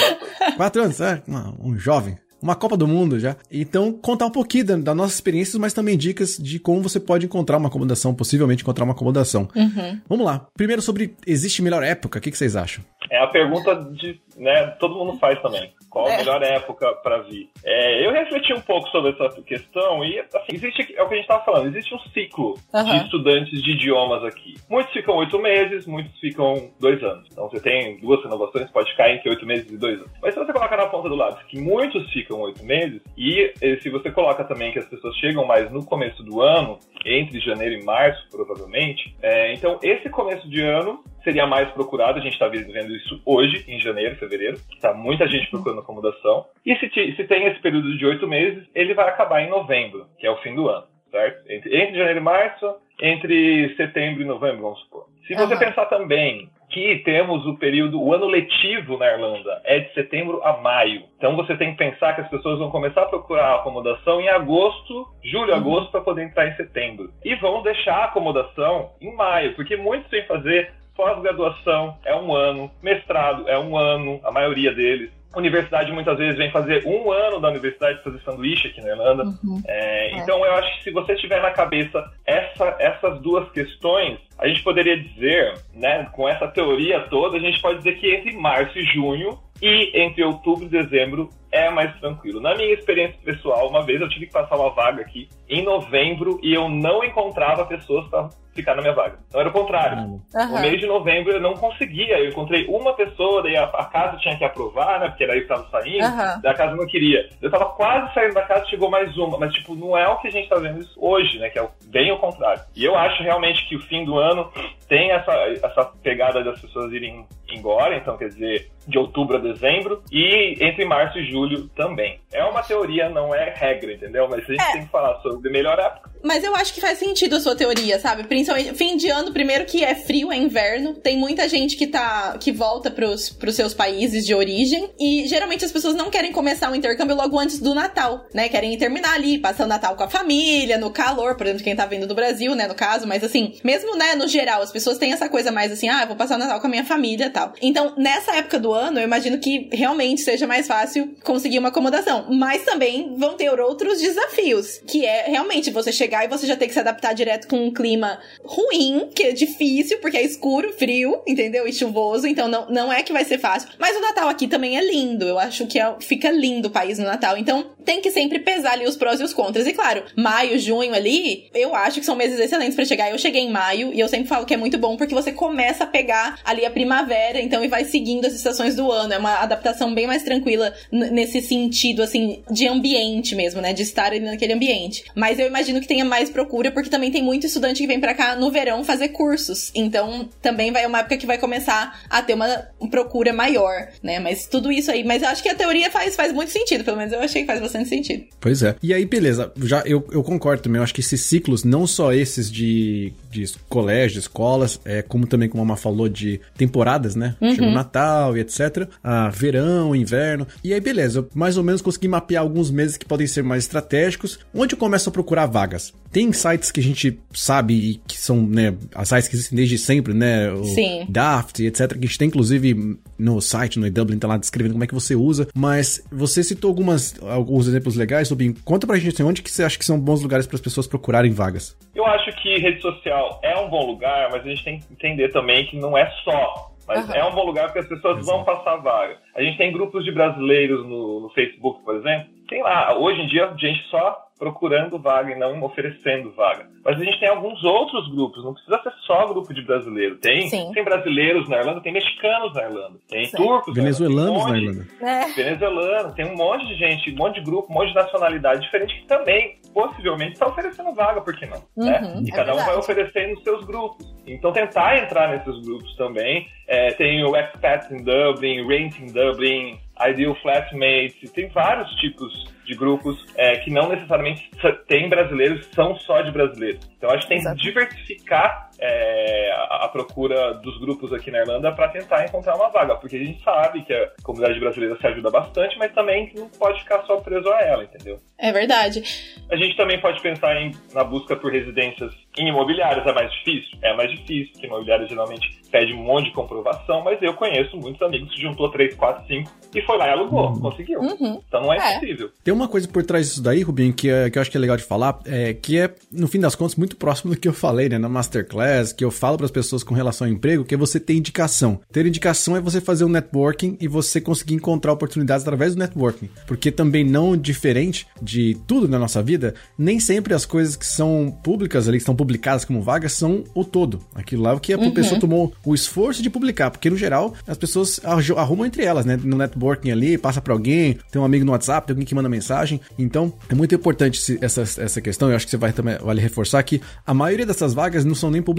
Quatro 0.58 0.84
anos, 0.84 1.00
é, 1.02 1.22
um 1.60 1.78
jovem 1.78 2.18
uma 2.46 2.56
Copa 2.56 2.78
do 2.78 2.88
Mundo 2.88 3.20
já. 3.20 3.36
Então, 3.52 3.92
contar 3.92 4.28
um 4.28 4.32
pouquinho 4.32 4.66
das 4.66 4.84
da 4.84 4.94
nossas 4.94 5.16
experiências, 5.16 5.56
mas 5.56 5.74
também 5.74 5.98
dicas 5.98 6.38
de 6.38 6.60
como 6.60 6.82
você 6.82 7.00
pode 7.00 7.26
encontrar 7.26 7.58
uma 7.58 7.70
acomodação, 7.70 8.14
possivelmente 8.14 8.62
encontrar 8.62 8.84
uma 8.84 8.94
acomodação. 8.94 9.48
Uhum. 9.56 10.00
Vamos 10.08 10.26
lá. 10.26 10.46
Primeiro 10.56 10.82
sobre 10.82 11.16
existe 11.26 11.64
melhor 11.64 11.82
época, 11.82 12.20
o 12.20 12.22
que, 12.22 12.30
que 12.30 12.38
vocês 12.38 12.56
acham? 12.56 12.84
É 13.10 13.20
a 13.20 13.28
pergunta 13.28 13.76
de 13.94 14.20
né, 14.38 14.68
todo 14.80 14.96
mundo 14.96 15.18
faz 15.18 15.42
também. 15.42 15.74
Qual 15.96 16.10
a 16.10 16.18
melhor 16.18 16.44
época 16.44 16.94
para 16.96 17.20
vir? 17.20 17.50
É, 17.64 18.06
eu 18.06 18.12
refleti 18.12 18.54
um 18.54 18.60
pouco 18.60 18.86
sobre 18.90 19.12
essa 19.12 19.42
questão 19.44 20.04
e, 20.04 20.20
assim, 20.20 20.56
existe, 20.56 20.94
é 20.94 21.02
o 21.02 21.08
que 21.08 21.14
a 21.14 21.18
gente 21.18 21.24
estava 21.24 21.46
falando, 21.46 21.68
existe 21.68 21.96
um 21.96 22.00
ciclo 22.14 22.56
uhum. 22.74 22.84
de 22.84 22.98
estudantes 22.98 23.64
de 23.64 23.72
idiomas 23.72 24.22
aqui. 24.26 24.56
Muitos 24.70 24.92
ficam 24.92 25.16
oito 25.16 25.40
meses, 25.40 25.88
muitos 25.88 26.20
ficam 26.20 26.70
dois 26.82 27.02
anos. 27.02 27.30
Então 27.32 27.50
você 27.50 27.62
tem 27.62 27.98
duas 28.02 28.22
renovações, 28.22 28.70
pode 28.72 28.94
cair 28.98 29.16
entre 29.16 29.30
oito 29.30 29.46
meses 29.46 29.72
e 29.72 29.78
dois 29.78 29.98
anos. 30.00 30.12
Mas 30.22 30.34
se 30.34 30.40
você 30.42 30.52
colocar 30.52 30.76
na 30.76 30.88
ponta 30.88 31.08
do 31.08 31.16
lado 31.16 31.38
que 31.46 31.58
muitos 31.62 32.12
ficam 32.12 32.42
oito 32.42 32.62
meses, 32.66 33.02
e 33.18 33.54
se 33.82 33.90
você 33.90 34.12
coloca 34.12 34.44
também 34.44 34.74
que 34.74 34.80
as 34.80 34.86
pessoas 34.90 35.16
chegam 35.16 35.46
mais 35.46 35.72
no 35.72 35.86
começo 35.86 36.22
do 36.24 36.42
ano, 36.42 36.78
entre 37.06 37.40
janeiro 37.40 37.82
e 37.82 37.86
março, 37.86 38.28
provavelmente, 38.30 39.16
é, 39.22 39.54
então 39.54 39.80
esse 39.82 40.10
começo 40.10 40.46
de 40.50 40.60
ano 40.60 41.02
seria 41.26 41.46
mais 41.46 41.70
procurado. 41.72 42.20
A 42.20 42.22
gente 42.22 42.34
está 42.34 42.48
vendo 42.48 42.96
isso 42.96 43.22
hoje, 43.26 43.66
em 43.68 43.80
janeiro, 43.80 44.16
fevereiro. 44.16 44.58
Está 44.72 44.94
muita 44.94 45.28
gente 45.28 45.50
procurando 45.50 45.82
acomodação. 45.82 46.46
E 46.66 46.74
se, 46.78 46.88
se 46.90 47.24
tem 47.26 47.48
esse 47.48 47.60
período 47.60 47.98
de 47.98 48.06
oito 48.06 48.26
meses, 48.26 48.64
ele 48.74 48.94
vai 48.94 49.10
acabar 49.10 49.42
em 49.42 49.50
novembro, 49.50 50.06
que 50.18 50.26
é 50.26 50.32
o 50.32 50.38
fim 50.38 50.56
do 50.56 50.70
ano, 50.70 50.86
certo? 51.12 51.52
Entre, 51.52 51.76
entre 51.76 51.98
janeiro 51.98 52.20
e 52.20 52.24
março, 52.24 52.76
entre 53.02 53.76
setembro 53.76 54.22
e 54.22 54.26
novembro, 54.26 54.62
vamos 54.62 54.80
supor. 54.82 55.06
Se 55.28 55.34
você 55.34 55.54
uhum. 55.54 55.60
pensar 55.60 55.86
também 55.88 56.50
que 56.70 57.00
temos 57.00 57.46
o 57.46 57.58
período, 57.58 58.02
o 58.02 58.14
ano 58.14 58.28
letivo 58.28 58.98
na 58.98 59.08
Irlanda 59.08 59.62
é 59.64 59.80
de 59.80 59.94
setembro 59.94 60.42
a 60.44 60.58
maio. 60.58 61.04
Então 61.18 61.36
você 61.36 61.56
tem 61.56 61.72
que 61.72 61.78
pensar 61.78 62.14
que 62.14 62.22
as 62.22 62.30
pessoas 62.30 62.60
vão 62.60 62.70
começar 62.70 63.04
a 63.04 63.08
procurar 63.08 63.56
acomodação 63.56 64.22
em 64.22 64.30
agosto, 64.30 65.08
julho, 65.24 65.52
uhum. 65.52 65.60
agosto, 65.60 65.92
para 65.92 66.02
poder 66.02 66.24
entrar 66.24 66.48
em 66.48 66.56
setembro. 66.56 67.10
E 67.24 67.36
vão 67.36 67.64
deixar 67.64 67.96
a 67.96 68.06
acomodação 68.06 68.92
em 69.02 69.14
maio, 69.16 69.56
porque 69.56 69.76
muitos 69.76 70.10
têm 70.10 70.22
que 70.22 70.28
fazer 70.28 70.72
Pós-graduação 70.96 71.98
é 72.06 72.16
um 72.16 72.34
ano, 72.34 72.72
mestrado 72.82 73.48
é 73.50 73.60
um 73.60 73.78
ano, 73.78 74.20
a 74.24 74.32
maioria 74.32 74.74
deles. 74.74 75.12
Universidade 75.36 75.92
muitas 75.92 76.18
vezes 76.18 76.38
vem 76.38 76.50
fazer 76.50 76.86
um 76.86 77.12
ano 77.12 77.42
da 77.42 77.50
universidade 77.50 78.02
fazer 78.02 78.20
sanduíche 78.22 78.70
aqui 78.70 78.80
na 78.80 78.92
Irlanda. 78.92 79.24
Uhum. 79.24 79.62
É, 79.68 80.12
é. 80.12 80.18
Então 80.18 80.46
eu 80.46 80.54
acho 80.54 80.78
que 80.78 80.84
se 80.86 80.92
você 80.92 81.14
tiver 81.16 81.42
na 81.42 81.52
cabeça 81.52 82.10
essa, 82.26 82.78
essas 82.80 83.20
duas 83.20 83.52
questões, 83.52 84.18
a 84.40 84.48
gente 84.48 84.64
poderia 84.64 84.98
dizer, 84.98 85.56
né, 85.74 86.08
com 86.14 86.30
essa 86.30 86.48
teoria 86.48 87.02
toda, 87.02 87.36
a 87.36 87.42
gente 87.42 87.62
pode 87.62 87.80
dizer 87.80 87.98
que 88.00 88.16
entre 88.16 88.32
março 88.38 88.80
e 88.80 88.86
junho 88.86 89.38
e 89.62 89.92
entre 90.00 90.24
outubro 90.24 90.66
e 90.66 90.70
dezembro 90.70 91.30
é 91.52 91.70
mais 91.70 91.94
tranquilo. 92.00 92.40
Na 92.40 92.56
minha 92.56 92.74
experiência 92.74 93.18
pessoal, 93.24 93.70
uma 93.70 93.84
vez 93.84 94.00
eu 94.00 94.10
tive 94.10 94.28
que 94.28 94.34
passar 94.34 94.56
uma 94.56 94.70
vaga 94.70 95.02
aqui 95.02 95.28
em 95.50 95.64
novembro 95.64 96.40
e 96.42 96.54
eu 96.54 96.70
não 96.70 97.04
encontrava 97.04 97.66
pessoas 97.66 98.08
para 98.10 98.30
ficar 98.56 98.76
na 98.76 98.82
minha 98.82 98.94
vaga. 98.94 99.20
Então 99.28 99.42
era 99.42 99.50
o 99.50 99.54
contrário. 99.54 99.98
Uhum. 99.98 100.22
No 100.34 100.62
mês 100.62 100.80
de 100.80 100.88
novembro 100.88 101.34
eu 101.34 101.42
não 101.42 101.54
conseguia. 101.54 102.18
Eu 102.18 102.30
encontrei 102.30 102.66
uma 102.68 102.94
pessoa, 102.94 103.44
daí 103.44 103.58
a, 103.58 103.66
a 103.66 103.86
casa 103.86 104.18
tinha 104.18 104.38
que 104.38 104.46
aprovar, 104.46 105.00
né? 105.00 105.10
Porque 105.10 105.24
era 105.24 105.36
eu 105.36 105.42
que 105.42 105.48
tava 105.48 105.68
saindo, 105.70 106.06
uhum. 106.06 106.42
daí 106.42 106.52
a 106.52 106.56
casa 106.56 106.76
não 106.76 106.88
queria. 106.88 107.30
Eu 107.42 107.52
tava 107.52 107.66
quase 107.66 108.14
saindo 108.14 108.34
da 108.34 108.44
casa, 108.44 108.66
chegou 108.68 108.90
mais 108.90 109.16
uma. 109.18 109.38
Mas, 109.38 109.54
tipo, 109.54 109.76
não 109.76 109.98
é 109.98 110.08
o 110.08 110.18
que 110.20 110.30
a 110.30 110.32
gente 110.32 110.48
tá 110.48 110.56
vendo 110.56 110.86
hoje, 110.98 111.38
né? 111.38 111.50
Que 111.50 111.60
é 111.60 111.68
bem 111.88 112.12
o 112.12 112.18
contrário. 112.18 112.62
E 112.76 112.86
eu 112.86 112.96
acho 112.96 113.22
realmente 113.22 113.68
que 113.68 113.76
o 113.76 113.82
fim 113.82 114.06
do 114.06 114.18
ano 114.18 114.50
tem 114.88 115.12
essa, 115.12 115.32
essa 115.32 115.86
pegada 116.02 116.44
das 116.44 116.60
pessoas 116.62 116.92
irem 116.94 117.26
embora, 117.50 117.96
então 117.96 118.18
quer 118.18 118.28
dizer, 118.28 118.72
de 118.88 118.98
outubro 118.98 119.38
a 119.38 119.40
dezembro, 119.40 120.02
e 120.12 120.56
entre 120.64 120.86
março 120.86 121.18
e 121.18 121.30
julho 121.30 121.68
também. 121.70 122.20
É 122.32 122.44
uma 122.44 122.62
teoria, 122.62 123.10
não 123.10 123.34
é 123.34 123.54
regra, 123.56 123.94
entendeu? 123.94 124.28
Mas 124.30 124.44
a 124.44 124.52
gente 124.52 124.62
é. 124.62 124.72
tem 124.74 124.84
que 124.84 124.90
falar 124.90 125.16
sobre 125.22 125.50
melhor 125.50 125.80
época. 125.80 126.12
Mas 126.24 126.44
eu 126.44 126.56
acho 126.56 126.74
que 126.74 126.82
faz 126.82 126.98
sentido 126.98 127.36
a 127.36 127.40
sua 127.40 127.56
teoria, 127.56 128.00
sabe? 128.00 128.24
Principalmente 128.24 128.74
fim 128.74 128.98
de 128.98 129.10
ano, 129.10 129.32
primeiro 129.32 129.66
que 129.66 129.84
é 129.84 129.96
frio, 129.96 130.32
é 130.32 130.38
inverno. 130.38 130.94
Tem 130.94 131.18
muita 131.18 131.48
gente 131.48 131.76
que 131.76 131.88
tá 131.88 132.38
que 132.40 132.52
volta 132.52 132.90
pros, 132.90 133.30
pros 133.30 133.56
seus 133.56 133.74
países 133.74 134.26
de 134.26 134.34
origem. 134.34 134.90
E 135.00 135.28
geralmente 135.28 135.66
as 135.66 135.72
pessoas 135.72 135.96
não 135.96 136.10
querem 136.10 136.32
começar 136.32 136.72
o 136.72 136.76
intercâmbio 136.76 137.16
logo 137.16 137.38
antes 137.40 137.60
do 137.60 137.74
Natal, 137.74 138.26
né? 138.34 138.50
Querem 138.50 138.78
terminar 138.78 139.14
ali, 139.14 139.38
passar 139.38 139.66
o 139.66 139.68
Natal 139.68 139.96
com 139.96 140.04
a 140.04 140.10
família, 140.10 140.78
no 140.78 140.92
calor, 140.92 141.36
por 141.36 141.46
exemplo, 141.46 141.64
quem 141.64 141.76
tá 141.76 141.86
vindo 141.86 142.08
do 142.08 142.16
Brasil, 142.16 142.56
né? 142.56 142.68
No 142.68 142.76
caso, 142.76 143.08
mas 143.08 143.24
assim, 143.24 143.58
mesmo, 143.64 143.96
né, 143.96 144.16
no 144.16 144.28
geral, 144.28 144.62
as 144.62 144.72
pessoas 144.72 144.98
têm 144.98 145.14
essa 145.14 145.30
coisa 145.30 145.52
mais 145.52 145.72
assim, 145.72 145.90
ah, 145.90 146.06
vou 146.06 146.16
passar 146.16 146.36
o 146.36 146.40
Natal 146.40 146.60
com 146.60 146.68
a 146.68 146.70
minha 146.70 146.86
família 146.86 147.30
tal. 147.30 147.54
Então, 147.62 147.94
nessa 147.98 148.36
época 148.36 148.60
do 148.60 148.74
ano, 148.74 149.00
eu 149.00 149.04
imagino 149.04 149.38
que 149.40 149.70
realmente 149.72 150.22
seja 150.22 150.48
mais 150.48 150.68
fácil 150.68 151.16
conseguir 151.24 151.60
uma 151.60 151.70
acomodação. 151.70 152.28
Mas 152.30 152.64
também 152.64 153.16
vão 153.18 153.36
ter 153.36 153.50
outros 153.60 154.02
desafios, 154.02 154.80
que 154.88 155.06
é 155.06 155.26
realmente 155.28 155.72
você 155.72 155.92
chegar 155.92 156.15
e 156.24 156.28
você 156.28 156.48
já 156.48 156.56
ter 156.56 156.68
que 156.68 156.74
se 156.74 156.80
adaptar 156.80 157.14
direto 157.14 157.48
com 157.48 157.58
um 157.58 157.74
clima 157.74 158.20
ruim, 158.44 159.10
que 159.14 159.24
é 159.24 159.32
difícil, 159.32 160.00
porque 160.00 160.18
é 160.18 160.24
escuro, 160.24 160.74
frio, 160.74 161.22
entendeu? 161.28 161.68
E 161.68 161.74
chuvoso, 161.74 162.28
então 162.28 162.48
não, 162.48 162.70
não 162.70 162.94
é 162.94 163.04
que 163.04 163.14
vai 163.14 163.26
ser 163.26 163.38
fácil. 163.38 163.70
Mas 163.80 163.96
o 163.96 164.02
Natal 164.02 164.30
aqui 164.30 164.48
também 164.48 164.78
é 164.78 164.86
lindo. 164.86 165.26
Eu 165.26 165.40
acho 165.40 165.66
que 165.68 165.80
é, 165.80 165.96
fica 166.00 166.30
lindo 166.30 166.68
o 166.68 166.72
país 166.72 167.00
no 167.00 167.06
Natal. 167.06 167.38
Então 167.38 167.72
tem 167.84 168.02
que 168.02 168.12
sempre 168.12 168.40
pesar 168.40 168.74
ali 168.74 168.86
os 168.86 168.96
prós 168.96 169.20
e 169.20 169.24
os 169.24 169.34
contras. 169.34 169.68
E 169.68 169.74
claro, 169.74 170.04
maio, 170.16 170.58
junho 170.60 170.94
ali, 170.94 171.50
eu 171.54 171.76
acho 171.76 172.00
que 172.00 172.06
são 172.06 172.16
meses 172.16 172.40
excelentes 172.40 172.76
para 172.76 172.86
chegar. 172.86 173.12
Eu 173.12 173.18
cheguei 173.18 173.42
em 173.42 173.52
maio 173.52 173.94
e 173.94 174.00
eu 174.00 174.08
sempre 174.08 174.28
falo 174.28 174.46
que 174.46 174.54
é 174.54 174.58
muito 174.58 174.78
bom 174.78 174.98
porque 174.98 175.14
você 175.14 175.32
começa 175.32 175.84
a 175.84 175.88
pegar 175.88 176.40
ali 176.44 176.66
a 176.66 176.72
primavera, 176.72 177.40
então 177.40 177.64
e 177.64 177.68
vai 177.68 177.86
seguindo 177.86 178.26
as 178.26 178.34
estações 178.34 178.76
do 178.76 178.92
ano. 178.92 179.14
É 179.14 179.18
uma 179.18 179.40
adaptação 179.40 179.94
bem 179.94 180.08
mais 180.08 180.24
tranquila 180.24 180.74
nesse 180.92 181.42
sentido, 181.42 182.02
assim, 182.02 182.44
de 182.50 182.68
ambiente 182.68 183.36
mesmo, 183.36 183.62
né? 183.62 183.74
De 183.74 183.84
estar 183.84 184.08
ali 184.08 184.20
naquele 184.20 184.54
ambiente. 184.54 185.06
Mas 185.16 185.40
eu 185.40 185.48
imagino 185.48 185.80
que 185.80 185.88
tenha 185.96 186.04
mais 186.04 186.30
procura, 186.30 186.72
porque 186.72 186.90
também 186.90 187.10
tem 187.10 187.24
muito 187.24 187.46
estudante 187.46 187.82
que 187.82 187.88
vem 187.88 188.02
para 188.02 188.14
cá 188.14 188.36
no 188.36 188.52
verão 188.52 188.84
fazer 188.84 189.10
cursos. 189.10 189.72
Então, 189.74 190.28
também 190.42 190.72
vai 190.72 190.86
uma 190.86 191.00
época 191.00 191.16
que 191.16 191.26
vai 191.26 191.38
começar 191.38 192.02
a 192.10 192.22
ter 192.22 192.34
uma 192.34 192.48
procura 192.92 193.32
maior, 193.32 193.88
né? 194.04 194.20
Mas 194.20 194.46
tudo 194.46 194.72
isso 194.72 194.92
aí. 194.92 195.06
Mas 195.06 195.24
eu 195.24 195.30
acho 195.30 195.42
que 195.42 195.48
a 195.48 195.56
teoria 195.56 195.90
faz, 195.90 196.16
faz 196.16 196.34
muito 196.34 196.52
sentido, 196.52 196.84
pelo 196.84 196.98
menos 196.98 197.14
eu 197.14 197.22
achei 197.22 197.42
que 197.44 197.48
faz 197.48 197.62
bastante 197.62 197.88
sentido. 197.88 198.26
Pois 198.42 198.62
é. 198.62 198.76
E 198.84 198.94
aí, 198.94 199.06
beleza. 199.06 199.54
Já 199.64 199.84
eu, 199.86 200.06
eu 200.12 200.22
concordo 200.22 200.64
também. 200.64 200.80
Eu 200.80 200.84
acho 200.84 200.94
que 200.94 201.00
esses 201.00 201.22
ciclos, 201.22 201.64
não 201.64 201.88
só 201.88 202.12
esses 202.12 202.52
de, 202.52 203.14
de 203.32 203.46
colégios, 203.70 204.26
escolas, 204.26 204.80
é, 204.84 205.02
como 205.02 205.26
também, 205.26 205.48
como 205.48 205.64
a 205.64 205.66
Má 205.66 205.78
falou, 205.78 206.10
de 206.10 206.42
temporadas, 206.58 207.16
né? 207.16 207.36
Uhum. 207.40 207.52
Chega 207.52 207.68
o 207.68 207.74
Natal 207.74 208.36
e 208.36 208.42
etc. 208.42 208.90
Ah, 209.02 209.30
verão, 209.30 209.96
inverno. 209.96 210.46
E 210.62 210.74
aí, 210.74 210.80
beleza. 210.82 211.20
Eu 211.20 211.30
mais 211.34 211.56
ou 211.56 211.64
menos 211.64 211.82
consegui 211.82 212.10
mapear 212.10 212.44
alguns 212.44 212.70
meses 212.70 212.98
que 212.98 213.06
podem 213.06 213.28
ser 213.28 213.44
mais 213.44 213.64
estratégicos. 213.64 214.40
Onde 214.54 214.76
eu 214.76 214.80
começo 214.80 215.08
a 215.08 215.12
procurar 215.12 215.46
vagas? 215.46 215.85
Tem 216.12 216.32
sites 216.32 216.72
que 216.72 216.80
a 216.80 216.84
gente 216.84 217.20
sabe 217.34 218.02
que 218.08 218.18
são, 218.18 218.42
né, 218.42 218.74
as 218.94 219.10
sites 219.10 219.28
que 219.28 219.36
existem 219.36 219.58
desde 219.58 219.78
sempre, 219.78 220.14
né? 220.14 220.50
O 220.52 220.64
Sim. 220.64 221.06
Daft, 221.10 221.60
etc. 221.60 221.90
Que 221.90 222.06
a 222.06 222.08
gente 222.08 222.18
tem, 222.18 222.28
inclusive, 222.30 222.98
no 223.20 223.42
site, 223.42 223.78
no 223.78 223.92
Dublin, 223.92 224.18
tá 224.18 224.28
lá 224.28 224.38
descrevendo 224.38 224.74
como 224.74 224.84
é 224.84 224.88
que 224.88 224.94
você 224.94 225.14
usa. 225.14 225.48
Mas 225.54 226.06
você 226.12 226.42
citou 226.42 226.70
algumas, 226.70 227.22
alguns 227.22 227.68
exemplos 227.68 227.98
legais, 227.98 228.30
sobre 228.30 228.56
Conta 228.64 228.88
pra 228.88 228.98
gente 228.98 229.14
assim, 229.14 229.24
onde 229.24 229.42
que 229.42 229.52
você 229.52 229.64
acha 229.64 229.78
que 229.78 229.84
são 229.84 230.00
bons 230.00 230.22
lugares 230.22 230.48
para 230.48 230.56
as 230.56 230.62
pessoas 230.62 230.88
procurarem 230.88 231.32
vagas. 231.32 231.78
Eu 231.94 232.06
acho 232.06 232.32
que 232.42 232.60
rede 232.60 232.82
social 232.82 233.40
é 233.44 233.58
um 233.58 233.70
bom 233.70 233.86
lugar, 233.86 234.30
mas 234.32 234.46
a 234.46 234.50
gente 234.50 234.64
tem 234.64 234.80
que 234.80 234.86
entender 234.94 235.30
também 235.34 235.66
que 235.66 235.78
não 235.78 235.98
é 235.98 236.10
só 236.24 236.74
mas 236.88 237.08
uhum. 237.10 237.16
é 237.16 237.26
um 237.26 237.34
bom 237.34 237.46
lugar 237.46 237.66
porque 237.66 237.80
as 237.80 237.88
pessoas 237.88 238.20
Exato. 238.20 238.38
vão 238.38 238.46
passar 238.46 238.76
vaga. 238.78 239.18
A 239.36 239.42
gente 239.42 239.58
tem 239.58 239.72
grupos 239.72 240.06
de 240.06 240.12
brasileiros 240.12 240.86
no, 240.86 241.22
no 241.22 241.30
Facebook, 241.30 241.84
por 241.84 241.96
exemplo. 241.96 242.35
Tem 242.48 242.62
lá, 242.62 242.98
hoje 242.98 243.22
em 243.22 243.28
dia, 243.28 243.54
gente 243.58 243.84
só 243.90 244.26
procurando 244.38 245.00
vaga 245.00 245.32
e 245.32 245.40
não 245.40 245.64
oferecendo 245.64 246.32
vaga. 246.34 246.68
Mas 246.84 247.00
a 247.00 247.04
gente 247.04 247.20
tem 247.20 247.30
alguns 247.30 247.64
outros 247.64 248.10
grupos, 248.12 248.44
não 248.44 248.54
precisa 248.54 248.82
ser 248.84 248.92
só 249.06 249.28
grupo 249.28 249.54
de 249.54 249.62
brasileiro. 249.62 250.18
Tem, 250.18 250.50
tem 250.50 250.84
brasileiros 250.84 251.48
na 251.48 251.58
Irlanda, 251.58 251.82
tem 251.82 251.94
mexicanos 251.94 252.54
na 252.54 252.64
Irlanda, 252.64 253.00
tem 253.08 253.26
Sim. 253.26 253.38
turcos 253.38 253.74
venezuelanos 253.74 254.46
na 254.46 254.58
Irlanda. 254.58 254.88
É. 255.02 255.26
Venezuelanos, 255.32 256.14
tem 256.14 256.26
um 256.26 256.36
monte 256.36 256.68
de 256.68 256.76
gente, 256.76 257.12
um 257.12 257.16
monte 257.16 257.36
de 257.36 257.46
grupo, 257.46 257.72
um 257.72 257.76
monte 257.76 257.90
de 257.90 257.96
nacionalidade 257.96 258.62
diferente 258.62 259.00
que 259.00 259.08
também 259.08 259.58
possivelmente 259.74 260.34
está 260.34 260.48
oferecendo 260.48 260.94
vaga, 260.94 261.22
por 261.22 261.36
que 261.36 261.46
não? 261.46 261.62
Né? 261.78 262.00
Uhum, 262.02 262.16
né? 262.16 262.24
E 262.26 262.30
é 262.30 262.36
cada 262.36 262.54
um 262.54 262.58
vai 262.58 262.76
oferecer 262.76 263.30
nos 263.30 263.42
seus 263.42 263.66
grupos. 263.66 264.06
Então 264.28 264.52
tentar 264.52 264.98
entrar 264.98 265.30
nesses 265.30 265.66
grupos 265.66 265.96
também. 265.96 266.48
É, 266.68 266.92
tem 266.94 267.24
o 267.24 267.36
Expats 267.36 267.90
in 267.92 268.04
Dublin, 268.04 268.68
Rent 268.68 269.00
in 269.00 269.08
Dublin, 269.14 269.80
Ideal 270.00 270.36
Flatmates, 270.42 271.32
tem 271.32 271.48
vários 271.50 271.90
tipos 271.96 272.54
de 272.66 272.76
grupos 272.76 273.26
é, 273.36 273.58
que 273.58 273.72
não 273.72 273.90
necessariamente 273.90 274.50
tem 274.88 275.08
brasileiros, 275.08 275.66
são 275.68 275.96
só 275.96 276.22
de 276.22 276.32
brasileiros. 276.32 276.90
Então 276.98 277.10
a 277.10 277.18
gente 277.18 277.28
tem 277.28 277.38
Exato. 277.38 277.56
que 277.58 277.64
diversificar 277.64 278.70
é, 278.86 279.52
a, 279.70 279.90
procura 279.90 280.54
dos 280.56 280.78
grupos 280.80 281.12
aqui 281.14 281.32
na 281.32 281.40
Irlanda 281.40 281.72
para 281.72 281.88
tentar 281.90 282.26
encontrar 282.26 282.56
uma 282.56 282.70
vaga, 282.70 282.96
porque 282.96 283.16
a 283.16 283.20
gente 283.20 283.44
sabe 283.44 283.84
que 283.84 283.94
a 283.94 284.12
comunidade 284.24 284.60
brasileira 284.60 284.98
se 284.98 285.08
ajuda 285.08 285.30
bastante, 285.30 285.78
mas 285.78 285.94
também 285.94 286.32
não 286.36 286.50
pode 286.50 286.80
ficar 286.82 287.04
só 287.04 287.18
preso 287.18 287.50
a 287.50 287.62
ela, 287.62 287.84
entendeu? 287.84 288.20
É 288.38 288.52
verdade. 288.52 289.04
A 289.50 289.56
gente 289.56 289.76
também 289.78 290.00
pode 290.00 290.22
pensar 290.22 290.56
em, 290.62 290.72
na 290.94 291.04
busca 291.04 291.36
por 291.36 291.52
residências 291.52 292.14
em 292.38 292.50
imobiliárias. 292.50 293.06
É 293.06 293.14
mais 293.14 293.32
difícil? 293.32 293.78
É 293.82 293.96
mais 293.96 294.12
difícil, 294.12 294.52
porque 294.54 294.68
imobiliária 294.68 295.08
geralmente 295.08 295.48
pede 295.72 295.94
um 295.94 296.04
monte 296.04 296.28
de 296.28 296.32
comprovação, 296.32 297.04
mas 297.04 297.22
eu 297.22 297.34
conheço 297.34 297.76
muitos 297.78 298.02
amigos 298.02 298.34
que 298.34 298.42
juntou 298.42 298.70
3, 298.72 298.96
4, 298.96 299.28
5 299.28 299.52
e 299.76 299.82
foi 299.82 299.98
lá 299.98 300.08
e 300.08 300.12
alugou, 300.12 300.48
uhum. 300.48 300.60
conseguiu. 300.60 301.00
Uhum. 301.02 301.42
Então 301.48 301.62
não 301.62 301.74
é, 301.74 301.78
é. 301.78 302.00
possível. 302.00 302.30
Tem 302.44 302.54
uma 302.54 302.68
coisa 302.68 302.88
por 302.88 303.04
trás 303.04 303.28
disso 303.28 303.44
daí, 303.44 303.62
Rubinho, 303.62 303.94
que, 303.94 304.10
é, 304.10 304.30
que 304.30 304.38
eu 304.38 304.42
acho 304.42 304.50
que 304.50 304.58
é 304.58 304.60
legal 304.60 304.78
de 304.78 304.84
falar, 304.84 305.20
é 305.26 305.54
que 305.54 305.80
é, 305.80 305.94
no 306.12 306.28
fim 306.28 306.40
das 306.40 306.56
contas, 306.56 306.76
muito 306.76 306.96
próximo 306.96 307.34
do 307.34 307.40
que 307.40 307.48
eu 307.48 307.54
falei, 307.54 307.90
né, 307.90 307.98
na 307.98 308.08
Masterclass, 308.08 308.75
que 308.94 309.04
eu 309.04 309.12
falo 309.12 309.38
para 309.38 309.46
as 309.46 309.52
pessoas 309.52 309.84
com 309.84 309.94
relação 309.94 310.28
ao 310.28 310.34
emprego, 310.34 310.64
que 310.64 310.74
é 310.74 310.78
você 310.78 311.00
ter 311.00 311.14
indicação. 311.14 311.80
Ter 311.92 312.06
indicação 312.06 312.56
é 312.56 312.62
você 312.62 312.82
fazer 312.82 313.06
um 313.06 313.10
networking 313.10 313.78
e 313.80 313.88
você 313.88 314.20
conseguir 314.22 314.56
encontrar 314.56 314.94
oportunidades 314.94 315.44
através 315.44 315.76
do 315.76 315.80
networking. 315.80 316.30
Porque 316.48 316.72
também 316.72 317.04
não 317.04 317.36
diferente 317.38 318.08
de 318.22 318.58
tudo 318.68 318.88
na 318.88 319.00
nossa 319.00 319.22
vida, 319.22 319.54
nem 319.78 320.00
sempre 320.00 320.34
as 320.34 320.46
coisas 320.46 320.76
que 320.76 320.86
são 320.86 321.36
públicas 321.44 321.88
ali, 321.88 321.98
que 321.98 322.02
estão 322.02 322.16
publicadas 322.16 322.66
como 322.66 322.82
vagas, 322.82 323.14
são 323.14 323.44
o 323.54 323.64
todo. 323.64 324.00
Aquilo 324.14 324.44
lá 324.44 324.52
é 324.52 324.54
o 324.54 324.60
que 324.60 324.74
a 324.74 324.78
uhum. 324.78 324.92
pessoa 324.92 325.20
tomou 325.20 325.54
o 325.66 325.74
esforço 325.74 326.22
de 326.22 326.30
publicar, 326.30 326.72
porque 326.72 326.90
no 326.90 326.98
geral 326.98 327.34
as 327.48 327.58
pessoas 327.58 328.00
arrumam 328.04 328.66
entre 328.66 328.84
elas, 328.84 329.06
né? 329.06 329.18
No 329.22 329.38
networking 329.38 329.92
ali, 329.92 330.18
passa 330.18 330.42
para 330.42 330.54
alguém, 330.54 330.98
tem 331.12 331.22
um 331.22 331.26
amigo 331.26 331.46
no 331.46 331.52
WhatsApp, 331.52 331.88
tem 331.88 331.94
alguém 331.94 332.06
que 332.06 332.16
manda 332.16 332.30
mensagem. 332.30 332.80
Então, 332.98 333.34
é 333.50 333.56
muito 333.56 333.74
importante 333.76 334.38
essa, 334.42 334.62
essa 334.62 335.02
questão. 335.02 335.30
Eu 335.30 335.36
acho 335.36 335.46
que 335.46 335.52
você 335.52 335.58
vai 335.58 335.72
também 335.72 335.98
vale 335.98 336.22
reforçar 336.22 336.62
que 336.64 336.82
a 337.06 337.14
maioria 337.14 337.46
dessas 337.46 337.74
vagas 337.74 338.06
não 338.06 338.16
são 338.16 338.32
nem 338.32 338.42
publicadas, 338.42 338.55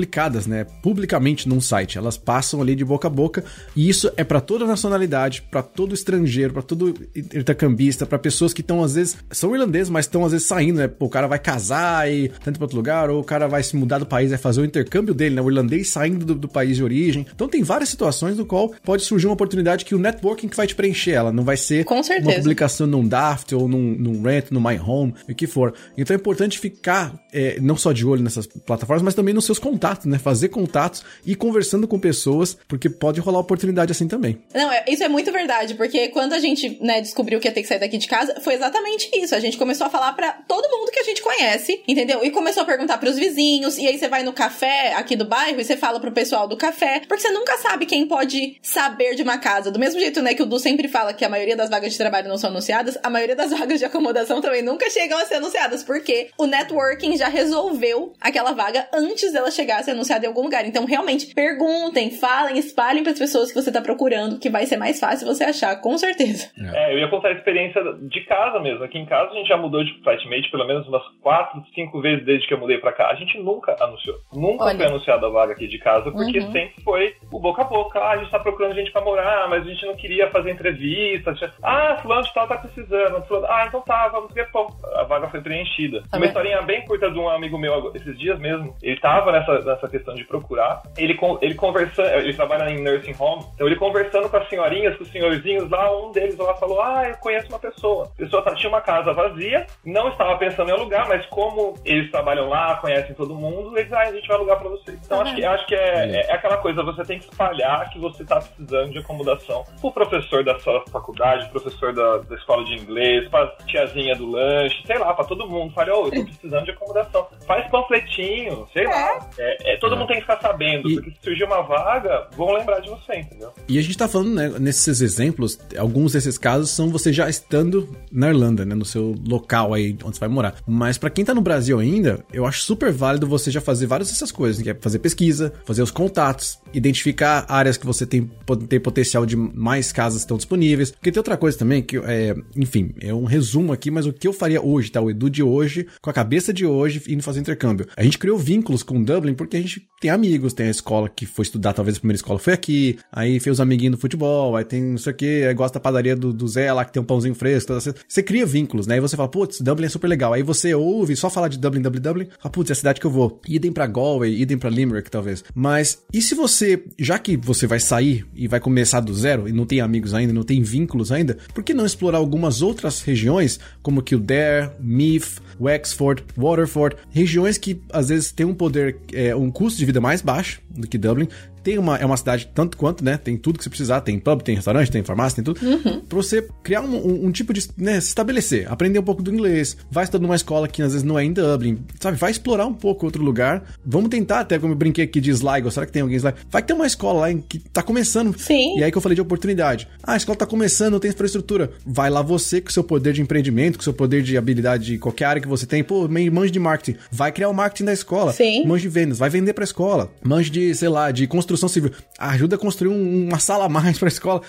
né? 0.47 0.67
Publicamente 0.83 1.49
num 1.49 1.61
site. 1.61 1.99
Elas 1.99 2.17
passam 2.17 2.61
ali 2.61 2.75
de 2.75 2.85
boca 2.85 3.09
a 3.09 3.11
boca. 3.11 3.45
E 3.75 3.89
isso 3.89 4.11
é 4.17 4.25
para 4.25 4.41
toda 4.41 4.67
nacionalidade, 4.67 5.43
para 5.43 5.63
todo 5.63 5.95
estrangeiro, 5.95 6.53
para 6.53 6.63
todo 6.63 6.95
intercambista, 7.15 8.07
para 8.07 8.19
pessoas 8.19 8.53
que 8.53 8.61
estão 8.61 8.83
às 8.83 8.95
vezes 8.95 9.17
são 9.31 9.55
irlandeses, 9.55 9.89
mas 9.89 10.07
estão 10.07 10.25
às 10.25 10.33
vezes 10.33 10.47
saindo, 10.47 10.79
né? 10.79 10.89
Pô, 10.89 11.07
o 11.07 11.11
cara 11.11 11.27
vai 11.27 11.39
casar 11.39 12.11
e 12.11 12.29
tanto 12.45 12.59
para 12.59 12.65
outro 12.65 12.77
lugar, 12.77 13.11
ou 13.11 13.21
o 13.21 13.25
cara 13.25 13.47
vai 13.47 13.63
se 13.63 13.77
mudar 13.77 13.99
do 13.99 14.07
país, 14.07 14.31
vai 14.31 14.39
fazer 14.39 14.61
o 14.61 14.65
intercâmbio 14.65 15.15
dele, 15.15 15.35
né? 15.35 15.43
O 15.43 15.51
irlandês 15.51 15.89
saindo 15.89 16.25
do, 16.25 16.35
do 16.35 16.49
país 16.49 16.77
de 16.77 16.85
origem. 16.85 17.27
Então 17.35 17.49
tem 17.49 17.63
várias 17.63 17.89
situações 17.89 18.37
no 18.37 18.45
qual 18.45 18.73
pode 18.85 19.03
surgir 19.03 19.27
uma 19.27 19.35
oportunidade 19.35 19.85
que 19.85 19.95
o 19.95 19.99
networking 19.99 20.49
que 20.49 20.57
vai 20.57 20.67
te 20.67 20.75
preencher. 20.75 21.13
Ela 21.13 21.33
não 21.33 21.45
vai 21.45 21.57
ser 21.57 21.87
uma 22.23 22.33
publicação 22.35 22.87
num 22.87 23.07
Daft 23.07 23.55
ou 23.55 23.69
num, 23.69 23.95
num 23.99 24.23
Rent, 24.23 24.51
no 24.51 24.61
My 24.61 24.79
Home, 24.79 25.15
o 25.29 25.35
que 25.35 25.47
for. 25.47 25.75
Então 25.97 26.15
é 26.15 26.19
importante 26.19 26.59
ficar 26.59 27.15
é, 27.33 27.59
não 27.61 27.77
só 27.77 27.93
de 27.93 28.07
olho 28.07 28.23
nessas 28.23 28.47
plataformas, 28.47 29.03
mas 29.03 29.15
também 29.15 29.35
nos 29.35 29.45
seus 29.45 29.59
contatos, 29.59 29.86
né? 30.05 30.19
Fazer 30.19 30.49
contatos 30.49 31.05
e 31.25 31.35
conversando 31.35 31.87
com 31.87 31.99
pessoas, 31.99 32.57
porque 32.69 32.89
pode 32.89 33.21
rolar 33.21 33.41
oportunidade 33.41 33.93
assim 33.93 34.09
também. 34.09 34.39
Não, 34.55 34.71
é, 34.71 34.85
isso 34.89 35.03
é 35.03 35.09
muito 35.09 35.31
verdade, 35.33 35.75
porque 35.75 36.09
quando 36.09 36.33
a 36.33 36.39
gente 36.39 36.79
né, 36.81 37.01
descobriu 37.01 37.39
que 37.41 37.49
ia 37.49 37.53
ter 37.53 37.63
que 37.63 37.69
sair 37.69 37.79
daqui 37.79 37.99
de 37.99 38.07
casa, 38.07 38.41
foi 38.41 38.55
exatamente 38.55 39.11
isso. 39.15 39.35
A 39.35 39.41
gente 39.41 39.57
começou 39.57 39.87
a 39.87 39.91
falar 39.91 40.13
para 40.13 40.33
todo 40.47 40.69
mundo 40.69 40.91
que 40.91 41.01
a 41.01 41.05
gente 41.05 41.23
conhece, 41.23 41.83
entendeu? 41.87 42.25
E 42.25 42.31
começou 42.31 42.63
a 42.63 42.67
perguntar 42.67 42.99
para 42.99 43.11
os 43.11 43.17
vizinhos, 43.17 43.79
e 43.79 43.87
aí 43.87 43.99
você 43.99 44.09
vai 44.09 44.23
no 44.23 44.33
café 44.33 44.95
aqui 44.95 45.17
do 45.17 45.25
bairro 45.25 45.61
e 45.61 45.65
você 45.65 45.77
fala 45.77 46.01
pro 46.01 46.13
pessoal 46.13 46.49
do 46.49 46.57
café, 46.57 47.03
porque 47.07 47.23
você 47.23 47.31
nunca 47.31 47.57
sabe 47.59 47.87
quem 47.87 48.07
pode 48.07 48.57
saber 48.63 49.15
de 49.15 49.23
uma 49.23 49.39
casa. 49.39 49.71
Do 49.71 49.79
mesmo 49.79 50.01
jeito, 50.01 50.23
né, 50.23 50.35
que 50.35 50.43
o 50.43 50.47
Du 50.47 50.59
sempre 50.59 50.89
fala 50.89 51.13
que 51.13 51.25
a 51.25 51.29
maioria 51.29 51.57
das 51.57 51.71
vagas 51.71 51.93
de 51.93 51.99
trabalho 51.99 52.29
não 52.29 52.39
são 52.39 52.51
anunciadas, 52.51 52.99
a 53.03 53.11
maioria 53.11 53.37
das 53.37 53.51
vagas 53.57 53.79
de 53.79 53.85
acomodação 53.85 54.41
também 54.41 54.63
nunca 54.63 54.89
chegam 54.91 55.19
a 55.19 55.27
ser 55.27 55.37
anunciadas, 55.37 55.83
porque 55.83 56.31
o 56.39 56.47
networking 56.47 57.17
já 57.17 57.29
resolveu 57.29 58.13
aquela 58.21 58.53
vaga 58.53 58.89
antes 58.93 59.33
dela 59.33 59.51
chegar 59.51 59.76
a 59.79 59.83
ser 59.83 59.93
anunciada 59.93 60.25
em 60.25 60.29
algum 60.29 60.43
lugar. 60.43 60.65
Então, 60.67 60.85
realmente, 60.85 61.35
perguntem, 61.35 62.11
falem, 62.11 62.59
espalhem 62.59 63.03
para 63.03 63.13
as 63.13 63.19
pessoas 63.19 63.53
que 63.53 63.61
você 63.61 63.73
tá 63.73 63.81
procurando, 63.81 64.39
que 64.39 64.51
vai 64.51 64.67
ser 64.67 64.77
mais 64.77 64.99
fácil 64.99 65.27
você 65.27 65.45
achar, 65.45 65.81
com 65.81 65.97
certeza. 65.99 66.51
É, 66.75 66.93
eu 66.93 66.99
ia 66.99 67.09
contar 67.09 67.29
a 67.29 67.33
experiência 67.33 67.83
de 68.03 68.21
casa 68.25 68.59
mesmo. 68.61 68.85
Aqui 68.85 68.99
em 68.99 69.07
casa 69.07 69.31
a 69.31 69.35
gente 69.35 69.49
já 69.49 69.57
mudou 69.57 69.85
de 69.85 69.93
flatmate 70.03 70.51
pelo 70.51 70.67
menos 70.67 70.87
umas 70.89 71.03
quatro, 71.21 71.63
cinco 71.75 72.01
vezes 72.01 72.25
desde 72.25 72.47
que 72.47 72.55
eu 72.55 72.59
mudei 72.59 72.79
para 72.79 72.93
cá. 72.93 73.09
A 73.09 73.15
gente 73.15 73.39
nunca 73.39 73.77
anunciou. 73.81 74.17
Nunca 74.33 74.65
Olha. 74.65 74.77
foi 74.77 74.87
anunciada 74.87 75.27
a 75.27 75.31
vaga 75.31 75.53
aqui 75.53 75.67
de 75.67 75.79
casa, 75.79 76.11
porque 76.11 76.39
uhum. 76.39 76.53
sempre 76.53 76.83
foi 76.83 77.15
o 77.33 77.41
boca 77.41 77.63
a 77.63 77.65
boca. 77.65 77.99
Ah, 77.99 78.13
a 78.13 78.17
gente 78.19 78.31
tá 78.31 78.39
procurando 78.39 78.75
gente 78.75 78.93
para 78.93 79.05
morar, 79.05 79.49
mas 79.49 79.63
a 79.63 79.71
gente 79.71 79.85
não 79.87 79.97
queria 79.97 80.31
fazer 80.31 80.51
entrevista. 80.51 81.35
Ah, 81.63 81.99
fulano 82.03 82.23
de 82.23 82.35
tal 82.35 82.47
tá 82.47 82.59
precisando. 82.59 83.25
Ah, 83.49 83.65
então 83.67 83.81
tá, 83.83 84.09
vamos 84.09 84.33
ver. 84.33 84.51
Pô, 84.51 84.73
a 84.95 85.05
vaga 85.05 85.29
foi 85.29 85.41
preenchida. 85.41 86.03
Tá 86.11 86.17
Uma 86.17 86.27
historinha 86.27 86.63
bem 86.63 86.85
curta 86.85 87.11
de 87.11 87.19
um 87.19 87.29
amigo 87.29 87.59
meu 87.59 87.93
esses 87.95 88.19
dias 88.19 88.39
mesmo. 88.39 88.77
Ele 88.83 88.99
tava 89.01 89.33
nessa, 89.33 89.66
nessa 89.67 89.89
questão 89.89 90.15
de 90.15 90.25
procurar. 90.25 90.83
Ele, 90.97 91.19
ele 91.41 91.55
conversando, 91.55 92.09
ele 92.09 92.35
trabalha 92.35 92.71
em 92.71 92.83
nursing 92.83 93.15
home, 93.19 93.45
então 93.55 93.67
ele 93.67 93.77
conversando 93.77 94.29
com 94.29 94.37
as 94.37 94.49
senhorinhas, 94.49 94.97
com 94.97 95.03
os 95.03 95.11
senhorzinhos 95.11 95.69
lá, 95.71 95.95
um 95.97 96.13
deles 96.13 96.37
lá 96.37 96.55
falou: 96.55 96.81
Ah, 96.81 97.09
eu 97.09 97.17
conheço 97.17 97.49
uma 97.49 97.59
pessoa. 97.59 98.11
A 98.15 98.19
pessoa 98.19 98.43
tá, 98.43 98.55
tinha 98.55 98.69
uma 98.69 98.81
casa 98.81 99.13
vazia, 99.13 99.67
não 99.85 100.09
estava 100.09 100.37
pensando 100.39 100.71
em 100.71 100.73
alugar, 100.73 101.09
mas 101.09 101.25
como 101.27 101.75
eles 101.85 102.11
trabalham 102.11 102.49
lá, 102.49 102.77
conhecem 102.77 103.15
todo 103.15 103.35
mundo, 103.35 103.77
eles, 103.79 103.93
ah, 103.93 104.01
a 104.01 104.13
gente 104.13 104.27
vai 104.27 104.37
alugar 104.37 104.59
pra 104.59 104.69
vocês. 104.69 104.99
Então 105.05 105.19
uhum. 105.19 105.25
acho 105.25 105.35
que, 105.35 105.45
acho 105.45 105.67
que 105.67 105.75
é, 105.75 106.21
é, 106.21 106.33
aquela 106.33 106.59
coisa, 106.59 106.83
você 106.83 107.05
tem 107.05 107.19
que 107.19 107.25
espalhar 107.25 107.91
que 107.91 107.99
você 107.99 108.25
tá 108.25 108.37
precisando 108.37 108.93
de 108.93 108.99
acomodação 108.99 109.65
pro 109.81 109.93
professor 109.93 110.45
da 110.45 110.59
sua 110.59 110.85
faculdade, 110.91 111.49
professor 111.51 111.93
da, 111.93 112.19
da 112.19 112.37
escola 112.37 112.65
de 112.65 112.75
inglês, 112.75 113.29
pra 113.29 113.47
tiazinha 113.67 114.15
do 114.15 114.31
lanche, 114.31 114.83
sei 114.87 114.99
lá, 114.99 115.13
pra 115.15 115.25
todo 115.25 115.49
mundo. 115.49 115.73
Fale, 115.73 115.91
ô, 115.91 116.03
oh, 116.03 116.07
eu 116.07 116.13
tô 116.13 116.25
precisando 116.25 116.65
de 116.65 116.71
acomodação. 116.71 117.29
Faz 117.47 117.69
panfletinho, 117.71 118.69
sei 118.73 118.85
é. 118.85 118.89
lá. 118.89 119.29
É, 119.39 119.56
é 119.61 119.77
todo 119.77 119.95
é. 119.95 119.99
mundo 119.99 120.09
tem 120.09 120.17
que 120.17 120.23
ficar 120.23 120.41
sabendo, 120.41 120.91
e... 120.91 120.95
porque 120.95 121.11
se 121.11 121.17
surgir 121.23 121.45
uma 121.45 121.63
vaga, 121.63 122.29
vão 122.37 122.53
lembrar 122.53 122.81
de 122.81 122.89
você, 122.89 123.19
entendeu? 123.19 123.53
E 123.69 123.79
a 123.79 123.83
gente 123.83 123.97
tá 123.97 124.09
falando, 124.09 124.35
né, 124.35 124.53
nesses 124.59 125.01
exemplos, 125.01 125.59
alguns 125.77 126.13
desses 126.13 126.39
casos 126.39 126.71
são 126.71 126.89
você 126.89 127.13
já 127.13 127.29
estando 127.29 127.89
na 128.11 128.29
Irlanda, 128.29 128.65
né, 128.65 128.75
no 128.75 128.85
seu 128.85 129.15
local 129.27 129.75
aí 129.75 129.97
onde 130.05 130.17
você 130.17 130.21
vai 130.21 130.29
morar. 130.29 130.55
Mas 130.67 130.99
para 130.99 131.11
quem 131.11 131.25
tá 131.25 131.35
no 131.35 131.41
Brasil 131.41 131.79
ainda, 131.79 132.25
eu 132.33 132.47
acho 132.47 132.63
super 132.63 132.93
válido 132.93 133.27
você 133.27 133.51
já 133.51 133.61
fazer 133.61 133.87
várias 133.87 134.09
dessas 134.09 134.33
coisas, 134.33 134.63
que 134.63 134.71
é 134.71 134.75
fazer 134.75 134.99
pesquisa, 134.99 135.53
fazer 135.65 135.83
os 135.83 135.91
contatos, 135.91 136.59
identificar 136.73 137.45
áreas 137.49 137.77
que 137.77 137.87
você 137.87 138.07
tem, 138.07 138.31
tem 138.69 138.81
potencial 138.81 139.25
de 139.25 139.37
mais 139.37 139.93
casas 139.93 140.21
estão 140.21 140.37
disponíveis. 140.37 140.91
Porque 140.91 141.13
tem 141.13 141.21
outra 141.21 141.37
coisa 141.37 141.59
também 141.59 141.83
que, 141.83 141.97
é, 141.99 142.35
enfim, 142.57 142.95
é 143.01 143.13
um 143.13 143.25
resumo 143.25 143.73
aqui, 143.73 143.91
mas 143.91 144.07
o 144.07 144.13
que 144.13 144.29
eu 144.29 144.33
faria 144.33 144.63
hoje, 144.63 144.91
tá? 144.91 145.01
O 145.01 145.11
Edu 145.11 145.31
de 145.31 145.43
hoje, 145.43 145.87
com 146.01 146.11
a 146.11 146.13
cabeça 146.13 146.53
de 146.53 146.67
hoje, 146.67 147.03
indo 147.09 147.23
fazer 147.23 147.41
intercâmbio. 147.41 147.87
A 147.97 148.03
gente 148.03 148.19
criou 148.19 148.39
vínculos 148.39 148.83
com 148.83 149.03
Dublin 149.03 149.35
porque 149.35 149.46
a 149.55 149.61
gente 149.61 149.87
tem 150.01 150.11
amigos, 150.11 150.53
tem 150.53 150.69
a 150.69 150.71
escola 150.71 151.09
que 151.09 151.27
foi 151.27 151.43
estudar, 151.45 151.73
talvez 151.73 151.97
a 151.97 152.01
primeira 152.01 152.17
escola 152.17 152.39
foi 152.39 152.53
aqui, 152.53 152.99
aí 153.11 153.41
fez 153.41 153.55
os 153.55 153.61
amiguinhos 153.61 153.97
do 153.97 154.01
futebol, 154.01 154.57
aí 154.57 154.65
tem 154.65 154.83
não 154.83 154.99
sei 154.99 155.13
o 155.13 155.17
que, 155.17 155.45
aí 155.45 155.55
gosta 155.55 155.79
da 155.79 155.83
padaria 155.83 156.15
do, 156.15 156.33
do 156.33 156.49
Zé 156.49 156.73
lá 156.73 156.85
que 156.85 156.93
tem 156.93 157.03
um 157.03 157.05
pãozinho 157.05 157.35
fresco, 157.35 157.73
você 158.09 158.23
cria 158.23 158.47
vínculos, 158.47 158.87
né? 158.87 158.95
Aí 158.95 159.01
você 159.01 159.17
fala, 159.17 159.29
putz, 159.29 159.61
Dublin 159.61 159.87
é 159.87 159.89
super 159.89 160.09
legal. 160.09 160.33
Aí 160.33 160.43
você 160.43 160.75
ouve 160.75 161.17
só 161.17 161.29
falar 161.29 161.49
de 161.49 161.59
Dublin, 161.59 161.83
Dublin, 161.83 162.01
Dublin, 162.01 162.29
fala, 162.39 162.53
putz, 162.53 162.71
é 162.71 162.73
a 162.73 162.77
cidade 162.77 163.01
que 163.01 163.07
eu 163.07 163.11
vou. 163.11 163.41
Idem 163.47 163.73
pra 163.73 163.87
Galway, 163.87 164.41
idem 164.41 164.59
pra 164.59 164.71
Limerick, 164.71 165.11
talvez. 165.11 165.45
Mas, 165.55 166.03
e 166.13 166.23
se 166.23 166.35
você, 166.35 166.85
já 166.99 167.19
que 167.19 167.37
você 167.37 167.67
vai 167.67 167.81
sair 167.81 168.27
e 168.35 168.49
vai 168.49 168.61
começar 168.61 169.01
do 169.01 169.15
zero, 169.15 169.49
e 169.49 169.53
não 169.53 169.67
tem 169.67 169.81
amigos 169.81 170.15
ainda, 170.15 170.33
não 170.33 170.43
tem 170.43 170.63
vínculos 170.63 171.13
ainda, 171.13 171.37
por 171.55 171.63
que 171.63 171.75
não 171.75 171.87
explorar 171.87 172.19
algumas 172.19 172.63
outras 172.63 173.03
regiões, 173.03 173.59
como 173.83 174.03
Kildare, 174.03 174.71
Meath, 174.81 175.41
Wexford, 175.61 176.25
Waterford, 176.37 176.97
regiões 177.11 177.59
que 177.59 177.81
às 177.93 178.09
vezes 178.09 178.33
têm 178.33 178.47
um 178.47 178.55
poder, 178.55 178.97
é, 179.13 179.35
um 179.37 179.51
custo 179.51 179.79
de 179.79 179.85
vida 179.85 180.01
mais 180.01 180.23
baixo 180.23 180.61
do 180.71 180.87
que 180.87 180.99
Dublin, 180.99 181.29
tem 181.67 181.79
uma, 181.79 181.97
é 181.97 182.07
uma 182.07 182.17
cidade 182.17 182.49
tanto 182.55 182.77
quanto, 182.77 183.05
né? 183.05 183.17
Tem 183.17 183.37
tudo 183.37 183.59
que 183.59 183.65
você 183.65 183.69
precisar, 183.69 184.01
tem 184.01 184.21
pub, 184.21 184.41
tem 184.41 184.55
restaurante, 184.55 184.89
tem 184.89 185.03
farmácia, 185.03 185.43
tem 185.43 185.53
tudo. 185.53 185.67
Uhum. 185.67 185.99
Pra 185.99 186.17
você 186.17 186.47
criar 186.63 186.81
um, 186.81 186.95
um, 186.95 187.27
um, 187.27 187.33
tipo 187.33 187.53
de, 187.53 187.69
né, 187.77 188.01
se 188.01 188.07
estabelecer, 188.07 188.71
aprender 188.71 189.01
um 189.01 189.03
pouco 189.03 189.21
do 189.21 189.35
inglês, 189.35 189.77
vai 189.91 190.05
estudar 190.05 190.23
numa 190.23 190.37
escola 190.37 190.69
que 190.69 190.81
às 190.81 190.93
vezes 190.93 191.03
não 191.03 191.19
é 191.19 191.25
em 191.25 191.33
Dublin, 191.33 191.81
sabe? 191.99 192.17
Vai 192.19 192.31
explorar 192.31 192.67
um 192.67 192.73
pouco 192.73 193.05
outro 193.05 193.21
lugar. 193.21 193.65
Vamos 193.85 194.11
tentar 194.11 194.39
até, 194.39 194.61
como 194.61 194.75
eu 194.75 194.77
brinquei 194.77 195.03
aqui 195.03 195.21
de 195.21 195.31
Sligo, 195.31 195.69
será 195.73 195.87
que 195.87 195.91
tem 195.91 196.03
alguém 196.03 196.15
em 196.15 196.19
Sligo? 196.19 196.39
Vai 196.49 196.63
ter 196.63 196.73
uma 196.73 196.87
escola 196.87 197.23
lá 197.23 197.33
em, 197.33 197.41
que 197.41 197.59
tá 197.59 197.83
começando. 197.83 198.39
Sim. 198.39 198.79
E 198.79 198.85
aí 198.85 198.93
que 198.93 198.97
eu 198.97 199.03
falei 199.03 199.17
de 199.17 199.21
oportunidade. 199.21 199.89
Ah, 200.05 200.13
a 200.13 200.17
escola 200.17 200.39
tá 200.39 200.47
começando, 200.47 200.93
não 200.93 201.01
tem 201.01 201.11
infraestrutura. 201.11 201.73
Vai 201.85 202.11
lá 202.11 202.23
você 202.23 202.61
com 202.61 202.71
seu 202.71 202.85
poder 202.85 203.13
de 203.13 203.23
empreendimento, 203.23 203.77
com 203.77 203.83
seu 203.83 203.93
poder 203.93 204.23
de 204.23 204.39
habilidade 204.39 204.85
de 204.85 204.99
qualquer 204.99 205.25
área 205.25 205.43
que 205.43 205.49
você 205.49 205.67
tem. 205.67 205.83
Pô, 205.83 206.07
manje 206.07 206.53
de 206.53 206.61
marketing. 206.61 206.97
Vai 207.11 207.33
criar 207.33 207.49
o 207.49 207.55
marketing 207.55 207.87
da 207.87 207.93
escola. 207.93 208.33
Sim. 208.33 208.65
Manje 208.65 208.83
de 208.83 208.89
vendas, 208.89 209.19
vai 209.19 209.29
vender 209.29 209.53
pra 209.53 209.65
escola. 209.65 210.13
Manje 210.23 210.49
de, 210.49 210.73
sei 210.73 210.89
lá, 210.89 211.11
de 211.11 211.27
construção 211.27 211.56
civil. 211.57 211.91
Ah, 212.19 212.31
ajuda 212.31 212.57
a 212.57 212.59
construir 212.59 212.91
um, 212.91 213.29
uma 213.29 213.39
sala 213.39 213.67
a 213.67 213.69
mais 213.69 213.97
para 213.99 214.09
a 214.09 214.11
escola. 214.11 214.43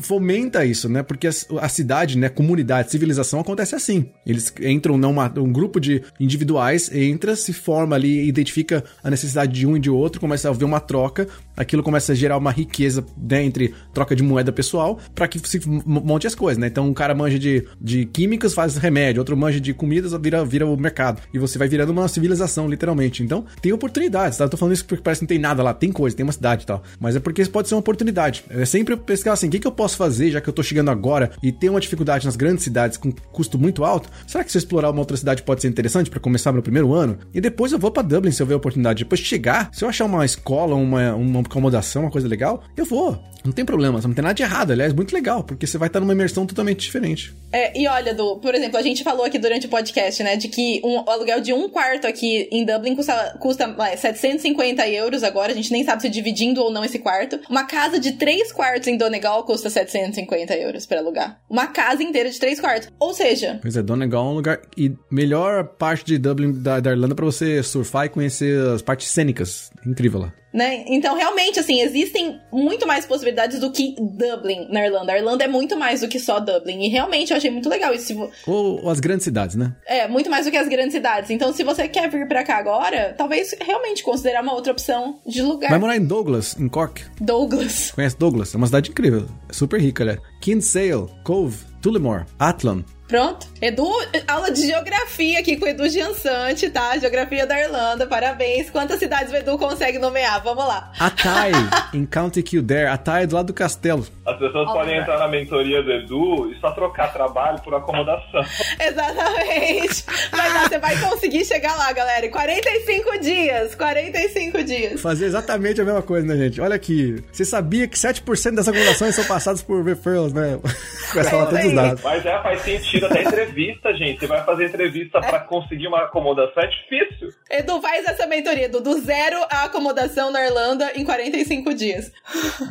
Fomenta 0.00 0.64
isso, 0.64 0.88
né? 0.88 1.02
Porque 1.02 1.26
a, 1.26 1.32
a, 1.60 1.68
cidade, 1.68 2.18
né, 2.18 2.28
comunidade, 2.28 2.90
civilização 2.90 3.40
acontece 3.40 3.74
assim. 3.74 4.10
Eles 4.26 4.52
entram 4.60 4.96
numa 4.96 5.32
um 5.38 5.52
grupo 5.52 5.80
de 5.80 6.02
individuais, 6.20 6.90
entra, 6.92 7.34
se 7.36 7.52
forma 7.52 7.96
ali, 7.96 8.26
identifica 8.28 8.84
a 9.02 9.10
necessidade 9.10 9.52
de 9.52 9.66
um 9.66 9.76
e 9.76 9.80
de 9.80 9.90
outro, 9.90 10.20
começa 10.20 10.48
a 10.48 10.50
haver 10.50 10.64
uma 10.64 10.80
troca, 10.80 11.28
aquilo 11.56 11.82
começa 11.82 12.12
a 12.12 12.14
gerar 12.14 12.36
uma 12.36 12.50
riqueza 12.50 13.04
né, 13.16 13.42
entre 13.42 13.74
troca 13.92 14.14
de 14.14 14.22
moeda 14.22 14.52
pessoal 14.52 14.98
para 15.14 15.28
que 15.28 15.38
se 15.48 15.60
monte 15.66 16.26
as 16.26 16.34
coisas, 16.34 16.58
né? 16.58 16.66
Então 16.66 16.86
um 16.88 16.94
cara 16.94 17.14
manja 17.14 17.38
de, 17.38 17.66
de 17.80 18.04
químicas, 18.06 18.54
faz 18.54 18.76
remédio, 18.76 19.20
outro 19.20 19.36
manja 19.36 19.60
de 19.60 19.72
comidas, 19.72 20.12
vira, 20.20 20.44
vira 20.44 20.66
o 20.66 20.76
mercado. 20.76 21.20
E 21.32 21.38
você 21.38 21.58
vai 21.58 21.68
virando 21.68 21.90
uma 21.90 22.08
civilização, 22.08 22.68
literalmente. 22.68 23.22
Então, 23.22 23.44
tem 23.60 23.72
oportunidades, 23.72 24.38
tá? 24.38 24.44
Eu 24.44 24.48
tô 24.48 24.56
falando 24.56 24.74
isso 24.74 24.84
porque 24.84 25.02
parece 25.02 25.20
que 25.20 25.24
não 25.24 25.28
tem 25.28 25.38
nada 25.38 25.62
lá, 25.62 25.74
tem 25.74 25.90
coisa, 25.92 26.16
tem 26.16 26.24
uma 26.24 26.32
cidade 26.32 26.64
e 26.64 26.66
tal. 26.66 26.82
Mas 27.00 27.16
é 27.16 27.20
porque 27.20 27.42
isso 27.42 27.50
pode 27.50 27.68
ser 27.68 27.74
uma 27.74 27.80
oportunidade. 27.80 28.44
É 28.48 28.64
sempre 28.64 28.96
pesquisar 28.96 29.32
assim, 29.32 29.48
o 29.48 29.50
que, 29.50 29.58
que 29.58 29.66
eu 29.66 29.72
posso 29.72 29.96
fazer, 29.96 30.30
já 30.30 30.40
que 30.40 30.48
eu 30.48 30.52
tô 30.52 30.62
chegando 30.62 30.90
agora 30.90 31.30
e 31.42 31.52
tem 31.52 31.70
uma 31.70 31.80
dificuldade 31.80 32.24
nas 32.24 32.36
grandes 32.36 32.64
cidades 32.64 32.96
com 32.96 33.12
custo 33.32 33.58
muito 33.58 33.84
alto? 33.84 34.08
Será 34.26 34.44
que 34.44 34.50
se 34.50 34.58
eu 34.58 34.60
explorar 34.60 34.90
uma 34.90 35.00
outra 35.00 35.16
cidade 35.16 35.42
pode 35.42 35.62
ser 35.62 35.68
interessante 35.68 36.10
para 36.10 36.20
começar 36.20 36.52
meu 36.52 36.62
primeiro 36.62 36.92
ano? 36.92 37.18
E 37.32 37.40
depois 37.40 37.72
eu 37.72 37.78
vou 37.78 37.90
para 37.90 38.02
Dublin 38.02 38.30
se 38.30 38.42
eu 38.42 38.46
ver 38.46 38.54
a 38.54 38.58
oportunidade. 38.58 39.04
Depois 39.04 39.20
de 39.20 39.26
chegar, 39.26 39.70
se 39.72 39.84
eu 39.84 39.88
achar 39.88 40.04
uma 40.04 40.24
escola, 40.24 40.74
uma, 40.74 41.14
uma 41.14 41.42
acomodação, 41.46 42.02
uma 42.02 42.10
coisa 42.10 42.28
legal, 42.28 42.62
eu 42.76 42.84
vou. 42.84 43.22
Não 43.44 43.52
tem 43.52 43.64
problema, 43.64 44.00
não 44.00 44.14
tem 44.14 44.22
nada 44.22 44.34
de 44.34 44.42
errado. 44.42 44.70
Aliás, 44.70 44.94
muito 44.94 45.14
legal, 45.14 45.44
porque 45.44 45.66
você 45.66 45.76
vai 45.76 45.88
estar 45.88 46.00
numa 46.00 46.14
imersão 46.14 46.46
totalmente 46.46 46.80
diferente. 46.80 47.34
É, 47.52 47.78
e 47.78 47.86
olha, 47.86 48.14
do, 48.14 48.38
por 48.38 48.54
exemplo, 48.54 48.78
a 48.78 48.82
gente 48.82 49.04
falou 49.04 49.24
aqui 49.24 49.38
durante 49.38 49.66
o 49.66 49.68
podcast, 49.68 50.22
né, 50.22 50.36
de 50.36 50.48
que 50.48 50.80
um, 50.82 51.00
o 51.00 51.10
aluguel 51.10 51.42
de 51.42 51.52
um 51.52 51.68
quarto 51.68 52.06
aqui 52.06 52.48
em 52.50 52.64
Dublin 52.64 52.96
custa, 52.96 53.36
custa 53.38 53.76
é, 53.80 53.96
750 53.96 54.88
euros 54.88 55.22
agora, 55.22 55.52
a 55.52 55.54
gente 55.54 55.70
nem 55.70 55.84
sabe 55.84 56.00
se 56.00 56.08
dividindo 56.08 56.62
ou 56.62 56.72
não 56.72 56.82
esse 56.84 56.98
quarto. 56.98 57.38
Uma 57.50 57.64
casa 57.64 58.00
de 58.00 58.12
três 58.12 58.50
quartos 58.50 58.88
em 58.88 58.96
Donegal 58.96 59.44
custa 59.44 59.68
750 59.68 60.54
euros 60.54 60.86
para 60.86 61.00
alugar. 61.00 61.38
Uma 61.48 61.66
casa 61.66 62.02
inteira 62.02 62.30
de 62.30 62.40
três 62.40 62.58
quartos. 62.58 62.88
Ou 62.98 63.12
seja... 63.12 63.58
Pois 63.60 63.76
é, 63.76 63.82
Donegal 63.82 64.26
é 64.26 64.30
um 64.30 64.34
lugar... 64.34 64.60
E 64.76 64.90
melhor 65.10 65.64
parte 65.64 66.04
de 66.06 66.16
Dublin, 66.16 66.52
da, 66.62 66.80
da 66.80 66.92
Irlanda, 66.92 67.14
para 67.14 67.26
você 67.26 67.62
surfar 67.62 68.06
e 68.06 68.08
conhecer 68.08 68.58
as 68.68 68.80
partes 68.80 69.08
cênicas. 69.08 69.70
Incrível 69.86 70.20
lá. 70.20 70.43
Né? 70.54 70.84
Então, 70.86 71.16
realmente, 71.16 71.58
assim, 71.58 71.80
existem 71.80 72.40
muito 72.52 72.86
mais 72.86 73.04
possibilidades 73.04 73.58
do 73.58 73.72
que 73.72 73.96
Dublin 73.98 74.68
na 74.70 74.86
Irlanda. 74.86 75.12
A 75.12 75.18
Irlanda 75.18 75.42
é 75.42 75.48
muito 75.48 75.76
mais 75.76 76.00
do 76.00 76.06
que 76.06 76.20
só 76.20 76.38
Dublin. 76.38 76.80
E 76.84 76.88
realmente 76.88 77.32
eu 77.32 77.36
achei 77.36 77.50
muito 77.50 77.68
legal 77.68 77.92
isso. 77.92 78.30
Ou, 78.46 78.88
as 78.88 79.00
grandes 79.00 79.24
cidades, 79.24 79.56
né? 79.56 79.74
É, 79.84 80.06
muito 80.06 80.30
mais 80.30 80.46
do 80.46 80.52
que 80.52 80.56
as 80.56 80.68
grandes 80.68 80.92
cidades. 80.92 81.28
Então, 81.30 81.52
se 81.52 81.64
você 81.64 81.88
quer 81.88 82.08
vir 82.08 82.28
pra 82.28 82.44
cá 82.44 82.56
agora, 82.56 83.12
talvez 83.18 83.52
realmente 83.60 84.04
considerar 84.04 84.44
uma 84.44 84.54
outra 84.54 84.70
opção 84.70 85.18
de 85.26 85.42
lugar. 85.42 85.70
Vai 85.70 85.78
morar 85.80 85.96
em 85.96 86.06
Douglas, 86.06 86.56
em 86.56 86.68
Cork. 86.68 87.02
Douglas. 87.20 87.90
Conhece 87.90 88.16
Douglas? 88.16 88.54
É 88.54 88.56
uma 88.56 88.66
cidade 88.66 88.90
incrível. 88.90 89.26
É 89.48 89.52
super 89.52 89.80
rica, 89.80 90.04
né? 90.04 90.18
Kinsale, 90.40 91.08
Cove, 91.24 91.64
Tullamore, 91.82 92.26
Athlone. 92.38 92.84
Pronto. 93.14 93.46
Edu, 93.62 93.88
aula 94.26 94.50
de 94.50 94.66
geografia 94.66 95.38
aqui 95.38 95.56
com 95.56 95.66
o 95.66 95.68
Edu 95.68 95.88
Giansante, 95.88 96.68
tá? 96.68 96.98
Geografia 96.98 97.46
da 97.46 97.60
Irlanda, 97.60 98.08
parabéns. 98.08 98.68
Quantas 98.70 98.98
cidades 98.98 99.32
o 99.32 99.36
Edu 99.36 99.56
consegue 99.56 100.00
nomear? 100.00 100.42
Vamos 100.42 100.66
lá. 100.66 100.90
Atay, 100.98 101.52
em 101.94 102.04
County 102.04 102.42
Kildare. 102.42 102.88
Atay 102.88 103.22
é 103.22 103.26
do 103.28 103.36
lado 103.36 103.46
do 103.46 103.54
castelo. 103.54 104.04
As 104.26 104.36
pessoas 104.36 104.66
podem 104.72 104.98
entrar 104.98 105.16
na 105.16 105.28
mentoria 105.28 105.80
do 105.80 105.92
Edu 105.92 106.50
e 106.50 106.58
só 106.60 106.72
trocar 106.72 107.12
trabalho 107.12 107.60
por 107.60 107.72
acomodação. 107.72 108.44
Exatamente. 108.82 110.04
Mas 110.32 110.68
você 110.68 110.78
vai 110.80 110.98
conseguir 110.98 111.44
chegar 111.44 111.76
lá, 111.76 111.92
galera. 111.92 112.28
45 112.28 113.20
dias. 113.20 113.76
45 113.76 114.64
dias. 114.64 115.00
Fazer 115.00 115.26
exatamente 115.26 115.80
a 115.80 115.84
mesma 115.84 116.02
coisa, 116.02 116.26
né, 116.26 116.36
gente? 116.36 116.60
Olha 116.60 116.74
aqui. 116.74 117.22
Você 117.30 117.44
sabia 117.44 117.86
que 117.86 117.96
7% 117.96 118.56
das 118.56 118.66
acomodações 118.66 119.14
são 119.14 119.24
passadas 119.24 119.62
por 119.62 119.84
referrals, 119.84 120.32
né? 120.32 120.58
Com 121.12 121.20
essa 121.20 121.36
lá 121.36 121.46
todos 121.46 121.64
os 121.64 121.72
dados. 121.72 122.02
Mas 122.02 122.26
é, 122.26 122.42
faz 122.42 122.60
sentido 122.62 123.03
tira 123.08 123.20
até 123.20 123.22
entrevista, 123.22 123.94
gente. 123.94 124.20
Você 124.20 124.26
vai 124.26 124.44
fazer 124.44 124.66
entrevista 124.66 125.20
para 125.20 125.40
conseguir 125.40 125.86
uma 125.86 126.04
acomodação, 126.04 126.62
é 126.62 126.66
difícil. 126.66 127.28
Edu, 127.50 127.80
faz 127.80 128.06
essa 128.06 128.26
mentoria, 128.26 128.64
Edu, 128.66 128.80
do 128.80 129.00
zero 129.00 129.38
à 129.50 129.64
acomodação 129.64 130.30
na 130.30 130.44
Irlanda 130.44 130.92
em 130.94 131.04
45 131.04 131.74
dias. 131.74 132.10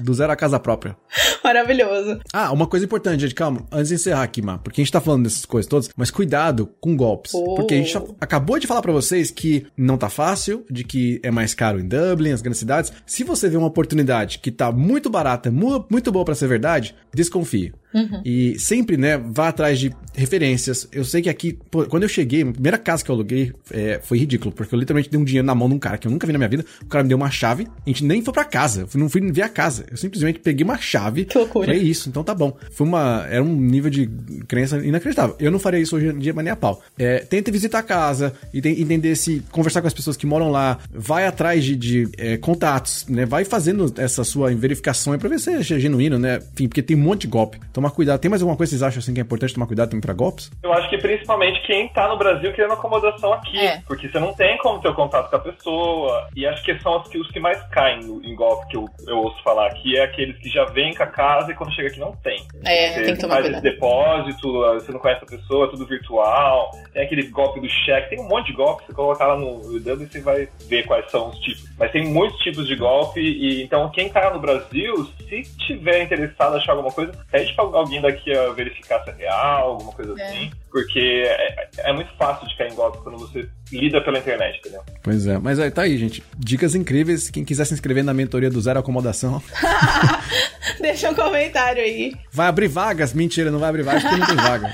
Do 0.02 0.14
zero 0.14 0.32
à 0.32 0.36
casa 0.36 0.60
própria. 0.60 0.96
Maravilhoso. 1.44 2.20
Ah, 2.34 2.52
uma 2.52 2.68
coisa 2.68 2.86
importante, 2.86 3.22
gente, 3.22 3.36
calma, 3.36 3.66
antes 3.72 3.90
de 3.90 3.96
encerrar 3.96 4.24
aqui, 4.24 4.42
Má, 4.42 4.58
porque 4.58 4.82
a 4.82 4.84
gente 4.84 4.92
tá 4.92 5.02
falando 5.02 5.24
dessas 5.24 5.46
coisas 5.46 5.70
todas, 5.70 5.90
mas 5.96 6.12
cuidado 6.12 6.70
com 6.80 6.96
golpes. 6.96 7.34
Oh. 7.34 7.56
Porque 7.56 7.74
a 7.74 7.78
gente 7.78 7.96
acabou 8.20 8.60
de 8.60 8.68
falar 8.68 8.82
para 8.82 8.92
vocês 8.92 9.32
que 9.32 9.66
não 9.78 9.98
tá 9.98 10.10
fácil, 10.10 10.66
de 10.70 10.84
que 10.84 11.20
é 11.24 11.32
mais 11.32 11.54
caro 11.54 11.80
em 11.80 11.88
Dublin, 11.88 12.32
as 12.32 12.42
grandes 12.42 12.60
cidades. 12.60 12.92
Se 13.06 13.24
você 13.24 13.50
vê 13.50 13.58
uma 13.58 13.68
oportunidade 13.68 14.40
que 14.40 14.52
tá 14.52 14.72
muito 14.72 15.10
barata, 15.10 15.52
muito 15.52 16.12
boa 16.12 16.26
para 16.26 16.36
ser 16.36 16.48
verdade, 16.48 16.96
desconfie. 17.14 17.74
Uhum. 17.94 18.22
E 18.26 18.60
sempre, 18.60 18.98
né, 18.98 19.18
vá 19.18 19.50
atrás 19.50 19.80
de 19.80 19.94
referências. 20.14 20.88
Eu 20.92 21.04
sei 21.04 21.22
que 21.22 21.30
aqui, 21.30 21.58
pô, 21.72 21.86
quando 21.86 22.04
eu 22.04 22.10
cheguei, 22.10 22.44
a 22.44 22.52
primeira 22.52 22.78
casa 22.78 23.04
que 23.04 23.10
eu 23.10 23.16
aluguei 23.16 23.54
é, 23.72 24.00
foi 24.04 24.18
ridículo, 24.18 24.52
porque 24.52 24.74
eu 24.74 24.80
literalmente 24.80 25.10
dei 25.10 25.20
um 25.20 25.24
dinheiro 25.24 25.46
na 25.46 25.56
mão 25.56 25.68
de 25.68 25.76
um 25.76 25.80
cara 25.80 25.98
que 25.98 26.08
eu 26.08 26.12
nunca 26.12 26.26
vi 26.26 26.34
na 26.34 26.40
minha 26.40 26.50
vida. 26.50 26.66
O 26.82 26.86
cara 26.86 27.04
me 27.04 27.10
deu 27.10 27.18
uma 27.18 27.30
chave, 27.32 27.68
a 27.86 27.90
gente 27.90 28.04
nem 28.04 28.22
foi 28.22 28.34
pra 28.34 28.46
casa, 28.46 28.88
eu 28.94 29.00
não 29.00 29.10
fui 29.10 29.22
ver 29.32 29.42
a 29.42 29.50
casa. 29.50 29.86
Eu 29.90 29.98
simplesmente 29.98 30.40
peguei 30.40 30.64
uma 30.64 30.78
chave. 30.78 31.26
Que 31.26 31.38
loucura. 31.38 31.68
Foi 31.68 31.78
isso, 31.78 32.10
então 32.10 32.24
tá 32.24 32.34
bom. 32.34 32.56
Foi 32.72 32.86
uma. 32.86 33.26
Era 33.30 33.44
um 33.44 33.56
nível 33.56 33.90
de 33.90 34.08
crença 34.48 34.78
inacreditável. 34.78 35.36
Eu 35.40 35.52
não 35.52 35.60
faria 35.60 35.80
isso 35.80 35.96
hoje 35.96 36.08
em 36.08 36.20
dia, 36.20 36.34
mas 36.34 36.44
nem 36.44 36.52
a 36.52 36.56
pau. 36.56 36.82
É, 36.98 37.20
tente 37.20 37.52
visitar 37.52 37.80
a 37.80 37.84
casa, 37.84 38.34
e 38.54 38.60
entender 38.82 39.16
se. 39.16 39.44
conversar 39.52 39.82
com 39.82 39.88
as 39.88 39.94
pessoas 39.94 40.18
que 40.18 40.26
moram 40.26 40.52
lá, 40.52 40.80
vai 40.92 41.26
atrás 41.26 41.64
de, 41.64 41.76
de 41.76 42.10
é, 42.18 42.38
contatos, 42.38 43.06
né? 43.08 43.26
Vai 43.26 43.46
fazendo 43.46 43.94
essa 43.98 44.24
sua 44.24 44.54
verificação 44.54 45.14
aí 45.14 45.20
pra 45.20 45.30
ver 45.30 45.40
se 45.40 45.52
é 45.52 45.62
genuíno, 45.62 46.20
né? 46.20 46.40
Enfim, 46.54 46.68
porque 46.68 46.82
tem 46.82 46.96
um 46.96 47.02
monte 47.02 47.22
de 47.22 47.28
golpe. 47.28 47.60
Tomar 47.84 47.92
cuidado. 47.92 48.20
Tem 48.22 48.30
mais 48.30 48.42
alguma 48.42 48.56
coisa 48.56 48.70
que 48.70 48.78
vocês 48.78 48.84
acham 48.88 49.00
assim 49.00 49.14
que 49.14 49.20
é 49.20 49.24
importante 49.24 49.54
tomar 49.54 49.68
cuidado 49.68 49.90
também 49.90 50.02
pra 50.02 50.14
golpes? 50.14 50.50
Eu 50.64 50.72
acho 50.72 50.90
que 50.90 50.98
principalmente 50.98 51.62
quem 51.68 51.90
tá 51.90 52.08
no 52.08 52.18
Brasil 52.18 52.54
querendo 52.54 52.72
acomodação 52.76 53.34
aqui. 53.34 53.60
É. 53.60 53.82
Porque 53.86 54.08
você 54.08 54.20
não 54.22 54.34
tem 54.34 54.58
como 54.60 54.82
ter 54.82 54.94
contato 54.94 55.30
com 55.30 55.36
a 55.36 55.40
pessoa. 55.40 56.30
E 56.34 56.48
acho 56.48 56.64
que 56.64 56.80
são 56.80 57.02
os 57.02 57.10
que, 57.10 57.18
os 57.18 57.30
que 57.30 57.42
mais 57.42 57.62
caem 57.64 58.00
em 58.24 58.34
golpe 58.36 58.68
que 58.68 58.78
eu, 58.78 58.86
eu 59.06 59.18
ouço 59.18 59.44
falar 59.44 59.68
aqui. 59.68 59.98
É 59.98 60.04
aqueles 60.06 60.38
que 60.38 60.48
já 60.48 60.64
vêm 60.64 60.94
com 60.94 61.04
a 61.04 61.08
casa 61.08 61.52
e 61.52 61.56
quando 61.56 61.76
chega 61.76 61.90
aqui 61.90 62.00
não 62.00 62.14
tem. 62.24 62.42
É, 62.66 62.94
você 62.94 63.04
tem 63.04 63.16
que 63.16 63.20
tomar 63.20 63.34
faz 63.36 63.48
cuidado. 63.48 63.66
esse 63.66 63.74
depósito, 63.74 64.52
você 64.54 64.92
não 64.94 65.00
conhece 65.02 65.24
a 65.26 65.28
pessoa, 65.28 65.66
é 65.68 65.70
tudo 65.72 65.86
virtual. 65.86 66.72
Tem 66.94 67.04
aquele 67.04 67.24
golpe 67.24 67.60
do 67.60 67.70
cheque. 67.70 68.12
Tem 68.12 68.22
um 68.22 68.30
monte 68.30 68.48
de 68.48 68.54
golpe. 68.54 68.86
Você 68.86 68.94
colocar 68.94 69.28
lá 69.28 69.38
no 69.38 69.78
dedo 69.82 70.04
e 70.04 70.08
você 70.08 70.22
vai 70.22 70.48
ver 70.70 70.88
quais 70.88 71.12
são 71.12 71.32
os 71.32 71.38
tipos. 71.40 71.70
Mas 71.78 71.92
tem 71.92 72.06
muitos 72.06 72.40
tipos 72.40 72.68
de 72.68 72.76
golpe. 72.76 73.20
E 73.20 73.64
então 73.64 73.90
quem 73.92 74.10
tá 74.10 74.32
no 74.34 74.40
Brasil, 74.40 75.08
se 75.28 75.44
tiver 75.66 76.04
interessado 76.04 76.56
em 76.56 76.58
achar 76.58 76.74
alguma 76.74 76.92
coisa, 76.92 77.12
pede 77.32 77.54
pra 77.54 77.66
alguém 77.66 78.02
daqui 78.02 78.36
a 78.36 78.50
verificar 78.50 79.04
se 79.04 79.10
é 79.10 79.14
real, 79.14 79.72
alguma 79.72 79.92
coisa 79.92 80.14
é. 80.18 80.24
assim. 80.24 80.52
Porque 80.72 81.24
é, 81.28 81.70
é, 81.78 81.94
muito 81.94 82.12
fácil 82.18 82.48
de 82.48 82.58
cair 82.58 82.72
em 82.72 82.76
golpe 82.76 82.98
quando 83.04 83.18
você 83.18 83.48
lida 83.72 84.02
pela 84.02 84.18
internet, 84.18 84.60
entendeu? 84.60 84.82
Pois 85.04 85.28
é, 85.28 85.38
mas 85.38 85.60
aí 85.60 85.70
tá 85.70 85.84
aí, 85.84 85.98
gente. 85.98 86.24
Dicas 86.38 86.74
incríveis. 86.76 87.30
Quem 87.30 87.46
quiser 87.46 87.66
se 87.66 87.74
inscrever 87.74 88.04
na 88.04 88.14
mentoria 88.14 88.50
do 88.50 88.62
Zero 88.62 88.80
Acomodação. 88.80 89.42
Deixa 90.80 91.12
um 91.12 91.16
comentário 91.16 91.82
aí. 91.82 92.14
Vai 92.32 92.48
abrir 92.48 92.68
vagas? 92.68 93.14
Mentira, 93.14 93.52
não 93.52 93.60
vai 93.60 93.70
abrir 93.70 93.84
vagas 93.84 94.04
porque 94.04 94.18
não 94.18 94.28
tem 94.28 94.36
vaga. 94.36 94.74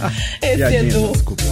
Esse 0.42 0.76
Edu. 0.76 1.12
Desculpa. 1.12 1.42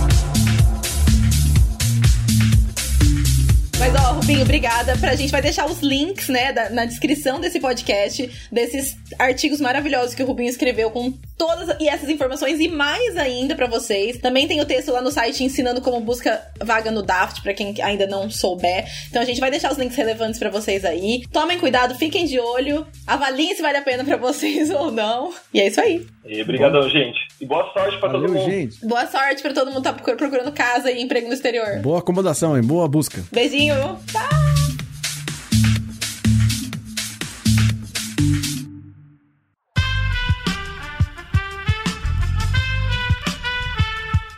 Mas, 3.79 3.95
ó, 3.95 4.18
Rubinho, 4.29 4.45
obrigada. 4.45 4.95
Pra 4.99 5.15
gente 5.15 5.31
vai 5.31 5.41
deixar 5.41 5.65
os 5.65 5.81
links, 5.81 6.29
né, 6.29 6.53
da, 6.53 6.69
na 6.69 6.85
descrição 6.85 7.41
desse 7.41 7.59
podcast, 7.59 8.31
desses 8.53 8.95
artigos 9.19 9.59
maravilhosos 9.59 10.15
que 10.15 10.23
o 10.23 10.27
Rubinho 10.27 10.51
escreveu 10.51 10.91
com 10.91 11.11
todas 11.39 11.75
e 11.81 11.89
essas 11.89 12.11
informações 12.11 12.61
e 12.61 12.69
mais 12.69 13.17
ainda 13.17 13.55
para 13.55 13.67
vocês. 13.67 14.19
Também 14.19 14.47
tem 14.47 14.61
o 14.61 14.67
texto 14.67 14.93
lá 14.93 15.01
no 15.01 15.11
site 15.11 15.43
ensinando 15.43 15.81
como 15.81 15.99
busca 16.03 16.47
vaga 16.63 16.91
no 16.91 17.01
Daft, 17.01 17.41
para 17.41 17.55
quem 17.55 17.75
ainda 17.81 18.07
não 18.07 18.31
souber. 18.31 18.87
Então 19.09 19.23
a 19.23 19.25
gente 19.25 19.41
vai 19.41 19.51
deixar 19.51 19.73
os 19.73 19.79
links 19.79 19.97
relevantes 19.97 20.39
para 20.39 20.51
vocês 20.51 20.85
aí. 20.85 21.23
Tomem 21.33 21.59
cuidado, 21.59 21.95
fiquem 21.95 22.27
de 22.27 22.39
olho, 22.39 22.87
avaliem 23.07 23.55
se 23.55 23.63
vale 23.63 23.79
a 23.79 23.83
pena 23.83 24.05
para 24.05 24.19
vocês 24.19 24.69
ou 24.71 24.91
não. 24.91 25.33
E 25.55 25.61
é 25.61 25.69
isso 25.69 25.81
aí. 25.81 26.07
E 26.29 26.43
obrigadão, 26.43 26.83
Bom. 26.83 26.89
gente. 26.91 27.19
E 27.41 27.47
boa 27.47 27.73
sorte 27.73 27.99
para 27.99 28.11
todo 28.11 28.29
mundo. 28.29 28.45
Gente. 28.45 28.87
Boa 28.87 29.07
sorte 29.07 29.41
para 29.41 29.55
todo 29.55 29.69
mundo 29.69 29.83
que 29.83 30.05
tá 30.05 30.15
procurando 30.15 30.53
casa 30.53 30.91
e 30.91 31.01
emprego 31.01 31.27
no 31.27 31.33
exterior. 31.33 31.81
Boa 31.81 32.01
acomodação, 32.01 32.57
e 32.59 32.61
boa 32.61 32.87
busca. 32.87 33.25
Beijinho. 33.33 33.75
Tchau. 34.07 34.29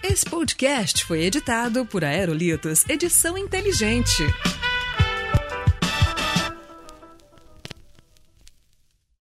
Esse 0.04 0.24
podcast 0.24 1.04
foi 1.04 1.22
editado 1.22 1.84
por 1.86 2.04
Aerolitos 2.04 2.88
Edição 2.88 3.36
Inteligente. 3.36 4.22